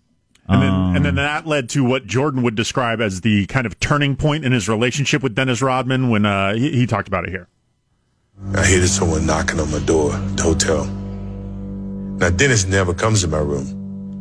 And 0.48 0.62
then, 0.62 0.72
Um. 0.72 0.96
and 0.96 1.06
then 1.06 1.16
that 1.16 1.48
led 1.48 1.70
to 1.70 1.84
what 1.84 2.06
Jordan 2.06 2.43
would 2.43 2.56
describe 2.56 3.02
as 3.02 3.22
the 3.22 3.46
kind 3.48 3.66
of 3.66 3.80
turning 3.80 4.16
point 4.16 4.46
in 4.46 4.52
his 4.52 4.70
relationship 4.70 5.24
with 5.24 5.34
Dennis 5.34 5.62
Rodman 5.62 6.10
when 6.10 6.26
uh, 6.26 6.54
he, 6.54 6.72
he 6.72 6.86
talked 6.86 7.08
about 7.08 7.24
it 7.24 7.32
here. 7.32 7.48
I 8.54 8.64
hated 8.66 8.89
someone 8.89 9.26
knocking 9.26 9.60
on 9.60 9.72
my 9.72 9.80
door, 9.80 10.12
the 10.12 10.43
hotel. 10.43 10.86
Now, 10.86 12.30
Dennis 12.30 12.66
never 12.66 12.93
comes 12.93 13.24
in 13.24 13.32
my 13.32 13.39
room. 13.39 13.68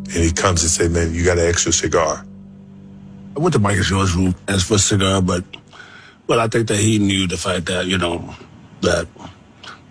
And 0.06 0.22
he 0.22 0.30
comes 0.32 0.62
and 0.62 0.70
say, 0.70 0.88
man, 0.88 1.12
you 1.14 1.24
got 1.24 1.38
an 1.38 1.46
extra 1.46 1.72
cigar. 1.72 2.24
I 3.36 3.40
went 3.40 3.52
to 3.54 3.58
Michael 3.58 3.82
Jordan's 3.82 4.14
room 4.14 4.34
as 4.48 4.62
for 4.62 4.74
a 4.74 4.78
cigar, 4.78 5.20
but 5.22 5.44
but 6.26 6.38
I 6.38 6.46
think 6.48 6.68
that 6.68 6.78
he 6.78 6.98
knew 6.98 7.26
the 7.26 7.36
fact 7.36 7.66
that 7.66 7.86
you 7.86 7.98
know 7.98 8.34
that 8.82 9.06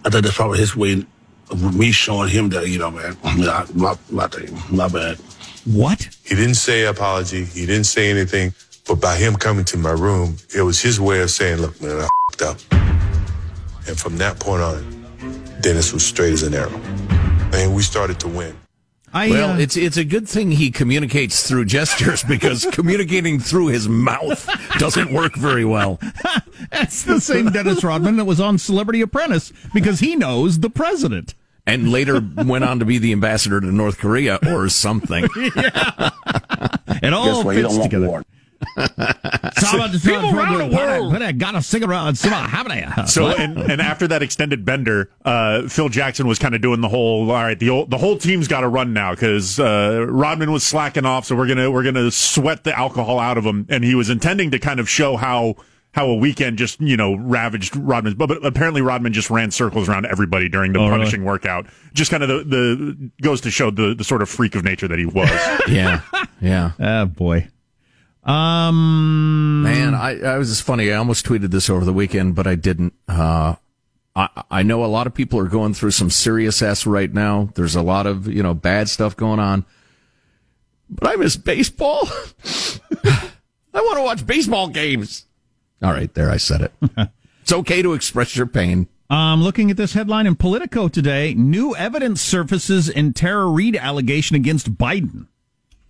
I 0.05 0.09
think 0.09 0.23
that's 0.23 0.35
probably 0.35 0.59
his 0.59 0.75
way 0.75 1.05
of 1.49 1.75
me 1.75 1.91
showing 1.91 2.29
him 2.29 2.49
that 2.49 2.67
you 2.69 2.79
know, 2.79 2.91
man, 2.91 3.17
my 3.23 3.65
my 3.73 3.95
my 4.11 4.27
thing, 4.27 4.57
my 4.71 4.87
bad. 4.87 5.17
What? 5.65 6.09
He 6.23 6.35
didn't 6.35 6.55
say 6.55 6.85
apology. 6.85 7.45
He 7.45 7.65
didn't 7.65 7.85
say 7.85 8.09
anything. 8.09 8.53
But 8.85 8.95
by 8.95 9.15
him 9.15 9.35
coming 9.35 9.63
to 9.65 9.77
my 9.77 9.91
room, 9.91 10.37
it 10.53 10.61
was 10.61 10.81
his 10.81 10.99
way 10.99 11.21
of 11.21 11.31
saying, 11.31 11.59
look, 11.61 11.81
man, 11.81 12.01
I 12.01 12.09
fed 12.31 12.47
up. 12.49 12.57
And 13.87 13.97
from 13.97 14.17
that 14.17 14.39
point 14.39 14.61
on, 14.61 15.03
Dennis 15.61 15.93
was 15.93 16.05
straight 16.05 16.33
as 16.33 16.43
an 16.43 16.53
arrow. 16.53 16.79
And 17.53 17.73
we 17.73 17.81
started 17.81 18.19
to 18.21 18.27
win. 18.27 18.57
I, 19.13 19.29
well, 19.29 19.51
uh, 19.51 19.59
it's 19.59 19.77
it's 19.77 19.97
a 19.97 20.03
good 20.03 20.27
thing 20.27 20.49
he 20.51 20.71
communicates 20.71 21.47
through 21.47 21.65
gestures 21.65 22.23
because 22.27 22.65
communicating 22.71 23.39
through 23.39 23.67
his 23.67 23.87
mouth 23.87 24.49
doesn't 24.79 25.13
work 25.13 25.35
very 25.35 25.63
well. 25.63 25.99
That's 26.71 27.03
the 27.03 27.21
same 27.21 27.51
Dennis 27.51 27.83
Rodman 27.83 28.15
that 28.15 28.25
was 28.25 28.39
on 28.39 28.57
Celebrity 28.57 29.01
Apprentice 29.01 29.53
because 29.71 29.99
he 29.99 30.15
knows 30.15 30.59
the 30.59 30.69
president. 30.71 31.35
And 31.65 31.91
later 31.91 32.21
went 32.37 32.63
on 32.63 32.79
to 32.79 32.85
be 32.85 32.97
the 32.97 33.11
ambassador 33.13 33.61
to 33.61 33.67
North 33.71 33.97
Korea 33.97 34.39
or 34.47 34.69
something. 34.69 35.27
yeah. 35.37 36.09
It 37.01 37.13
all 37.13 37.25
Guess 37.25 37.45
what? 37.45 37.55
You 37.55 37.61
fits 37.63 37.73
don't 37.73 37.79
want 37.79 37.91
together. 37.91 38.07
war. 38.07 38.23
People 38.77 40.39
around 40.39 40.57
the 40.71 40.75
world. 40.75 41.13
I 41.21 41.31
got 41.33 41.55
a 41.55 41.61
cigarette. 41.61 42.17
So, 42.17 42.29
So 43.05 43.27
and, 43.27 43.57
and 43.57 43.81
after 43.81 44.07
that 44.07 44.21
extended 44.23 44.63
bender, 44.65 45.09
uh, 45.25 45.67
Phil 45.67 45.89
Jackson 45.89 46.27
was 46.27 46.39
kind 46.39 46.55
of 46.55 46.61
doing 46.61 46.81
the 46.81 46.87
whole 46.89 47.29
all 47.29 47.43
right. 47.43 47.59
The 47.59 47.69
old, 47.69 47.89
the 47.89 47.97
whole 47.97 48.17
team's 48.17 48.47
got 48.47 48.61
to 48.61 48.67
run 48.69 48.93
now 48.93 49.11
because 49.11 49.59
uh, 49.59 50.05
Rodman 50.07 50.51
was 50.51 50.63
slacking 50.63 51.05
off. 51.05 51.25
So 51.25 51.35
we're 51.35 51.47
gonna 51.47 51.69
we're 51.71 51.83
gonna 51.83 52.09
sweat 52.11 52.63
the 52.63 52.77
alcohol 52.77 53.19
out 53.19 53.37
of 53.37 53.45
him, 53.45 53.65
and 53.69 53.83
he 53.83 53.95
was 53.95 54.09
intending 54.09 54.51
to 54.51 54.59
kind 54.59 54.79
of 54.79 54.89
show 54.89 55.17
how 55.17 55.55
how 55.93 56.07
a 56.07 56.15
weekend 56.15 56.57
just 56.57 56.81
you 56.81 56.97
know 56.97 57.15
ravaged 57.15 57.75
Rodman's. 57.75 58.15
But, 58.15 58.27
but 58.27 58.45
apparently 58.45 58.81
Rodman 58.81 59.13
just 59.13 59.29
ran 59.29 59.49
circles 59.51 59.87
around 59.87 60.05
everybody 60.05 60.49
during 60.49 60.73
the 60.73 60.79
Oh, 60.79 60.87
really? 60.87 60.97
punishing 60.99 61.23
workout. 61.23 61.65
Just 61.93 62.11
kind 62.11 62.21
of 62.23 62.29
the, 62.29 62.43
the 62.43 63.11
goes 63.21 63.39
to 63.41 63.51
show 63.51 63.71
the 63.71 63.93
the 63.95 64.03
sort 64.03 64.21
of 64.21 64.29
freak 64.29 64.55
of 64.55 64.63
nature 64.63 64.87
that 64.87 64.99
he 64.99 65.05
was. 65.05 65.29
yeah, 65.69 66.01
yeah. 66.41 66.71
Oh 66.79 67.05
boy. 67.05 67.47
Um, 68.23 69.63
Man, 69.63 69.93
I, 69.93 70.19
I 70.21 70.37
was 70.37 70.49
just 70.49 70.63
funny. 70.63 70.91
I 70.91 70.95
almost 70.95 71.25
tweeted 71.25 71.51
this 71.51 71.69
over 71.69 71.83
the 71.83 71.91
weekend, 71.93 72.35
but 72.35 72.47
I 72.47 72.55
didn't. 72.55 72.93
Uh, 73.07 73.55
I, 74.15 74.29
I 74.49 74.63
know 74.63 74.85
a 74.85 74.87
lot 74.87 75.07
of 75.07 75.13
people 75.13 75.39
are 75.39 75.47
going 75.47 75.73
through 75.73 75.91
some 75.91 76.09
serious 76.09 76.61
s 76.61 76.85
right 76.85 77.13
now. 77.13 77.49
There's 77.55 77.75
a 77.75 77.81
lot 77.81 78.05
of 78.07 78.27
you 78.27 78.41
know 78.41 78.53
bad 78.53 78.87
stuff 78.89 79.17
going 79.17 79.39
on, 79.39 79.65
but 80.89 81.09
I 81.09 81.15
miss 81.17 81.35
baseball. 81.35 82.07
I 83.75 83.81
want 83.81 83.97
to 83.97 84.03
watch 84.03 84.25
baseball 84.25 84.69
games. 84.69 85.25
All 85.83 85.91
right, 85.91 86.13
there 86.13 86.29
I 86.29 86.37
said 86.37 86.61
it. 86.61 86.71
it's 87.41 87.51
okay 87.51 87.81
to 87.81 87.93
express 87.93 88.35
your 88.35 88.45
pain. 88.47 88.87
Um, 89.09 89.43
looking 89.43 89.69
at 89.69 89.77
this 89.77 89.93
headline 89.93 90.25
in 90.25 90.35
Politico 90.35 90.87
today, 90.87 91.33
new 91.33 91.75
evidence 91.75 92.21
surfaces 92.21 92.89
in 92.89 93.13
Tara 93.13 93.45
Reade 93.47 93.75
allegation 93.75 94.35
against 94.35 94.75
Biden. 94.75 95.27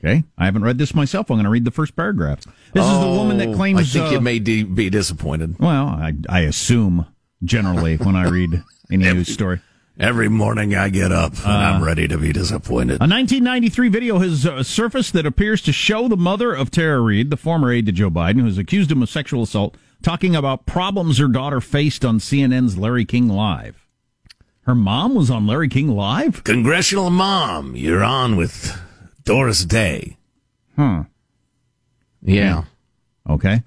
Okay, 0.04 0.24
I 0.38 0.46
haven't 0.46 0.64
read 0.64 0.78
this 0.80 0.94
myself. 0.94 1.30
I'm 1.30 1.36
going 1.38 1.46
to 1.46 1.50
read 1.50 1.64
the 1.64 1.72
first 1.72 1.96
paragraph. 1.96 2.40
This 2.74 2.84
is 2.86 3.00
the 3.00 3.08
woman 3.08 3.38
that 3.38 3.50
Oh, 3.50 3.54
claims. 3.54 3.80
I 3.80 3.84
think 3.84 4.08
uh, 4.08 4.10
you 4.10 4.20
may 4.20 4.40
de- 4.40 4.64
be 4.64 4.90
disappointed. 4.90 5.58
Well, 5.60 5.86
I, 5.88 6.14
I 6.28 6.40
assume 6.42 7.06
generally 7.44 7.96
when 7.98 8.16
I 8.18 8.28
read 8.28 8.64
any 8.92 9.04
news 9.14 9.32
story. 9.32 9.62
Every 10.00 10.28
morning 10.28 10.74
I 10.74 10.90
get 10.90 11.12
up 11.12 11.34
and 11.38 11.52
I'm 11.52 11.84
ready 11.84 12.08
to 12.08 12.18
be 12.18 12.34
disappointed. 12.34 12.96
A 12.96 13.06
1993 13.06 13.90
video 13.90 14.18
has 14.18 14.44
uh, 14.46 14.64
surfaced 14.64 15.14
that 15.14 15.28
appears 15.28 15.62
to 15.64 15.72
show 15.72 16.08
the 16.08 16.18
mother 16.18 16.52
of 16.52 16.72
Tara 16.72 17.00
Reade, 17.00 17.30
the 17.30 17.38
former 17.38 17.72
aide 17.72 17.86
to 17.86 17.92
Joe 17.92 18.10
Biden, 18.10 18.40
who 18.40 18.46
has 18.46 18.58
accused 18.58 18.92
him 18.92 19.04
of 19.04 19.10
sexual 19.10 19.44
assault, 19.44 19.78
talking 20.02 20.36
about 20.36 20.66
problems 20.66 21.20
her 21.20 21.28
daughter 21.28 21.62
faced 21.62 22.04
on 22.04 22.18
CNN's 22.18 22.76
Larry 22.76 23.06
King 23.06 23.28
Live. 23.28 23.88
Her 24.62 24.74
mom 24.74 25.14
was 25.14 25.30
on 25.30 25.46
Larry 25.46 25.70
King 25.70 25.90
Live? 25.90 26.44
Congressional 26.44 27.12
mom, 27.12 27.76
you're 27.76 28.04
on 28.04 28.36
with 28.36 28.76
Doris 29.26 29.64
Day. 29.64 30.18
Huh. 30.76 31.04
Yeah. 32.24 32.64
Okay. 33.30 33.62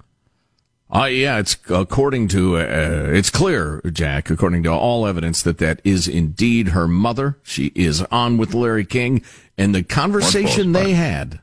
Uh, 0.89 1.05
yeah, 1.05 1.37
it's 1.37 1.57
according 1.69 2.29
to, 2.29 2.57
uh, 2.57 3.09
it's 3.09 3.29
clear, 3.29 3.81
Jack, 3.91 4.29
according 4.29 4.63
to 4.63 4.71
all 4.71 5.05
evidence 5.05 5.41
that 5.41 5.57
that 5.57 5.81
is 5.83 6.07
indeed 6.07 6.69
her 6.69 6.87
mother. 6.87 7.37
She 7.43 7.73
is 7.75 8.03
on 8.03 8.37
with 8.37 8.53
Larry 8.53 8.85
King 8.85 9.21
and 9.57 9.75
the 9.75 9.83
conversation 9.83 10.71
they 10.71 10.93
had 10.93 11.41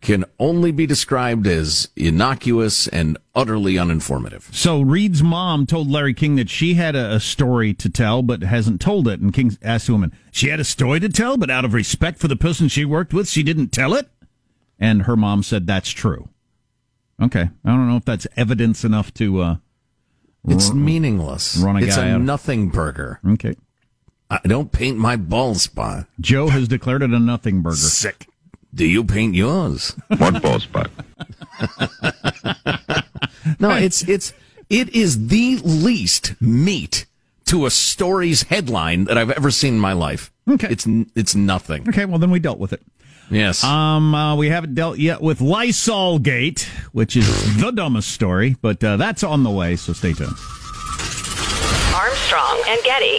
can 0.00 0.24
only 0.38 0.70
be 0.70 0.86
described 0.86 1.46
as 1.46 1.88
innocuous 1.96 2.86
and 2.88 3.16
utterly 3.34 3.74
uninformative. 3.74 4.54
So 4.54 4.82
Reade's 4.82 5.22
mom 5.22 5.64
told 5.66 5.90
Larry 5.90 6.12
King 6.12 6.36
that 6.36 6.50
she 6.50 6.74
had 6.74 6.94
a, 6.94 7.14
a 7.14 7.20
story 7.20 7.72
to 7.74 7.88
tell, 7.88 8.22
but 8.22 8.42
hasn't 8.42 8.82
told 8.82 9.08
it. 9.08 9.20
And 9.20 9.32
King 9.32 9.56
asked 9.62 9.86
the 9.86 9.92
woman, 9.92 10.12
she 10.30 10.48
had 10.48 10.60
a 10.60 10.64
story 10.64 11.00
to 11.00 11.08
tell, 11.08 11.38
but 11.38 11.50
out 11.50 11.64
of 11.64 11.72
respect 11.72 12.18
for 12.18 12.28
the 12.28 12.36
person 12.36 12.68
she 12.68 12.84
worked 12.84 13.14
with, 13.14 13.28
she 13.28 13.42
didn't 13.42 13.68
tell 13.68 13.94
it? 13.94 14.08
And 14.78 15.02
her 15.02 15.16
mom 15.16 15.42
said 15.42 15.66
that's 15.66 15.90
true. 15.90 16.28
Okay, 17.22 17.48
I 17.64 17.68
don't 17.70 17.88
know 17.88 17.96
if 17.96 18.04
that's 18.04 18.26
evidence 18.36 18.84
enough 18.84 19.12
to. 19.14 19.40
Uh, 19.40 19.56
It's 20.48 20.70
ru- 20.70 20.76
meaningless. 20.76 21.56
Run 21.56 21.76
a 21.76 21.80
it's 21.86 21.96
guy 21.96 22.06
a 22.08 22.14
out. 22.16 22.20
nothing 22.22 22.68
burger. 22.68 23.20
Okay. 23.26 23.54
I 24.30 24.40
don't 24.44 24.72
paint 24.72 24.98
my 24.98 25.16
bald 25.16 25.58
spot. 25.58 26.06
Joe 26.20 26.48
has 26.48 26.66
declared 26.66 27.02
it 27.02 27.10
a 27.10 27.18
nothing 27.20 27.62
burger. 27.62 27.76
Sick. 27.76 28.26
Do 28.74 28.84
you 28.84 29.04
paint 29.04 29.34
yours? 29.36 29.94
What 30.18 30.42
bald 30.42 30.62
spot? 30.62 30.90
No, 33.60 33.70
it's 33.72 34.02
it's 34.08 34.32
it 34.70 34.88
is 34.94 35.28
the 35.28 35.56
least 35.62 36.34
meat 36.40 37.04
to 37.46 37.66
a 37.66 37.70
story's 37.70 38.44
headline 38.44 39.04
that 39.04 39.18
I've 39.18 39.30
ever 39.30 39.50
seen 39.50 39.74
in 39.74 39.80
my 39.80 39.92
life. 39.92 40.32
Okay. 40.48 40.68
It's 40.70 40.86
it's 41.14 41.34
nothing. 41.34 41.86
Okay, 41.88 42.06
well 42.06 42.18
then 42.18 42.30
we 42.30 42.38
dealt 42.38 42.58
with 42.58 42.72
it. 42.72 42.82
Yes. 43.30 43.64
Um, 43.64 44.14
uh, 44.14 44.36
we 44.36 44.48
haven't 44.48 44.74
dealt 44.74 44.98
yet 44.98 45.20
with 45.20 45.40
Lysol 45.40 46.18
Gate, 46.18 46.68
which 46.92 47.16
is 47.16 47.56
the 47.60 47.70
dumbest 47.70 48.10
story, 48.12 48.56
but 48.60 48.82
uh, 48.82 48.96
that's 48.96 49.22
on 49.22 49.42
the 49.42 49.50
way. 49.50 49.76
So 49.76 49.92
stay 49.92 50.12
tuned. 50.12 50.36
Armstrong 51.94 52.62
and 52.68 52.80
Getty. 52.84 53.18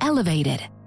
elevated. 0.00 0.77